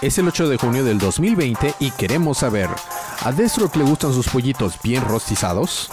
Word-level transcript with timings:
Es 0.00 0.16
el 0.16 0.26
8 0.26 0.48
de 0.48 0.56
junio 0.56 0.82
del 0.82 0.98
2020 0.98 1.74
y 1.78 1.90
queremos 1.90 2.38
saber, 2.38 2.70
¿a 3.20 3.32
Deathstroke 3.32 3.76
le 3.76 3.84
gustan 3.84 4.14
sus 4.14 4.28
pollitos 4.28 4.80
bien 4.82 5.04
rostizados? 5.04 5.90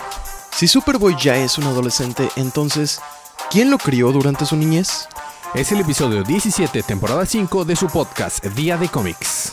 Si 0.49 0.65
Superboy 0.65 1.17
ya 1.19 1.35
es 1.35 1.57
un 1.57 1.65
adolescente, 1.65 2.29
entonces, 2.37 3.01
¿quién 3.51 3.69
lo 3.69 3.77
crió 3.77 4.13
durante 4.13 4.45
su 4.45 4.55
niñez? 4.55 5.09
Es 5.53 5.73
el 5.73 5.81
episodio 5.81 6.23
17, 6.23 6.83
temporada 6.83 7.25
5 7.25 7.65
de 7.65 7.75
su 7.75 7.87
podcast 7.87 8.45
Día 8.45 8.77
de 8.77 8.87
Cómics. 8.87 9.51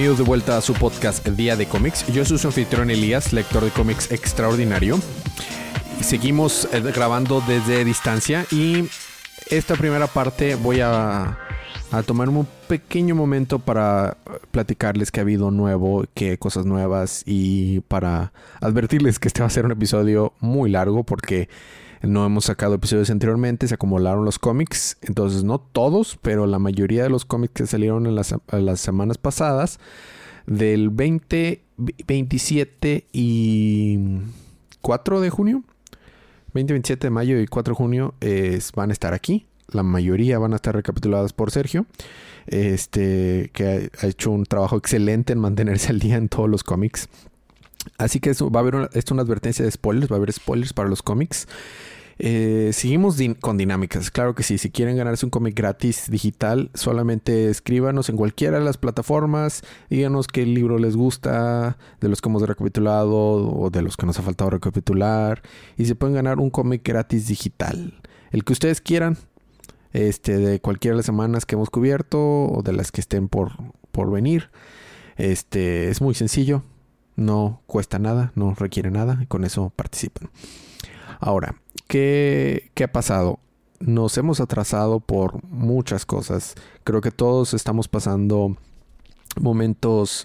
Bienvenidos 0.00 0.24
de 0.24 0.30
vuelta 0.30 0.56
a 0.56 0.62
su 0.62 0.72
podcast 0.72 1.28
Día 1.28 1.56
de 1.56 1.66
Cómics. 1.66 2.06
Yo 2.06 2.24
soy 2.24 2.38
su 2.38 2.46
anfitrión 2.46 2.88
Elías, 2.88 3.34
lector 3.34 3.62
de 3.62 3.70
cómics 3.70 4.10
extraordinario. 4.10 4.98
Seguimos 6.00 6.66
eh, 6.72 6.80
grabando 6.80 7.42
desde 7.46 7.84
distancia 7.84 8.46
y 8.50 8.88
esta 9.50 9.76
primera 9.76 10.06
parte 10.06 10.54
voy 10.54 10.80
a, 10.80 11.38
a 11.92 12.02
tomarme 12.02 12.38
un 12.38 12.48
pequeño 12.66 13.14
momento 13.14 13.58
para 13.58 14.16
platicarles 14.52 15.10
que 15.10 15.20
ha 15.20 15.22
habido 15.22 15.50
nuevo, 15.50 16.06
que 16.14 16.38
cosas 16.38 16.64
nuevas 16.64 17.22
y 17.26 17.80
para 17.80 18.32
advertirles 18.62 19.18
que 19.18 19.28
este 19.28 19.42
va 19.42 19.48
a 19.48 19.50
ser 19.50 19.66
un 19.66 19.72
episodio 19.72 20.32
muy 20.40 20.70
largo 20.70 21.04
porque 21.04 21.50
no 22.02 22.24
hemos 22.24 22.46
sacado 22.46 22.74
episodios 22.74 23.10
anteriormente, 23.10 23.68
se 23.68 23.74
acumularon 23.74 24.24
los 24.24 24.38
cómics, 24.38 24.96
entonces 25.02 25.44
no 25.44 25.58
todos, 25.58 26.18
pero 26.22 26.46
la 26.46 26.58
mayoría 26.58 27.02
de 27.02 27.10
los 27.10 27.24
cómics 27.24 27.52
que 27.54 27.66
salieron 27.66 28.06
en 28.06 28.14
las, 28.14 28.80
semanas 28.80 29.18
pasadas, 29.18 29.78
del 30.46 30.88
20, 30.90 31.62
27 32.06 33.06
y 33.12 33.98
4 34.80 35.20
de 35.20 35.30
junio, 35.30 35.62
20, 36.54 36.72
27 36.72 37.06
de 37.06 37.10
mayo 37.10 37.38
y 37.38 37.46
4 37.46 37.72
de 37.72 37.76
junio 37.76 38.14
van 38.74 38.90
a 38.90 38.92
estar 38.92 39.14
aquí. 39.14 39.46
La 39.68 39.84
mayoría 39.84 40.38
van 40.40 40.52
a 40.52 40.56
estar 40.56 40.74
recapituladas 40.74 41.32
por 41.32 41.52
Sergio, 41.52 41.86
este, 42.46 43.50
que 43.52 43.90
ha, 44.02 44.06
hecho 44.06 44.32
un 44.32 44.44
trabajo 44.44 44.76
excelente 44.76 45.32
en 45.32 45.38
mantenerse 45.38 45.90
al 45.90 46.00
día 46.00 46.16
en 46.16 46.28
todos 46.28 46.48
los 46.48 46.64
cómics. 46.64 47.08
Así 47.98 48.20
que 48.20 48.30
eso, 48.30 48.50
va 48.50 48.60
a 48.60 48.62
haber 48.62 48.74
una, 48.74 48.88
una 49.10 49.22
advertencia 49.22 49.64
de 49.64 49.70
spoilers, 49.70 50.10
va 50.10 50.16
a 50.16 50.18
haber 50.18 50.32
spoilers 50.32 50.72
para 50.72 50.88
los 50.88 51.02
cómics. 51.02 51.46
Eh, 52.22 52.72
seguimos 52.74 53.16
con 53.40 53.56
dinámicas, 53.56 54.10
claro 54.10 54.34
que 54.34 54.42
sí. 54.42 54.58
Si 54.58 54.70
quieren 54.70 54.94
ganarse 54.94 55.24
un 55.24 55.30
cómic 55.30 55.54
gratis 55.54 56.10
digital, 56.10 56.70
solamente 56.74 57.48
escríbanos 57.48 58.10
en 58.10 58.18
cualquiera 58.18 58.58
de 58.58 58.64
las 58.64 58.76
plataformas, 58.76 59.62
díganos 59.88 60.28
qué 60.28 60.44
libro 60.44 60.78
les 60.78 60.96
gusta, 60.96 61.78
de 61.98 62.08
los 62.10 62.20
que 62.20 62.28
hemos 62.28 62.42
recapitulado 62.42 63.16
o 63.16 63.70
de 63.70 63.80
los 63.80 63.96
que 63.96 64.04
nos 64.04 64.18
ha 64.18 64.22
faltado 64.22 64.50
recapitular, 64.50 65.40
y 65.78 65.86
se 65.86 65.94
pueden 65.94 66.14
ganar 66.14 66.40
un 66.40 66.50
cómic 66.50 66.82
gratis 66.84 67.26
digital, 67.26 67.98
el 68.32 68.44
que 68.44 68.52
ustedes 68.52 68.82
quieran, 68.82 69.16
este, 69.94 70.36
de 70.36 70.60
cualquiera 70.60 70.92
de 70.92 70.98
las 70.98 71.06
semanas 71.06 71.46
que 71.46 71.54
hemos 71.54 71.70
cubierto 71.70 72.18
o 72.20 72.60
de 72.62 72.74
las 72.74 72.92
que 72.92 73.00
estén 73.00 73.28
por, 73.28 73.52
por 73.92 74.10
venir. 74.10 74.50
Este, 75.16 75.88
es 75.88 76.02
muy 76.02 76.14
sencillo, 76.14 76.64
no 77.16 77.62
cuesta 77.66 77.98
nada, 77.98 78.30
no 78.34 78.54
requiere 78.54 78.90
nada, 78.90 79.20
y 79.22 79.26
con 79.26 79.44
eso 79.44 79.72
participan. 79.74 80.28
Ahora, 81.20 81.54
¿qué, 81.86 82.70
¿qué 82.74 82.84
ha 82.84 82.92
pasado? 82.92 83.38
Nos 83.78 84.16
hemos 84.18 84.40
atrasado 84.40 85.00
por 85.00 85.44
muchas 85.44 86.06
cosas. 86.06 86.54
Creo 86.82 87.00
que 87.00 87.10
todos 87.10 87.54
estamos 87.54 87.88
pasando 87.88 88.56
momentos 89.38 90.24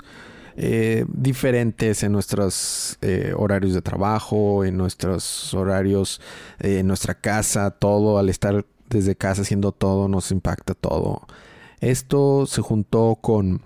eh, 0.57 1.05
diferentes 1.09 2.01
en 2.03 2.13
nuestros 2.13 2.97
eh, 3.01 3.33
horarios 3.35 3.73
de 3.73 3.81
trabajo, 3.81 4.63
en 4.63 4.77
nuestros 4.77 5.53
horarios, 5.53 6.21
eh, 6.59 6.79
en 6.79 6.87
nuestra 6.87 7.13
casa, 7.13 7.71
todo, 7.71 8.17
al 8.17 8.29
estar 8.29 8.65
desde 8.89 9.17
casa 9.17 9.41
haciendo 9.41 9.73
todo, 9.73 10.07
nos 10.07 10.31
impacta 10.31 10.73
todo. 10.73 11.27
Esto 11.81 12.45
se 12.45 12.61
juntó 12.61 13.17
con 13.21 13.61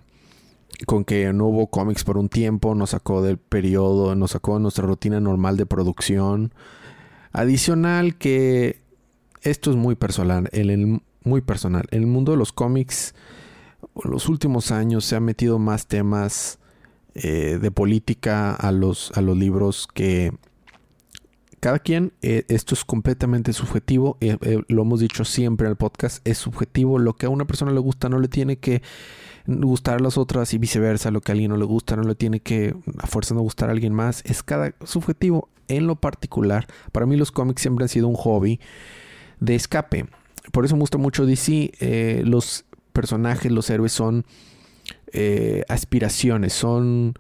con 0.85 1.03
que 1.03 1.33
no 1.33 1.47
hubo 1.47 1.67
cómics 1.67 2.05
por 2.05 2.17
un 2.17 2.29
tiempo, 2.29 2.73
nos 2.73 2.91
sacó 2.91 3.21
del 3.21 3.37
periodo, 3.37 4.15
nos 4.15 4.31
sacó 4.31 4.55
de 4.55 4.61
nuestra 4.61 4.85
rutina 4.85 5.19
normal 5.19 5.57
de 5.57 5.65
producción. 5.65 6.53
Adicional 7.31 8.15
que 8.17 8.81
esto 9.41 9.71
es 9.71 9.77
muy 9.77 9.95
personal, 9.95 10.49
el, 10.51 11.01
muy 11.23 11.41
personal. 11.41 11.85
El 11.91 12.07
mundo 12.07 12.31
de 12.31 12.37
los 12.37 12.51
cómics, 12.51 13.13
en 14.03 14.11
los 14.11 14.29
últimos 14.29 14.71
años 14.71 15.05
se 15.05 15.15
han 15.15 15.23
metido 15.23 15.59
más 15.59 15.87
temas 15.87 16.59
eh, 17.15 17.59
de 17.61 17.71
política 17.71 18.53
a 18.53 18.71
los, 18.71 19.11
a 19.15 19.21
los 19.21 19.37
libros 19.37 19.87
que 19.93 20.31
cada 21.59 21.79
quien, 21.79 22.13
eh, 22.21 22.45
esto 22.47 22.73
es 22.73 22.85
completamente 22.85 23.53
subjetivo, 23.53 24.17
eh, 24.21 24.37
lo 24.67 24.81
hemos 24.81 24.99
dicho 24.99 25.25
siempre 25.25 25.67
en 25.67 25.71
el 25.71 25.77
podcast, 25.77 26.25
es 26.27 26.37
subjetivo, 26.37 26.99
lo 26.99 27.13
que 27.13 27.25
a 27.25 27.29
una 27.29 27.45
persona 27.45 27.71
le 27.71 27.79
gusta 27.79 28.09
no 28.09 28.19
le 28.19 28.27
tiene 28.27 28.57
que 28.57 28.81
gustar 29.45 29.95
a 29.95 29.99
las 29.99 30.17
otras 30.17 30.53
y 30.53 30.57
viceversa, 30.57 31.11
lo 31.11 31.21
que 31.21 31.31
a 31.31 31.33
alguien 31.33 31.51
no 31.51 31.57
le 31.57 31.65
gusta 31.65 31.95
no 31.95 32.03
le 32.03 32.15
tiene 32.15 32.39
que 32.39 32.75
a 32.99 33.07
fuerza 33.07 33.33
no 33.33 33.41
gustar 33.41 33.69
a 33.69 33.71
alguien 33.71 33.93
más, 33.93 34.23
es 34.25 34.43
cada 34.43 34.73
subjetivo. 34.83 35.49
En 35.67 35.85
lo 35.85 35.95
particular, 35.95 36.65
para 36.91 37.05
mí 37.05 37.15
los 37.15 37.31
cómics 37.31 37.61
siempre 37.61 37.83
han 37.83 37.89
sido 37.89 38.07
un 38.07 38.15
hobby 38.15 38.59
de 39.39 39.53
escape. 39.53 40.07
Por 40.51 40.65
eso 40.65 40.75
me 40.75 40.81
gusta 40.81 40.97
mucho 40.97 41.27
DC. 41.27 41.71
Eh, 41.79 42.23
los 42.25 42.65
personajes, 42.91 43.51
los 43.51 43.69
héroes 43.69 43.91
son 43.91 44.25
eh, 45.13 45.63
aspiraciones, 45.69 46.53
son... 46.53 47.13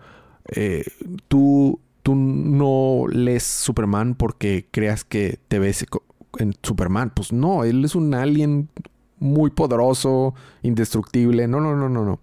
Eh, 0.47 0.83
tú, 1.27 1.79
tú 2.03 2.15
no 2.15 3.05
lees 3.11 3.43
Superman 3.43 4.15
porque 4.15 4.67
creas 4.71 5.03
que 5.03 5.39
te 5.47 5.59
ves 5.59 5.85
en 6.37 6.53
Superman. 6.63 7.11
Pues 7.13 7.31
no, 7.31 7.63
él 7.63 7.83
es 7.85 7.95
un 7.95 8.13
alien 8.13 8.69
muy 9.19 9.49
poderoso, 9.51 10.33
indestructible. 10.61 11.47
No, 11.47 11.59
no, 11.61 11.75
no, 11.75 11.89
no, 11.89 12.05
no. 12.05 12.19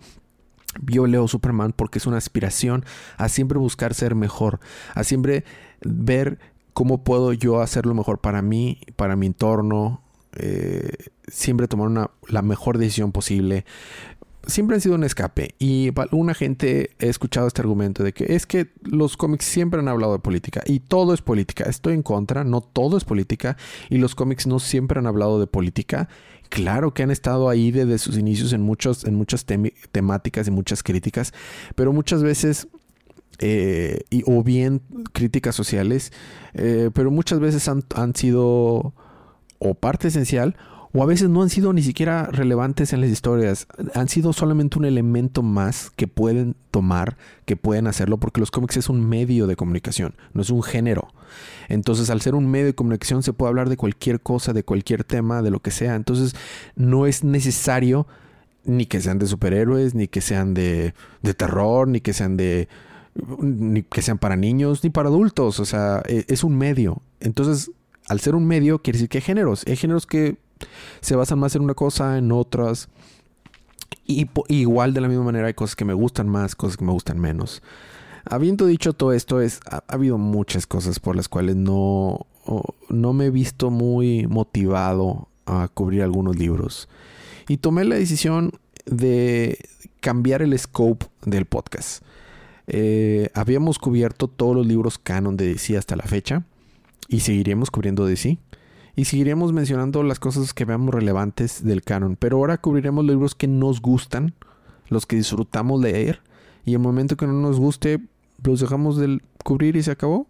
Yo 0.82 1.06
leo 1.06 1.26
Superman 1.28 1.72
porque 1.74 1.98
es 1.98 2.06
una 2.06 2.18
aspiración 2.18 2.84
a 3.16 3.28
siempre 3.28 3.58
buscar 3.58 3.94
ser 3.94 4.14
mejor, 4.14 4.60
a 4.94 5.04
siempre 5.04 5.44
ver 5.82 6.38
cómo 6.74 7.02
puedo 7.02 7.32
yo 7.32 7.62
hacerlo 7.62 7.94
mejor 7.94 8.20
para 8.20 8.42
mí, 8.42 8.80
para 8.96 9.16
mi 9.16 9.26
entorno, 9.26 10.02
eh, 10.34 10.90
siempre 11.28 11.68
tomar 11.68 11.88
una, 11.88 12.10
la 12.28 12.42
mejor 12.42 12.76
decisión 12.76 13.12
posible. 13.12 13.64
Siempre 14.46 14.76
han 14.76 14.80
sido 14.80 14.94
un 14.94 15.04
escape 15.04 15.54
y 15.58 15.90
una 16.12 16.34
gente 16.34 16.90
he 16.98 17.08
escuchado 17.08 17.48
este 17.48 17.62
argumento 17.62 18.04
de 18.04 18.12
que 18.12 18.36
es 18.36 18.46
que 18.46 18.72
los 18.82 19.16
cómics 19.16 19.44
siempre 19.44 19.80
han 19.80 19.88
hablado 19.88 20.12
de 20.12 20.18
política 20.20 20.62
y 20.64 20.80
todo 20.80 21.14
es 21.14 21.20
política. 21.20 21.64
Estoy 21.64 21.94
en 21.94 22.02
contra, 22.02 22.44
no 22.44 22.60
todo 22.60 22.96
es 22.96 23.04
política 23.04 23.56
y 23.90 23.98
los 23.98 24.14
cómics 24.14 24.46
no 24.46 24.60
siempre 24.60 25.00
han 25.00 25.06
hablado 25.06 25.40
de 25.40 25.46
política 25.46 26.08
Claro 26.48 26.94
que 26.94 27.02
han 27.02 27.10
estado 27.10 27.48
ahí 27.48 27.70
desde 27.70 27.98
sus 27.98 28.16
inicios 28.16 28.52
en, 28.52 28.62
muchos, 28.62 29.04
en 29.04 29.14
muchas 29.14 29.44
temáticas 29.92 30.46
y 30.46 30.50
muchas 30.50 30.82
críticas, 30.82 31.32
pero 31.74 31.92
muchas 31.92 32.22
veces, 32.22 32.68
eh, 33.38 34.00
o 34.26 34.42
bien 34.42 34.80
críticas 35.12 35.54
sociales, 35.54 36.12
eh, 36.54 36.90
pero 36.94 37.10
muchas 37.10 37.40
veces 37.40 37.68
han, 37.68 37.84
han 37.94 38.14
sido 38.14 38.94
o 39.58 39.74
parte 39.74 40.08
esencial 40.08 40.56
o 40.96 41.02
a 41.02 41.06
veces 41.06 41.28
no 41.28 41.42
han 41.42 41.50
sido 41.50 41.74
ni 41.74 41.82
siquiera 41.82 42.24
relevantes 42.32 42.94
en 42.94 43.02
las 43.02 43.10
historias, 43.10 43.66
han 43.94 44.08
sido 44.08 44.32
solamente 44.32 44.78
un 44.78 44.86
elemento 44.86 45.42
más 45.42 45.90
que 45.94 46.08
pueden 46.08 46.56
tomar, 46.70 47.18
que 47.44 47.54
pueden 47.54 47.86
hacerlo, 47.86 48.16
porque 48.16 48.40
los 48.40 48.50
cómics 48.50 48.78
es 48.78 48.88
un 48.88 49.06
medio 49.06 49.46
de 49.46 49.56
comunicación, 49.56 50.14
no 50.32 50.40
es 50.40 50.48
un 50.48 50.62
género. 50.62 51.08
Entonces, 51.68 52.08
al 52.08 52.22
ser 52.22 52.34
un 52.34 52.50
medio 52.50 52.64
de 52.64 52.74
comunicación 52.74 53.22
se 53.22 53.34
puede 53.34 53.50
hablar 53.50 53.68
de 53.68 53.76
cualquier 53.76 54.20
cosa, 54.20 54.54
de 54.54 54.62
cualquier 54.62 55.04
tema, 55.04 55.42
de 55.42 55.50
lo 55.50 55.60
que 55.60 55.70
sea. 55.70 55.96
Entonces, 55.96 56.34
no 56.76 57.06
es 57.06 57.24
necesario 57.24 58.06
ni 58.64 58.86
que 58.86 59.02
sean 59.02 59.18
de 59.18 59.26
superhéroes, 59.26 59.94
ni 59.94 60.08
que 60.08 60.22
sean 60.22 60.54
de, 60.54 60.94
terror, 61.36 61.88
ni 61.88 62.00
que 62.00 62.14
sean 62.14 62.38
de 62.38 62.68
ni 63.38 63.82
que 63.82 64.00
sean 64.00 64.16
para 64.16 64.36
niños, 64.36 64.82
ni 64.82 64.88
para 64.88 65.10
adultos. 65.10 65.60
O 65.60 65.66
sea, 65.66 66.02
e, 66.08 66.24
es 66.28 66.42
un 66.42 66.56
medio. 66.56 67.02
Entonces, 67.20 67.70
al 68.08 68.20
ser 68.20 68.34
un 68.34 68.46
medio, 68.46 68.80
quiere 68.80 68.96
decir 68.96 69.10
que 69.10 69.18
hay 69.18 69.22
géneros. 69.22 69.62
Hay 69.66 69.76
géneros 69.76 70.06
que 70.06 70.38
se 71.00 71.16
basan 71.16 71.38
más 71.38 71.54
en 71.54 71.62
una 71.62 71.74
cosa, 71.74 72.18
en 72.18 72.32
otras. 72.32 72.88
Y, 74.06 74.28
igual 74.48 74.94
de 74.94 75.00
la 75.00 75.08
misma 75.08 75.24
manera 75.24 75.48
hay 75.48 75.54
cosas 75.54 75.76
que 75.76 75.84
me 75.84 75.94
gustan 75.94 76.28
más, 76.28 76.54
cosas 76.54 76.76
que 76.76 76.84
me 76.84 76.92
gustan 76.92 77.18
menos. 77.18 77.62
Habiendo 78.24 78.66
dicho 78.66 78.92
todo 78.92 79.12
esto, 79.12 79.40
es, 79.40 79.60
ha, 79.70 79.84
habido 79.88 80.18
muchas 80.18 80.66
cosas 80.66 81.00
por 81.00 81.16
las 81.16 81.28
cuales 81.28 81.56
no, 81.56 82.26
no 82.88 83.12
me 83.12 83.26
he 83.26 83.30
visto 83.30 83.70
muy 83.70 84.26
motivado 84.26 85.28
a 85.46 85.68
cubrir 85.68 86.02
algunos 86.02 86.36
libros. 86.36 86.88
Y 87.48 87.58
tomé 87.58 87.84
la 87.84 87.96
decisión 87.96 88.52
de 88.84 89.58
cambiar 90.00 90.42
el 90.42 90.56
scope 90.58 91.06
del 91.24 91.46
podcast. 91.46 92.02
Eh, 92.68 93.30
habíamos 93.34 93.78
cubierto 93.78 94.26
todos 94.26 94.56
los 94.56 94.66
libros 94.66 94.98
canon 94.98 95.36
de 95.36 95.46
DC 95.46 95.76
hasta 95.76 95.94
la 95.94 96.02
fecha 96.02 96.42
y 97.08 97.20
seguiremos 97.20 97.70
cubriendo 97.70 98.06
DC 98.06 98.38
y 98.96 99.04
seguiremos 99.04 99.52
mencionando 99.52 100.02
las 100.02 100.18
cosas 100.18 100.54
que 100.54 100.64
veamos 100.64 100.94
relevantes 100.94 101.62
del 101.62 101.82
canon. 101.82 102.16
Pero 102.16 102.38
ahora 102.38 102.58
cubriremos 102.58 103.04
libros 103.04 103.34
que 103.34 103.46
nos 103.46 103.82
gustan, 103.82 104.34
los 104.88 105.04
que 105.04 105.16
disfrutamos 105.16 105.80
leer, 105.80 106.22
y 106.64 106.72
el 106.72 106.78
momento 106.78 107.16
que 107.16 107.26
no 107.26 107.34
nos 107.34 107.60
guste, 107.60 108.00
los 108.42 108.60
dejamos 108.60 108.96
de 108.96 109.20
cubrir 109.44 109.76
y 109.76 109.82
se 109.82 109.90
acabó. 109.90 110.26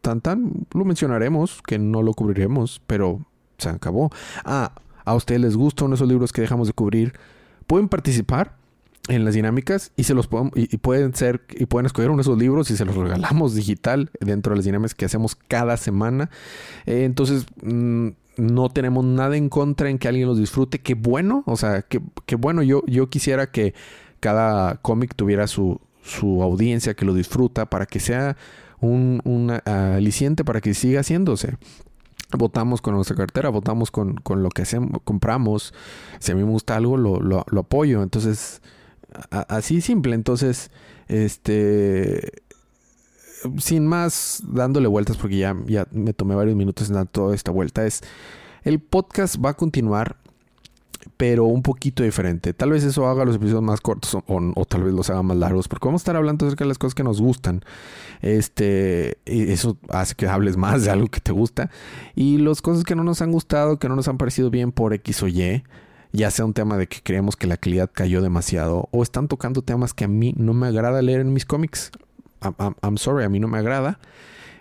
Tan 0.00 0.20
tan, 0.20 0.66
lo 0.72 0.84
mencionaremos, 0.84 1.60
que 1.66 1.78
no 1.78 2.02
lo 2.02 2.14
cubriremos, 2.14 2.80
pero 2.86 3.26
se 3.58 3.68
acabó. 3.68 4.10
Ah, 4.44 4.72
a 5.04 5.14
ustedes 5.14 5.40
les 5.40 5.56
gustan 5.56 5.92
esos 5.92 6.08
libros 6.08 6.32
que 6.32 6.40
dejamos 6.40 6.68
de 6.68 6.74
cubrir, 6.74 7.14
pueden 7.66 7.88
participar 7.88 8.57
en 9.08 9.24
las 9.24 9.34
dinámicas 9.34 9.92
y 9.96 10.04
se 10.04 10.14
los 10.14 10.26
podemos, 10.26 10.52
y, 10.54 10.76
pueden 10.78 11.14
ser 11.14 11.42
y 11.50 11.66
pueden 11.66 11.86
escoger 11.86 12.10
uno 12.10 12.18
de 12.18 12.22
esos 12.22 12.38
libros 12.38 12.70
y 12.70 12.76
se 12.76 12.84
los 12.84 12.94
regalamos 12.94 13.54
digital 13.54 14.10
dentro 14.20 14.52
de 14.52 14.56
las 14.56 14.64
dinámicas 14.64 14.94
que 14.94 15.04
hacemos 15.04 15.34
cada 15.34 15.76
semana. 15.76 16.30
Eh, 16.86 17.04
entonces 17.04 17.46
mm, 17.62 18.08
no 18.36 18.68
tenemos 18.68 19.04
nada 19.04 19.36
en 19.36 19.48
contra 19.48 19.90
en 19.90 19.98
que 19.98 20.08
alguien 20.08 20.28
los 20.28 20.38
disfrute. 20.38 20.78
Qué 20.78 20.94
bueno, 20.94 21.42
o 21.46 21.56
sea, 21.56 21.82
qué, 21.82 22.00
bueno. 22.36 22.62
Yo, 22.62 22.82
yo 22.86 23.08
quisiera 23.08 23.50
que 23.50 23.74
cada 24.20 24.76
cómic 24.76 25.14
tuviera 25.14 25.46
su, 25.46 25.80
su 26.02 26.42
audiencia 26.42 26.94
que 26.94 27.04
lo 27.04 27.14
disfruta 27.14 27.66
para 27.66 27.86
que 27.86 28.00
sea 28.00 28.36
un, 28.80 29.20
un 29.24 29.50
aliciente 29.64 30.44
para 30.44 30.60
que 30.60 30.74
siga 30.74 31.00
haciéndose 31.00 31.56
votamos 32.36 32.82
con 32.82 32.94
nuestra 32.94 33.16
cartera, 33.16 33.48
votamos 33.48 33.90
con, 33.90 34.16
con, 34.16 34.42
lo 34.42 34.50
que 34.50 34.62
hacemos, 34.62 35.00
compramos. 35.04 35.72
Si 36.18 36.30
a 36.30 36.34
mí 36.34 36.42
me 36.42 36.50
gusta 36.50 36.76
algo, 36.76 36.98
lo, 36.98 37.20
lo 37.20 37.60
apoyo. 37.60 38.02
Entonces, 38.02 38.60
así 39.30 39.80
simple. 39.80 40.14
Entonces, 40.14 40.70
este 41.08 42.42
sin 43.58 43.86
más 43.86 44.42
dándole 44.46 44.88
vueltas 44.88 45.16
porque 45.16 45.38
ya, 45.38 45.56
ya 45.66 45.86
me 45.92 46.12
tomé 46.12 46.34
varios 46.34 46.56
minutos 46.56 46.88
en 46.88 46.94
dar 46.94 47.06
toda 47.06 47.36
esta 47.36 47.52
vuelta 47.52 47.86
es 47.86 48.02
el 48.64 48.80
podcast 48.80 49.36
va 49.42 49.50
a 49.50 49.54
continuar 49.54 50.16
pero 51.16 51.44
un 51.44 51.62
poquito 51.62 52.02
diferente. 52.02 52.52
Tal 52.52 52.70
vez 52.70 52.84
eso 52.84 53.08
haga 53.08 53.24
los 53.24 53.36
episodios 53.36 53.62
más 53.62 53.80
cortos 53.80 54.16
o, 54.26 54.64
tal 54.66 54.84
vez 54.84 54.92
los 54.92 55.10
haga 55.10 55.22
más 55.22 55.36
largos, 55.36 55.68
porque 55.68 55.86
vamos 55.86 56.02
a 56.02 56.04
estar 56.04 56.16
hablando 56.16 56.46
acerca 56.46 56.64
de 56.64 56.68
las 56.68 56.78
cosas 56.78 56.94
que 56.94 57.02
nos 57.02 57.20
gustan. 57.20 57.62
Este, 58.20 59.18
eso 59.24 59.78
hace 59.88 60.14
que 60.14 60.26
hables 60.26 60.56
más 60.56 60.84
de 60.84 60.90
algo 60.90 61.08
que 61.08 61.20
te 61.20 61.32
gusta. 61.32 61.70
Y 62.14 62.38
las 62.38 62.62
cosas 62.62 62.84
que 62.84 62.94
no 62.94 63.04
nos 63.04 63.22
han 63.22 63.32
gustado, 63.32 63.78
que 63.78 63.88
no 63.88 63.96
nos 63.96 64.08
han 64.08 64.18
parecido 64.18 64.50
bien 64.50 64.70
por 64.72 64.92
X 64.92 65.22
o 65.22 65.28
Y, 65.28 65.64
ya 66.12 66.30
sea 66.30 66.44
un 66.44 66.54
tema 66.54 66.76
de 66.76 66.86
que 66.86 67.00
creemos 67.02 67.36
que 67.36 67.46
la 67.46 67.56
calidad 67.56 67.90
cayó 67.92 68.22
demasiado 68.22 68.88
o 68.92 69.02
están 69.02 69.28
tocando 69.28 69.62
temas 69.62 69.94
que 69.94 70.04
a 70.04 70.08
mí 70.08 70.34
no 70.36 70.54
me 70.54 70.66
agrada 70.66 71.02
leer 71.02 71.20
en 71.20 71.32
mis 71.32 71.44
cómics. 71.44 71.90
I'm, 72.82 72.98
sorry, 72.98 73.24
a 73.24 73.28
mí 73.28 73.40
no 73.40 73.48
me 73.48 73.58
agrada. 73.58 73.98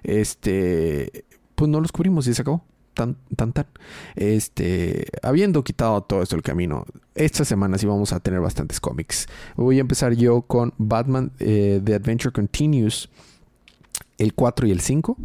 Este, 0.03 1.25
pues 1.55 1.69
no 1.69 1.79
los 1.79 1.91
cubrimos 1.91 2.27
y 2.27 2.33
se 2.33 2.41
acabó. 2.41 2.63
Tan, 2.93 3.15
tan, 3.35 3.53
tan. 3.53 3.67
Este, 4.15 5.05
habiendo 5.21 5.63
quitado 5.63 6.01
todo 6.01 6.23
esto 6.23 6.35
del 6.35 6.41
camino, 6.41 6.85
esta 7.13 7.45
semana 7.45 7.77
sí 7.77 7.85
vamos 7.85 8.11
a 8.11 8.19
tener 8.19 8.39
bastantes 8.39 8.79
cómics. 8.79 9.27
Voy 9.55 9.77
a 9.77 9.81
empezar 9.81 10.13
yo 10.13 10.41
con 10.41 10.73
Batman 10.79 11.31
eh, 11.39 11.79
The 11.83 11.93
Adventure 11.93 12.33
Continues, 12.33 13.09
el 14.17 14.33
4 14.33 14.67
y 14.67 14.71
el 14.71 14.81
5. 14.81 15.15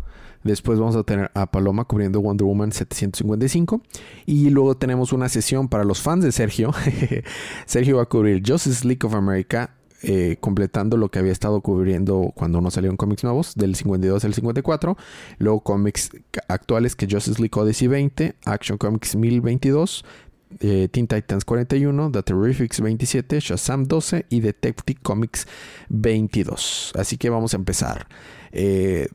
Después 0.45 0.79
vamos 0.79 0.97
a 0.97 1.03
tener 1.03 1.31
a 1.35 1.51
Paloma 1.51 1.85
cubriendo 1.85 2.21
Wonder 2.21 2.45
Woman 2.45 2.73
755. 2.73 3.83
Y 4.27 4.51
luego 4.51 4.77
tenemos 4.77 5.13
una 5.13 5.29
sesión 5.29 5.69
para 5.69 5.85
los 5.85 6.01
fans 6.01 6.25
de 6.25 6.33
Sergio. 6.33 6.73
Sergio 7.67 7.97
va 7.97 8.05
a 8.05 8.07
cubrir 8.07 8.43
Justice 8.47 8.87
League 8.87 9.07
of 9.07 9.15
America. 9.15 9.71
Eh, 10.05 10.37
completando 10.41 10.97
lo 10.97 11.13
que 11.13 11.21
había 11.21 11.31
estado 11.31 11.61
cubriendo 11.61 12.33
cuando 12.35 12.61
no 12.61 12.73
salieron 12.73 12.97
cómics 12.97 13.23
nuevos, 13.23 13.55
del 13.55 13.77
52 13.77 14.25
al 14.25 14.35
54. 14.35 14.97
Luego 15.39 15.61
cómics 15.61 16.11
actuales 16.49 16.97
que 16.97 17.07
Justice 17.09 17.41
League 17.41 17.53
Odyssey 17.55 17.87
20, 17.87 18.35
Action 18.45 18.79
Comics 18.79 19.15
1022, 19.15 20.05
eh, 20.61 20.89
Teen 20.91 21.07
Titans 21.07 21.45
41, 21.45 22.11
The 22.11 22.23
Terrifics 22.23 22.81
27, 22.81 23.41
Shazam 23.41 23.85
12 23.85 24.27
y 24.29 24.41
Detective 24.41 24.99
Comics 25.03 25.47
22. 25.89 26.93
Así 26.97 27.17
que 27.17 27.31
vamos 27.31 27.55
a 27.55 27.57
empezar. 27.57 28.09
Eh, 28.51 29.07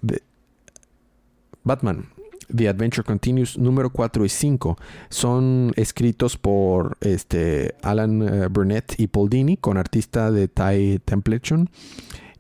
Batman. 1.68 2.06
The 2.54 2.70
Adventure 2.70 3.04
Continues 3.04 3.58
número 3.58 3.90
4 3.90 4.24
y 4.24 4.30
5 4.30 4.78
son 5.10 5.74
escritos 5.76 6.38
por 6.38 6.98
este, 7.02 7.76
Alan 7.82 8.22
eh, 8.22 8.48
Burnett 8.48 8.98
y 8.98 9.08
Paul 9.08 9.30
Dini 9.30 9.58
con 9.58 9.78
artista 9.78 10.32
de 10.32 10.48
Ty 10.48 11.00
Templeton 11.04 11.70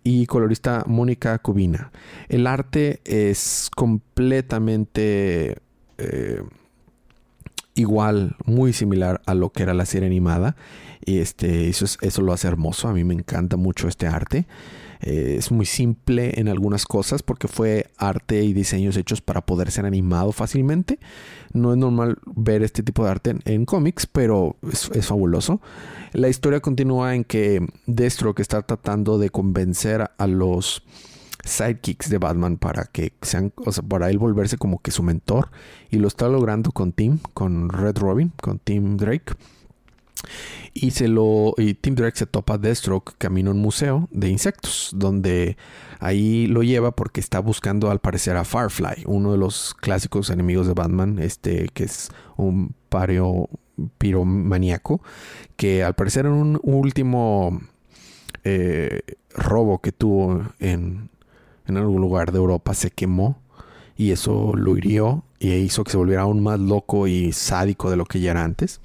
y 0.04 0.26
colorista 0.26 0.86
Mónica 0.88 1.38
Cubina. 1.40 1.92
El 2.30 2.48
arte 2.48 3.02
es 3.04 3.70
completamente 3.76 5.58
eh, 5.98 6.42
igual, 7.76 8.38
muy 8.46 8.72
similar 8.72 9.22
a 9.26 9.34
lo 9.34 9.52
que 9.52 9.64
era 9.64 9.74
la 9.74 9.86
serie 9.86 10.08
animada. 10.08 10.56
Y 11.06 11.20
este, 11.20 11.70
eso, 11.70 11.86
eso 12.02 12.22
lo 12.22 12.34
hace 12.34 12.48
hermoso. 12.48 12.88
A 12.88 12.94
mí 12.94 13.04
me 13.04 13.14
encanta 13.14 13.58
mucho 13.58 13.88
este 13.88 14.08
arte. 14.08 14.48
Eh, 15.02 15.36
es 15.38 15.52
muy 15.52 15.66
simple 15.66 16.40
en 16.40 16.48
algunas 16.48 16.86
cosas 16.86 17.24
porque 17.24 17.48
fue 17.48 17.88
arte 17.98 18.44
y 18.44 18.54
diseños 18.54 18.98
hechos 18.98 19.22
para 19.22 19.46
poder 19.46 19.72
ser 19.72 19.86
animado 19.86 20.32
fácilmente. 20.32 21.00
No 21.54 21.72
es 21.72 21.78
normal 21.78 22.18
ver 22.26 22.64
este 22.64 22.84
tipo 22.84 23.04
de 23.04 23.12
arte 23.12 23.36
en, 23.46 23.66
cómics, 23.66 24.06
pero 24.08 24.58
es, 24.72 24.90
fabuloso. 25.06 25.62
La 26.14 26.30
historia 26.30 26.60
continúa 26.60 27.16
en 27.16 27.24
que 27.24 27.66
Destro 27.86 28.36
que 28.36 28.42
está 28.42 28.62
tratando 28.62 29.18
de 29.18 29.30
convencer 29.30 30.10
a 30.18 30.28
los 30.28 30.84
sidekicks 31.44 32.10
de 32.10 32.18
Batman 32.18 32.58
para 32.58 32.86
que 32.86 33.14
sean, 33.22 33.54
o 33.58 33.72
sea, 33.72 33.84
para 33.84 34.10
él 34.10 34.18
volverse 34.18 34.58
como 34.58 34.80
que 34.82 34.92
su 34.92 35.04
mentor 35.04 35.50
y 35.90 35.98
lo 35.98 36.08
está 36.08 36.28
logrando 36.28 36.72
con 36.72 36.92
Tim, 36.92 37.20
con 37.34 37.70
Red 37.70 37.98
Robin, 37.98 38.32
con 38.42 38.60
Tim 38.60 38.98
Drake. 38.98 39.34
Y 40.74 40.92
se 40.92 41.08
lo. 41.08 41.54
Y 41.58 41.74
Tim 41.74 41.96
Drake 41.96 42.18
se 42.18 42.26
topa 42.26 42.58
Deathstroke 42.58 43.16
camino 43.18 43.52
a 43.52 43.54
un 43.54 43.62
museo 43.62 44.08
de 44.12 44.30
insectos. 44.30 44.92
Donde 44.96 45.58
ahí 46.00 46.48
lo 46.48 46.64
lleva 46.64 46.92
porque 46.92 47.20
está 47.20 47.40
buscando 47.40 47.90
al 47.90 48.00
parecer 48.00 48.38
a 48.38 48.46
Firefly, 48.46 49.04
uno 49.06 49.32
de 49.32 49.38
los 49.38 49.74
clásicos 49.74 50.30
enemigos 50.30 50.68
de 50.68 50.74
Batman, 50.74 51.20
este 51.20 51.70
que 51.74 51.86
es 51.86 52.10
un 52.36 52.76
pario 52.90 53.50
piromaníaco. 53.98 55.02
Que 55.56 55.84
al 55.84 55.96
parecer 55.96 56.26
en 56.26 56.34
un 56.34 56.60
último 56.64 57.62
eh, 58.44 59.02
robo 59.34 59.80
que 59.80 59.92
tuvo 59.92 60.44
en, 60.60 61.10
en 61.66 61.78
algún 61.78 62.02
lugar 62.02 62.32
de 62.32 62.38
Europa 62.38 62.74
se 62.74 62.92
quemó. 62.92 63.42
Y 64.00 64.12
eso 64.12 64.54
lo 64.56 64.78
hirió 64.78 65.24
y 65.40 65.54
hizo 65.54 65.84
que 65.84 65.92
se 65.92 65.98
volviera 65.98 66.24
aún 66.24 66.42
más 66.42 66.60
loco 66.60 67.08
y 67.08 67.32
sádico 67.32 67.90
de 67.90 67.98
lo 67.98 68.06
que 68.06 68.20
ya 68.20 68.32
era 68.32 68.44
antes. 68.44 68.80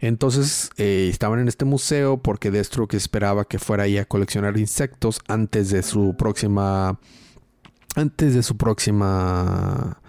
Entonces 0.00 0.70
eh, 0.76 1.08
estaban 1.10 1.40
en 1.40 1.48
este 1.48 1.64
museo 1.64 2.18
porque 2.18 2.50
que 2.86 2.96
esperaba 2.96 3.46
que 3.46 3.58
fuera 3.58 3.84
ahí 3.84 3.98
a 3.98 4.04
coleccionar 4.04 4.58
insectos 4.58 5.20
antes 5.28 5.70
de 5.70 5.82
su 5.82 6.16
próxima. 6.16 6.98
Antes 7.94 8.34
de 8.34 8.42
su 8.42 8.56
próxima 8.58 10.00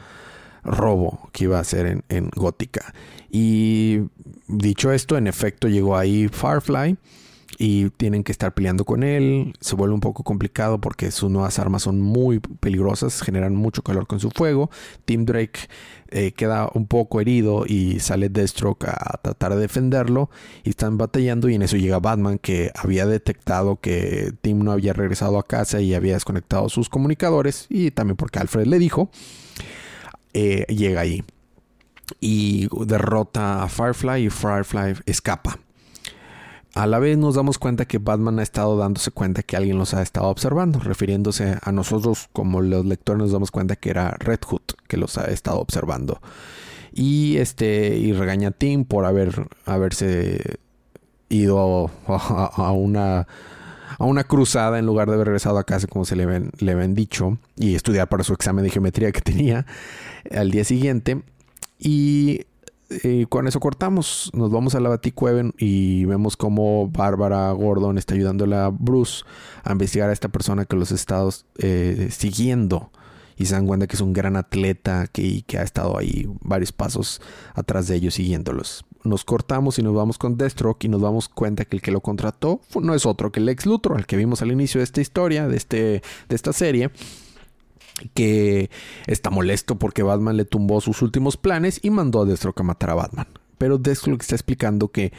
robo 0.64 1.30
que 1.32 1.46
iba 1.46 1.58
a 1.58 1.62
hacer 1.62 1.86
en, 1.86 2.04
en 2.10 2.30
Gótica. 2.36 2.94
Y 3.32 4.02
dicho 4.48 4.92
esto, 4.92 5.18
en 5.18 5.28
efecto 5.28 5.70
llegó 5.70 5.98
ahí 5.98 6.28
Firefly 6.28 6.98
y 7.58 7.90
tienen 7.92 8.24
que 8.24 8.32
estar 8.32 8.54
peleando 8.54 8.86
con 8.86 9.04
él. 9.04 9.54
Se 9.60 9.76
vuelve 9.76 9.96
un 9.96 10.00
poco 10.00 10.24
complicado 10.24 10.80
porque 10.80 11.10
sus 11.12 11.32
nuevas 11.32 11.58
armas 11.58 11.84
son 11.84 12.00
muy 12.02 12.40
peligrosas, 12.40 13.22
generan 13.22 13.56
mucho 13.56 13.82
calor 13.82 14.06
con 14.06 14.20
su 14.20 14.30
fuego. 14.30 14.70
Tim 15.06 15.26
Drake 15.26 15.62
eh, 16.10 16.32
queda 16.34 16.70
un 16.74 16.88
poco 16.88 17.20
herido 17.20 17.66
y 17.66 18.00
sale 18.00 18.30
Deathstroke 18.30 18.86
a 18.86 19.20
tratar 19.22 19.56
de 19.56 19.62
defenderlo 19.62 20.30
y 20.64 20.70
están 20.70 20.98
batallando 20.98 21.50
y 21.50 21.56
en 21.56 21.64
eso 21.64 21.78
llega 21.78 22.00
Batman 22.00 22.38
que 22.38 22.72
había 22.76 23.06
detectado 23.08 23.78
que 23.78 24.34
Tim 24.42 24.64
no 24.64 24.72
había 24.72 24.94
regresado 24.94 25.40
a 25.40 25.48
casa 25.48 25.82
y 25.82 25.96
había 25.96 26.14
desconectado 26.14 26.70
sus 26.70 26.90
comunicadores 26.90 27.66
y 27.70 27.92
también 27.92 28.18
porque 28.18 28.40
Alfred 28.40 28.68
le 28.68 28.78
dijo, 28.78 29.10
eh, 30.34 30.66
llega 30.70 31.02
ahí 31.02 31.24
y 32.20 32.68
derrota 32.86 33.64
a 33.64 33.68
Firefly 33.68 34.26
y 34.26 34.30
Firefly 34.30 34.96
escapa. 35.06 35.60
A 36.78 36.86
la 36.86 37.00
vez 37.00 37.18
nos 37.18 37.34
damos 37.34 37.58
cuenta 37.58 37.86
que 37.86 37.98
Batman 37.98 38.38
ha 38.38 38.44
estado 38.44 38.78
dándose 38.78 39.10
cuenta 39.10 39.42
que 39.42 39.58
alguien 39.58 39.80
los 39.80 39.96
ha 39.96 40.04
estado 40.04 40.28
observando, 40.28 40.78
refiriéndose 40.78 41.58
a 41.60 41.72
nosotros 41.72 42.30
como 42.34 42.62
los 42.62 42.86
lectores 42.86 43.20
nos 43.20 43.32
damos 43.32 43.50
cuenta 43.50 43.76
que 43.76 43.90
era 43.90 44.12
Red 44.20 44.42
Hood 44.46 44.62
que 44.88 44.96
los 44.96 45.18
ha 45.18 45.26
estado 45.26 45.60
observando. 45.60 46.22
Y 46.94 47.38
este 47.38 47.98
y 47.98 48.14
regaña 48.14 48.50
a 48.50 48.52
Tim 48.52 48.86
por 48.86 49.06
haber 49.06 49.48
haberse 49.66 50.60
ido 51.30 51.90
a, 52.06 52.72
una 52.74 53.28
a 53.98 54.06
una 54.06 54.24
cruzada 54.26 54.78
en 54.78 54.86
lugar 54.86 55.08
de 55.08 55.16
haber 55.16 55.26
regresado 55.30 55.58
a 55.58 55.64
casa 55.64 55.88
como 55.88 56.06
se 56.06 56.16
le, 56.16 56.28
ven, 56.28 56.52
le 56.60 56.74
habían 56.74 56.94
dicho 56.94 57.40
y 57.56 57.74
estudiar 57.74 58.08
para 58.08 58.24
su 58.24 58.34
examen 58.34 58.64
de 58.64 58.70
geometría 58.70 59.12
que 59.12 59.22
tenía 59.22 59.66
al 60.30 60.52
día 60.52 60.64
siguiente. 60.64 61.24
Y 61.80 62.46
y 62.90 63.26
con 63.26 63.48
eso 63.48 63.60
cortamos. 63.60 64.32
Nos 64.34 64.52
vamos 64.52 64.76
a 64.76 64.80
la 64.80 64.90
Baticueven 64.90 65.54
y 65.58 66.06
vemos 66.06 66.38
cómo 66.38 66.90
Bárbara 66.90 67.52
Gordon 67.52 67.98
está 67.98 68.14
ayudándole 68.14 68.56
a 68.56 68.70
Bruce 68.70 69.24
a 69.64 69.72
investigar 69.72 70.10
a 70.10 70.14
esta 70.14 70.30
persona 70.30 70.66
que 70.66 70.76
los 70.76 70.92
está 70.92 71.24
eh, 71.58 72.10
siguiendo 72.12 72.92
y 73.38 73.46
se 73.46 73.54
dan 73.54 73.68
cuenta 73.68 73.88
que 73.88 73.96
es 73.96 74.02
un 74.02 74.14
gran 74.14 74.36
atleta 74.36 75.08
que, 75.08 75.44
ha 75.58 75.62
estado 75.62 75.98
ahí 75.98 76.28
varios 76.42 76.72
pasos 76.72 77.22
atrás 77.54 77.88
de 77.88 77.96
ellos 77.96 78.16
siguiéndolos. 78.16 78.86
Nos 79.04 79.24
cortamos 79.24 79.78
y 79.80 79.84
nos 79.84 79.94
vamos 79.94 80.18
con 80.18 80.38
Deathstroke 80.38 80.86
y 80.86 80.90
nos 80.90 81.02
damos 81.02 81.30
cuenta 81.30 81.66
que 81.66 81.76
el 81.78 81.82
que 81.82 81.92
lo 81.92 82.02
contrató 82.02 82.62
no 82.82 82.96
es 82.96 83.06
otro 83.06 83.32
que 83.32 83.40
el 83.40 83.50
ex 83.50 83.66
Luthor, 83.66 83.98
el 83.98 84.08
que 84.08 84.18
vimos 84.18 84.42
al 84.42 84.52
inicio 84.52 84.80
de 84.80 84.86
esta 84.86 85.02
historia, 85.02 85.48
de, 85.48 85.56
este, 85.56 85.78
de 86.30 86.36
esta 86.36 86.52
serie 86.52 86.90
que 88.14 88.70
está 89.08 89.30
molesto 89.30 89.78
porque 89.78 90.04
Batman 90.04 90.38
le 90.38 90.46
tumbó 90.46 90.82
sus 90.82 91.02
últimos 91.02 91.38
planes 91.38 91.80
y 91.84 91.90
mandó 91.90 92.22
a 92.22 92.26
Deathstroke 92.26 92.62
a 92.62 92.64
matar 92.64 92.90
a 92.92 92.96
Batman. 92.96 93.28
Pero 93.58 93.78
Deathstroke 93.78 94.22
está 94.22 94.36
explicando 94.36 94.90
que 94.90 95.14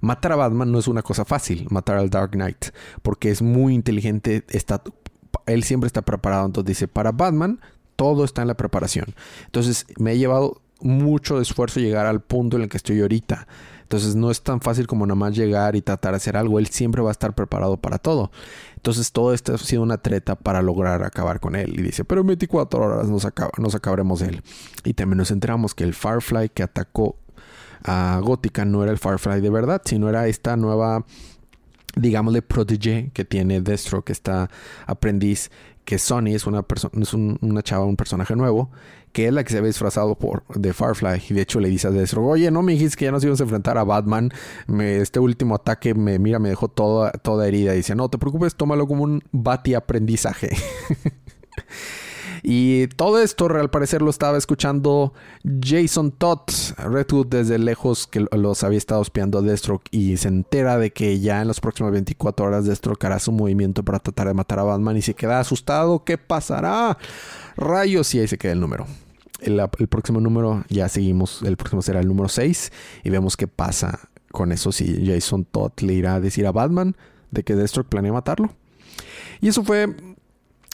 matar 0.00 0.32
a 0.32 0.36
Batman 0.36 0.72
no 0.72 0.78
es 0.78 0.88
una 0.88 1.02
cosa 1.02 1.24
fácil, 1.24 1.66
matar 1.70 1.98
al 1.98 2.10
Dark 2.10 2.32
Knight, 2.32 2.66
porque 3.02 3.30
es 3.30 3.42
muy 3.42 3.74
inteligente, 3.74 4.44
está, 4.48 4.82
él 5.46 5.62
siempre 5.62 5.86
está 5.86 6.02
preparado, 6.02 6.46
entonces 6.46 6.68
dice, 6.68 6.88
para 6.88 7.12
Batman 7.12 7.60
todo 7.96 8.24
está 8.24 8.42
en 8.42 8.48
la 8.48 8.56
preparación. 8.56 9.14
Entonces 9.46 9.86
me 9.98 10.10
ha 10.10 10.14
llevado 10.14 10.60
mucho 10.80 11.40
esfuerzo 11.40 11.80
llegar 11.80 12.06
al 12.06 12.20
punto 12.20 12.56
en 12.56 12.64
el 12.64 12.68
que 12.68 12.76
estoy 12.76 13.00
ahorita. 13.00 13.46
Entonces 13.92 14.16
no 14.16 14.30
es 14.30 14.40
tan 14.40 14.62
fácil 14.62 14.86
como 14.86 15.04
nada 15.04 15.16
más 15.16 15.36
llegar 15.36 15.76
y 15.76 15.82
tratar 15.82 16.12
de 16.12 16.16
hacer 16.16 16.34
algo. 16.38 16.58
Él 16.58 16.68
siempre 16.68 17.02
va 17.02 17.10
a 17.10 17.12
estar 17.12 17.34
preparado 17.34 17.76
para 17.76 17.98
todo. 17.98 18.30
Entonces 18.74 19.12
todo 19.12 19.34
esto 19.34 19.54
ha 19.54 19.58
sido 19.58 19.82
una 19.82 19.98
treta 19.98 20.34
para 20.34 20.62
lograr 20.62 21.02
acabar 21.02 21.40
con 21.40 21.56
él. 21.56 21.78
Y 21.78 21.82
dice, 21.82 22.02
pero 22.02 22.22
en 22.22 22.28
24 22.28 22.80
horas 22.80 23.08
nos, 23.10 23.26
acaba, 23.26 23.50
acabaremos 23.74 24.20
de 24.20 24.28
él. 24.28 24.42
Y 24.84 24.94
también 24.94 25.18
nos 25.18 25.30
enteramos 25.30 25.74
que 25.74 25.84
el 25.84 25.92
Firefly 25.92 26.48
que 26.48 26.62
atacó 26.62 27.18
a 27.84 28.18
Gótica 28.24 28.64
no 28.64 28.82
era 28.82 28.92
el 28.92 28.98
Firefly 28.98 29.42
de 29.42 29.50
verdad, 29.50 29.82
sino 29.84 30.08
era 30.08 30.26
esta 30.26 30.56
nueva, 30.56 31.04
digámosle, 31.94 32.40
protege 32.40 33.10
que 33.12 33.26
tiene 33.26 33.60
Destro, 33.60 34.06
que 34.06 34.12
está 34.12 34.48
aprendiz 34.86 35.50
que 35.84 35.98
Sony 35.98 36.28
es 36.28 36.46
una 36.46 36.62
persona, 36.62 37.02
es 37.02 37.12
una 37.12 37.62
chava, 37.62 37.84
un 37.84 37.96
personaje 37.96 38.36
nuevo, 38.36 38.70
que 39.12 39.26
es 39.26 39.32
la 39.32 39.44
que 39.44 39.52
se 39.52 39.60
ve 39.60 39.68
disfrazado 39.68 40.14
por 40.14 40.44
de 40.54 40.72
Firefly. 40.72 41.22
Y 41.28 41.34
de 41.34 41.42
hecho 41.42 41.60
le 41.60 41.68
dice 41.68 41.88
a 41.88 41.90
Destro, 41.90 42.24
oye, 42.24 42.50
no 42.50 42.62
me 42.62 42.72
dijiste 42.72 42.96
que 42.96 43.04
ya 43.04 43.12
nos 43.12 43.22
íbamos 43.22 43.40
a 43.40 43.44
enfrentar 43.44 43.78
a 43.78 43.84
Batman. 43.84 44.32
Este 44.80 45.20
último 45.20 45.54
ataque 45.54 45.94
me, 45.94 46.18
mira, 46.18 46.38
me 46.38 46.48
dejó 46.48 46.68
toda, 46.68 47.12
toda 47.12 47.46
herida. 47.46 47.74
Y 47.74 47.78
dice, 47.78 47.94
no 47.94 48.08
te 48.08 48.18
preocupes, 48.18 48.54
tómalo 48.54 48.86
como 48.86 49.04
un 49.04 49.22
bati 49.30 49.74
aprendizaje. 49.74 50.50
Y 52.54 52.88
todo 52.88 53.18
esto, 53.18 53.46
al 53.46 53.70
parecer, 53.70 54.02
lo 54.02 54.10
estaba 54.10 54.36
escuchando 54.36 55.14
Jason 55.42 56.10
Todd. 56.10 56.40
Redwood 56.76 57.28
desde 57.28 57.58
lejos 57.58 58.06
que 58.06 58.26
los 58.30 58.62
había 58.62 58.76
estado 58.76 59.00
espiando 59.00 59.38
a 59.38 59.40
Deathstroke 59.40 59.88
y 59.90 60.18
se 60.18 60.28
entera 60.28 60.76
de 60.76 60.90
que 60.92 61.18
ya 61.18 61.40
en 61.40 61.48
las 61.48 61.60
próximas 61.60 61.92
24 61.92 62.44
horas 62.44 62.66
Deathstroke 62.66 63.02
hará 63.06 63.20
su 63.20 63.32
movimiento 63.32 63.82
para 63.82 64.00
tratar 64.00 64.28
de 64.28 64.34
matar 64.34 64.58
a 64.58 64.64
Batman 64.64 64.98
y 64.98 65.00
se 65.00 65.14
queda 65.14 65.40
asustado. 65.40 66.04
¿Qué 66.04 66.18
pasará? 66.18 66.98
Rayos, 67.56 68.14
y 68.14 68.18
ahí 68.18 68.28
se 68.28 68.36
queda 68.36 68.52
el 68.52 68.60
número. 68.60 68.86
El, 69.40 69.66
próximo 69.88 70.20
número, 70.20 70.62
ya 70.68 70.90
seguimos, 70.90 71.40
el 71.44 71.56
próximo 71.56 71.80
será 71.80 72.00
el 72.00 72.06
número 72.06 72.28
6 72.28 72.70
y 73.02 73.08
vemos 73.08 73.38
qué 73.38 73.48
pasa 73.48 73.98
con 74.30 74.52
eso. 74.52 74.72
Si 74.72 75.06
Jason 75.06 75.46
Todd 75.46 75.72
le 75.80 75.94
irá 75.94 76.16
a 76.16 76.20
decir 76.20 76.46
a 76.46 76.52
Batman 76.52 76.96
de 77.30 77.44
que 77.44 77.54
Deathstroke 77.54 77.88
planea 77.88 78.12
matarlo. 78.12 78.50
Y 79.40 79.48
eso 79.48 79.64
fue 79.64 79.96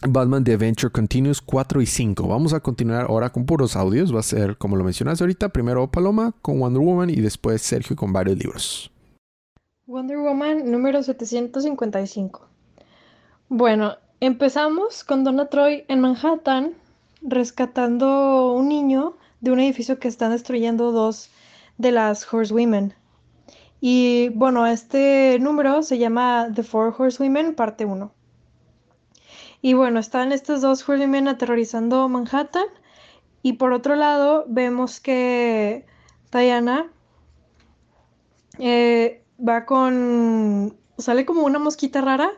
Batman 0.07 0.45
The 0.45 0.53
Adventure 0.53 0.93
Continues 0.93 1.41
4 1.41 1.83
y 1.83 1.87
5. 1.87 2.29
Vamos 2.29 2.53
a 2.53 2.61
continuar 2.61 3.07
ahora 3.07 3.31
con 3.31 3.45
puros 3.45 3.75
audios. 3.75 4.15
Va 4.15 4.21
a 4.21 4.23
ser, 4.23 4.57
como 4.57 4.77
lo 4.77 4.85
mencionaste 4.85 5.25
ahorita, 5.25 5.49
primero 5.49 5.91
Paloma 5.91 6.35
con 6.41 6.61
Wonder 6.61 6.81
Woman 6.81 7.11
y 7.11 7.17
después 7.17 7.63
Sergio 7.63 7.97
con 7.97 8.13
varios 8.13 8.39
libros. 8.39 8.93
Wonder 9.87 10.19
Woman 10.19 10.71
número 10.71 11.03
755. 11.03 12.47
Bueno, 13.49 13.97
empezamos 14.21 15.03
con 15.03 15.25
Donna 15.25 15.47
Troy 15.47 15.85
en 15.89 16.01
Manhattan 16.01 16.75
rescatando 17.21 18.53
un 18.53 18.69
niño 18.69 19.17
de 19.41 19.51
un 19.51 19.59
edificio 19.59 19.99
que 19.99 20.07
están 20.07 20.31
destruyendo 20.31 20.93
dos 20.93 21.31
de 21.77 21.91
las 21.91 22.33
Horsewomen. 22.33 22.95
Y 23.81 24.29
bueno, 24.31 24.65
este 24.67 25.39
número 25.41 25.83
se 25.83 25.99
llama 25.99 26.49
The 26.55 26.63
Four 26.63 26.95
Horsewomen, 26.97 27.57
parte 27.57 27.85
1. 27.85 28.13
Y 29.61 29.75
bueno, 29.75 29.99
están 29.99 30.33
estos 30.33 30.61
dos 30.61 30.89
Horsemen 30.89 31.29
aterrorizando 31.29 32.09
Manhattan. 32.09 32.67
Y 33.43 33.55
por 33.55 33.73
otro 33.73 33.97
lado, 33.97 34.45
vemos 34.49 35.01
que 35.01 35.85
Diana 36.33 36.91
eh, 38.59 39.25
va 39.47 39.65
con. 39.65 40.77
sale 40.99 41.25
como 41.25 41.43
una 41.43 41.59
mosquita 41.59 42.01
rara 42.01 42.31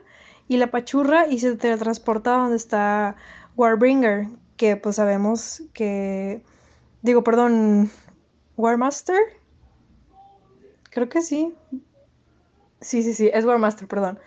y 0.49 0.57
la 0.57 0.71
pachurra 0.71 1.27
y 1.27 1.39
se 1.39 1.57
teletransporta 1.57 2.33
donde 2.33 2.57
está 2.57 3.17
Warbringer, 3.57 4.29
que 4.57 4.77
pues 4.77 4.97
sabemos 4.97 5.63
que. 5.73 6.43
Digo, 7.03 7.23
perdón, 7.25 7.91
Warmaster. 8.57 9.21
Creo 10.91 11.09
que 11.09 11.23
sí. 11.23 11.55
Sí, 12.81 13.03
sí, 13.03 13.13
sí, 13.15 13.31
es 13.33 13.45
Warmaster, 13.45 13.87
perdón 13.87 14.19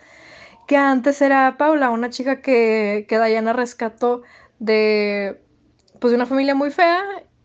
que 0.66 0.76
antes 0.76 1.20
era 1.22 1.56
Paula, 1.58 1.90
una 1.90 2.10
chica 2.10 2.40
que, 2.40 3.06
que 3.08 3.18
Diana 3.18 3.52
rescató 3.52 4.22
de, 4.58 5.40
pues, 6.00 6.10
de 6.10 6.16
una 6.16 6.26
familia 6.26 6.54
muy 6.54 6.70
fea 6.70 7.02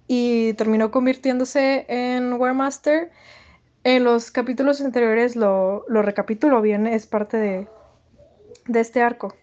y 0.07 0.53
terminó 0.53 0.91
convirtiéndose 0.91 1.85
en 1.87 2.33
Warmaster. 2.33 3.11
En 3.83 4.03
los 4.03 4.31
capítulos 4.31 4.81
anteriores 4.81 5.35
lo, 5.35 5.85
lo 5.87 6.01
recapitulo 6.01 6.61
bien, 6.61 6.87
es 6.87 7.07
parte 7.07 7.37
de, 7.37 7.67
de 8.67 8.79
este 8.79 9.01
arco. 9.01 9.35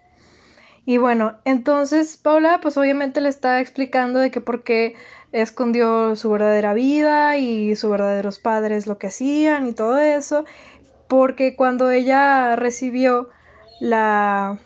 Y 0.84 0.98
bueno, 0.98 1.38
entonces 1.44 2.16
Paula 2.16 2.60
pues 2.62 2.76
obviamente 2.76 3.20
le 3.20 3.28
está 3.28 3.60
explicando 3.60 4.20
de 4.20 4.30
que 4.30 4.40
por 4.40 4.62
qué 4.62 4.94
escondió 5.32 6.14
su 6.14 6.30
verdadera 6.30 6.74
vida 6.74 7.36
y 7.36 7.74
sus 7.74 7.90
verdaderos 7.90 8.38
padres 8.38 8.86
lo 8.86 8.96
que 8.96 9.08
hacían 9.08 9.66
y 9.66 9.72
todo 9.72 9.98
eso, 9.98 10.44
porque 11.08 11.56
cuando 11.56 11.90
ella 11.90 12.54
recibió 12.54 13.30
la 13.80 14.58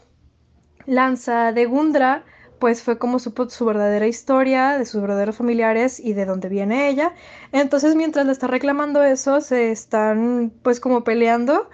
lanza 0.87 1.53
de 1.53 1.67
Gundra, 1.67 2.25
pues 2.59 2.83
fue 2.83 2.99
como 2.99 3.19
supo 3.19 3.49
su 3.49 3.65
verdadera 3.65 4.07
historia, 4.07 4.79
de 4.79 4.85
sus 4.85 5.01
verdaderos 5.01 5.37
familiares 5.37 5.99
y 5.99 6.13
de 6.13 6.27
dónde 6.27 6.49
viene 6.49 6.89
ella. 6.89 7.15
Entonces, 7.53 7.97
mientras 7.97 8.27
le 8.27 8.33
está 8.33 8.47
reclamando 8.47 9.03
eso, 9.03 9.41
se 9.41 9.71
están 9.73 10.53
pues 10.63 10.79
como 10.79 11.03
peleando, 11.03 11.71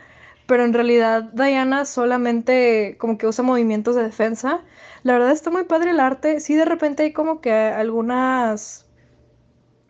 pero 0.47 0.64
en 0.64 0.73
realidad 0.73 1.25
Diana 1.33 1.85
solamente 1.85 2.97
como 2.99 3.19
que 3.19 3.26
usa 3.26 3.45
movimientos 3.45 3.97
de 3.97 4.05
defensa. 4.05 4.62
La 5.02 5.14
verdad 5.14 5.33
está 5.33 5.50
muy 5.50 5.64
padre 5.64 5.90
el 5.90 6.00
arte. 6.00 6.40
Sí, 6.40 6.55
de 6.55 6.64
repente 6.64 7.02
hay 7.02 7.12
como 7.12 7.40
que 7.40 7.52
algunas 7.52 8.87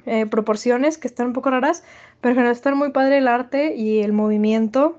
eh, 0.06 0.24
proporciones 0.26 0.96
que 0.98 1.08
están 1.08 1.28
un 1.28 1.32
poco 1.34 1.50
raras, 1.50 1.84
pero 2.20 2.30
en 2.30 2.36
general 2.36 2.52
está 2.52 2.74
muy 2.74 2.90
padre 2.90 3.18
el 3.18 3.28
arte 3.28 3.76
y 3.76 4.00
el 4.00 4.14
movimiento 4.14 4.98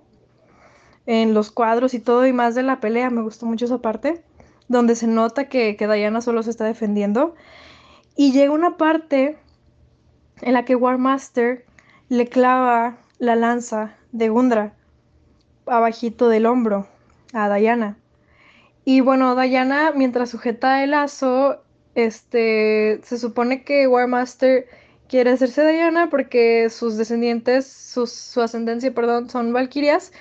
en 1.08 1.34
los 1.34 1.50
cuadros 1.50 1.96
y 1.96 2.00
todo 2.00 2.28
y 2.28 2.34
más 2.34 2.54
de 2.54 2.62
la 2.62 2.80
pelea. 2.80 3.10
Me 3.10 3.24
gustó 3.24 3.48
mucho 3.48 3.66
esa 3.66 3.80
parte, 3.80 4.22
donde 4.68 4.96
se 4.96 5.08
nota 5.08 5.50
que, 5.50 5.76
que 5.76 5.88
Diana 5.88 6.22
solo 6.22 6.44
se 6.44 6.52
está 6.52 6.66
defendiendo. 6.66 7.34
Y 8.16 8.34
llega 8.34 8.52
una 8.52 8.78
parte 8.78 9.38
en 10.42 10.54
la 10.54 10.66
que 10.66 10.76
Warmaster 10.76 11.66
le 12.10 12.28
clava 12.28 12.98
la 13.18 13.36
lanza 13.36 13.96
de 14.12 14.30
Gundra 14.30 14.74
abajito 15.66 16.30
del 16.30 16.46
hombro 16.46 16.88
a 17.34 17.54
Diana. 17.54 17.98
Y 18.86 19.02
bueno, 19.02 19.36
Diana, 19.36 19.92
mientras 19.94 20.30
sujeta 20.30 20.84
el 20.84 20.92
lazo, 20.92 21.62
este, 21.96 23.02
se 23.04 23.18
supone 23.18 23.64
que 23.64 23.88
Warmaster 23.88 24.68
quiere 25.10 25.32
hacerse 25.32 25.66
Diana 25.70 26.10
porque 26.10 26.70
sus 26.70 26.98
descendientes, 26.98 27.68
su 27.68 28.42
ascendencia, 28.42 28.94
perdón, 28.94 29.30
son 29.30 29.52
valquirias 29.52 30.12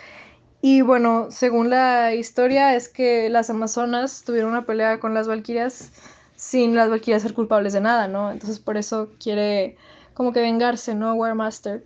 y 0.63 0.81
bueno, 0.81 1.29
según 1.31 1.71
la 1.71 2.15
historia 2.15 2.75
es 2.75 2.89
que 2.89 3.29
las 3.29 3.51
Amazonas 3.51 4.25
tuvieron 4.25 4.51
una 4.51 4.67
pelea 4.67 4.99
con 5.01 5.15
las 5.15 5.29
Valquirias 5.29 5.93
sin 6.37 6.75
las 6.75 6.91
Valquirias 6.91 7.23
ser 7.23 7.35
culpables 7.35 7.73
de 7.73 7.81
nada, 7.81 8.09
¿no? 8.09 8.31
Entonces 8.31 8.59
por 8.59 8.77
eso 8.77 9.11
quiere 9.21 9.77
como 10.15 10.33
que 10.33 10.41
vengarse, 10.41 10.95
¿no? 10.95 11.15
Warmaster. 11.15 11.85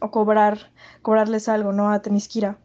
O 0.00 0.10
cobrar, 0.10 0.70
cobrarles 1.02 1.48
algo, 1.48 1.72
¿no? 1.72 1.90
A 1.90 2.00
Temiskira. 2.00 2.58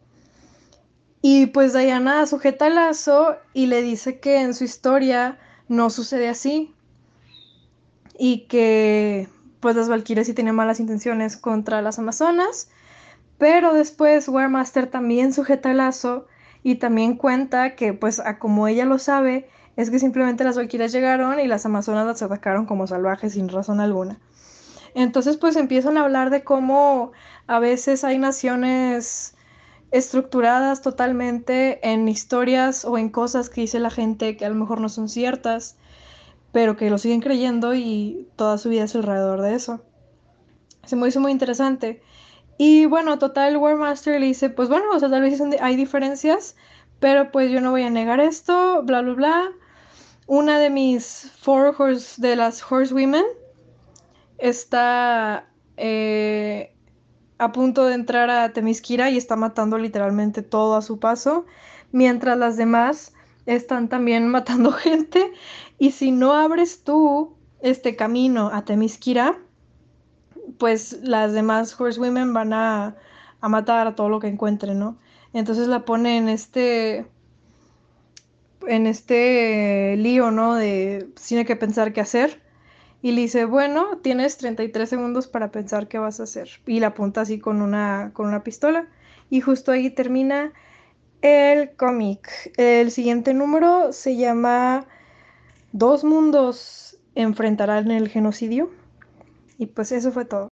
Y 1.22 1.48
pues 1.48 1.74
Diana 1.74 2.28
sujeta 2.28 2.68
el 2.68 2.76
lazo 2.76 3.36
y 3.54 3.66
le 3.66 3.82
dice 3.82 4.20
que 4.20 4.42
en 4.42 4.54
su 4.54 4.64
historia 4.64 5.40
no 5.68 5.90
sucede 5.90 6.30
así. 6.30 6.76
Y 8.20 8.46
que 8.48 9.28
pues 9.60 9.76
las 9.76 9.90
Valquirias 9.90 10.28
sí 10.28 10.34
tienen 10.34 10.54
malas 10.54 10.80
intenciones 10.80 11.36
contra 11.36 11.82
las 11.82 11.98
Amazonas 11.98 12.70
pero 13.38 13.74
después 13.74 14.28
Warmaster 14.28 14.88
también 14.88 15.34
sujeta 15.34 15.72
el 15.72 15.78
lazo 15.78 16.28
y 16.64 16.76
también 16.76 17.16
cuenta 17.18 17.76
que, 17.76 17.94
pues, 17.94 18.20
a 18.20 18.40
como 18.40 18.68
ella 18.68 18.86
lo 18.86 18.98
sabe, 18.98 19.48
es 19.76 19.90
que 19.90 20.00
simplemente 20.00 20.44
las 20.44 20.56
valquirias 20.56 20.92
llegaron 20.92 21.40
y 21.40 21.48
las 21.48 21.66
amazonas 21.66 22.08
las 22.08 22.22
atacaron 22.22 22.66
como 22.66 22.88
salvajes 22.88 23.34
sin 23.34 23.50
razón 23.50 23.80
alguna. 23.80 24.20
Entonces, 24.94 25.36
pues 25.36 25.58
empiezan 25.58 25.98
a 25.98 26.04
hablar 26.04 26.30
de 26.30 26.44
cómo 26.44 27.12
a 27.48 27.60
veces 27.60 28.06
hay 28.06 28.18
naciones 28.18 29.36
estructuradas 29.92 30.82
totalmente 30.82 31.88
en 31.88 32.08
historias 32.08 32.86
o 32.86 32.98
en 32.98 33.10
cosas 33.10 33.50
que 33.50 33.62
dice 33.62 33.80
la 33.80 33.90
gente 33.90 34.38
que 34.38 34.46
a 34.46 34.50
lo 34.50 34.56
mejor 34.56 34.80
no 34.80 34.90
son 34.90 35.10
ciertas, 35.10 35.76
pero 36.52 36.78
que 36.78 36.90
lo 36.90 36.98
siguen 36.98 37.20
creyendo 37.20 37.76
y 37.76 38.30
toda 38.38 38.58
su 38.58 38.70
vida 38.70 38.86
es 38.86 38.96
alrededor 38.96 39.42
de 39.42 39.56
eso. 39.56 39.82
Se 40.86 40.96
me 40.96 41.08
hizo 41.08 41.20
muy 41.20 41.32
interesante. 41.32 42.02
Y 42.58 42.86
bueno, 42.86 43.20
total, 43.20 43.58
War 43.58 43.76
Master 43.76 44.20
le 44.20 44.28
dice, 44.28 44.50
pues 44.50 44.70
bueno, 44.70 44.86
o 44.94 45.00
sea, 45.00 45.10
tal 45.10 45.22
vez 45.22 45.42
hay 45.60 45.76
diferencias, 45.76 46.56
pero 47.00 47.32
pues 47.32 47.52
yo 47.52 47.60
no 47.60 47.72
voy 47.72 47.84
a 47.84 47.90
negar 47.90 48.20
esto, 48.20 48.82
bla, 48.84 49.02
bla, 49.02 49.14
bla. 49.14 49.52
Una 50.28 50.58
de 50.60 50.70
mis 50.70 51.32
four 51.40 51.76
horse, 51.78 52.22
de 52.22 52.36
las 52.36 52.64
horsewomen, 52.72 53.26
está 54.38 55.48
eh, 55.78 56.74
a 57.38 57.52
punto 57.52 57.86
de 57.86 57.96
entrar 57.96 58.30
a 58.30 58.54
Temisquira 58.54 59.10
y 59.10 59.18
está 59.18 59.36
matando 59.36 59.78
literalmente 59.78 60.42
todo 60.42 60.76
a 60.76 60.82
su 60.82 61.00
paso, 61.00 61.46
mientras 61.92 62.38
las 62.38 62.58
demás 62.58 63.14
están 63.46 63.90
también 63.90 64.28
matando 64.30 64.72
gente. 64.72 65.32
Y 65.78 65.92
si 65.92 66.12
no 66.12 66.34
abres 66.34 66.84
tú 66.84 67.36
este 67.62 67.96
camino 67.96 68.50
a 68.54 68.64
Temisquira, 68.64 69.38
pues 70.58 71.00
las 71.04 71.34
demás 71.34 71.80
horsewomen 71.80 72.34
van 72.34 72.54
a, 72.54 72.96
a 73.42 73.50
matar 73.50 73.88
a 73.88 73.96
todo 73.96 74.10
lo 74.10 74.20
que 74.20 74.28
encuentren, 74.28 74.80
¿no? 74.80 74.98
Entonces 75.34 75.68
la 75.68 75.86
pone 75.86 76.18
en 76.18 76.30
este 76.30 77.06
en 78.68 78.88
este 78.88 79.96
lío, 79.98 80.32
¿no? 80.32 80.56
De 80.56 81.10
tiene 81.28 81.46
que 81.46 81.56
pensar 81.56 81.94
qué 81.94 82.02
hacer. 82.02 82.42
Y 83.02 83.12
le 83.12 83.22
dice, 83.22 83.46
bueno, 83.46 83.98
tienes 84.02 84.38
33 84.38 84.90
segundos 84.90 85.28
para 85.28 85.52
pensar 85.52 85.88
qué 85.88 86.00
vas 86.00 86.20
a 86.20 86.24
hacer. 86.24 86.50
Y 86.66 86.80
la 86.80 86.88
apunta 86.88 87.22
así 87.22 87.40
con 87.40 87.62
una, 87.62 88.12
con 88.14 88.28
una 88.28 88.44
pistola. 88.44 88.88
Y 89.30 89.42
justo 89.42 89.72
ahí 89.72 89.92
termina 89.92 90.54
el 91.22 91.76
cómic. 91.76 92.52
El 92.58 92.92
siguiente 92.92 93.34
número 93.34 93.94
se 93.94 94.16
llama 94.16 94.88
Dos 95.72 96.04
mundos 96.04 96.98
enfrentarán 97.16 97.92
el 97.92 98.10
genocidio. 98.10 98.72
Y 99.58 99.68
pues 99.68 99.92
eso 99.92 100.12
fue 100.12 100.26
todo. 100.26 100.50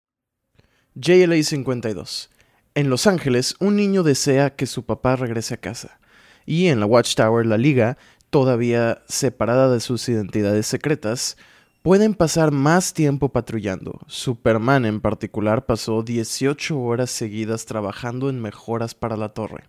JLA 0.94 1.42
52. 1.42 2.30
En 2.74 2.90
Los 2.90 3.06
Ángeles, 3.06 3.56
un 3.60 3.76
niño 3.76 4.02
desea 4.02 4.54
que 4.54 4.66
su 4.66 4.84
papá 4.84 5.16
regrese 5.16 5.54
a 5.54 5.60
casa. 5.60 6.00
Y 6.46 6.68
en 6.68 6.80
la 6.80 6.86
Watchtower, 6.86 7.46
la 7.46 7.58
Liga, 7.58 7.96
todavía 8.30 9.02
separada 9.08 9.70
de 9.72 9.80
sus 9.80 10.08
identidades 10.08 10.66
secretas, 10.66 11.36
pueden 11.82 12.14
pasar 12.14 12.50
más 12.50 12.92
tiempo 12.92 13.30
patrullando. 13.30 14.00
Superman 14.06 14.84
en 14.84 15.00
particular 15.00 15.66
pasó 15.66 16.02
18 16.02 16.78
horas 16.78 17.10
seguidas 17.10 17.66
trabajando 17.66 18.28
en 18.28 18.40
mejoras 18.40 18.94
para 18.94 19.16
la 19.16 19.30
torre. 19.30 19.64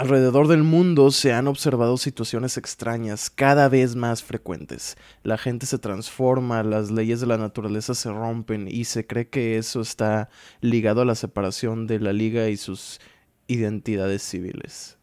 Alrededor 0.00 0.46
del 0.46 0.62
mundo 0.62 1.10
se 1.10 1.32
han 1.32 1.48
observado 1.48 1.96
situaciones 1.96 2.56
extrañas 2.56 3.30
cada 3.30 3.68
vez 3.68 3.96
más 3.96 4.22
frecuentes. 4.22 4.96
La 5.24 5.36
gente 5.38 5.66
se 5.66 5.78
transforma, 5.78 6.62
las 6.62 6.92
leyes 6.92 7.18
de 7.18 7.26
la 7.26 7.36
naturaleza 7.36 7.96
se 7.96 8.12
rompen 8.12 8.68
y 8.70 8.84
se 8.84 9.08
cree 9.08 9.28
que 9.28 9.58
eso 9.58 9.80
está 9.80 10.30
ligado 10.60 11.00
a 11.00 11.04
la 11.04 11.16
separación 11.16 11.88
de 11.88 11.98
la 11.98 12.12
liga 12.12 12.48
y 12.48 12.56
sus 12.56 13.00
identidades 13.48 14.22
civiles. 14.22 14.98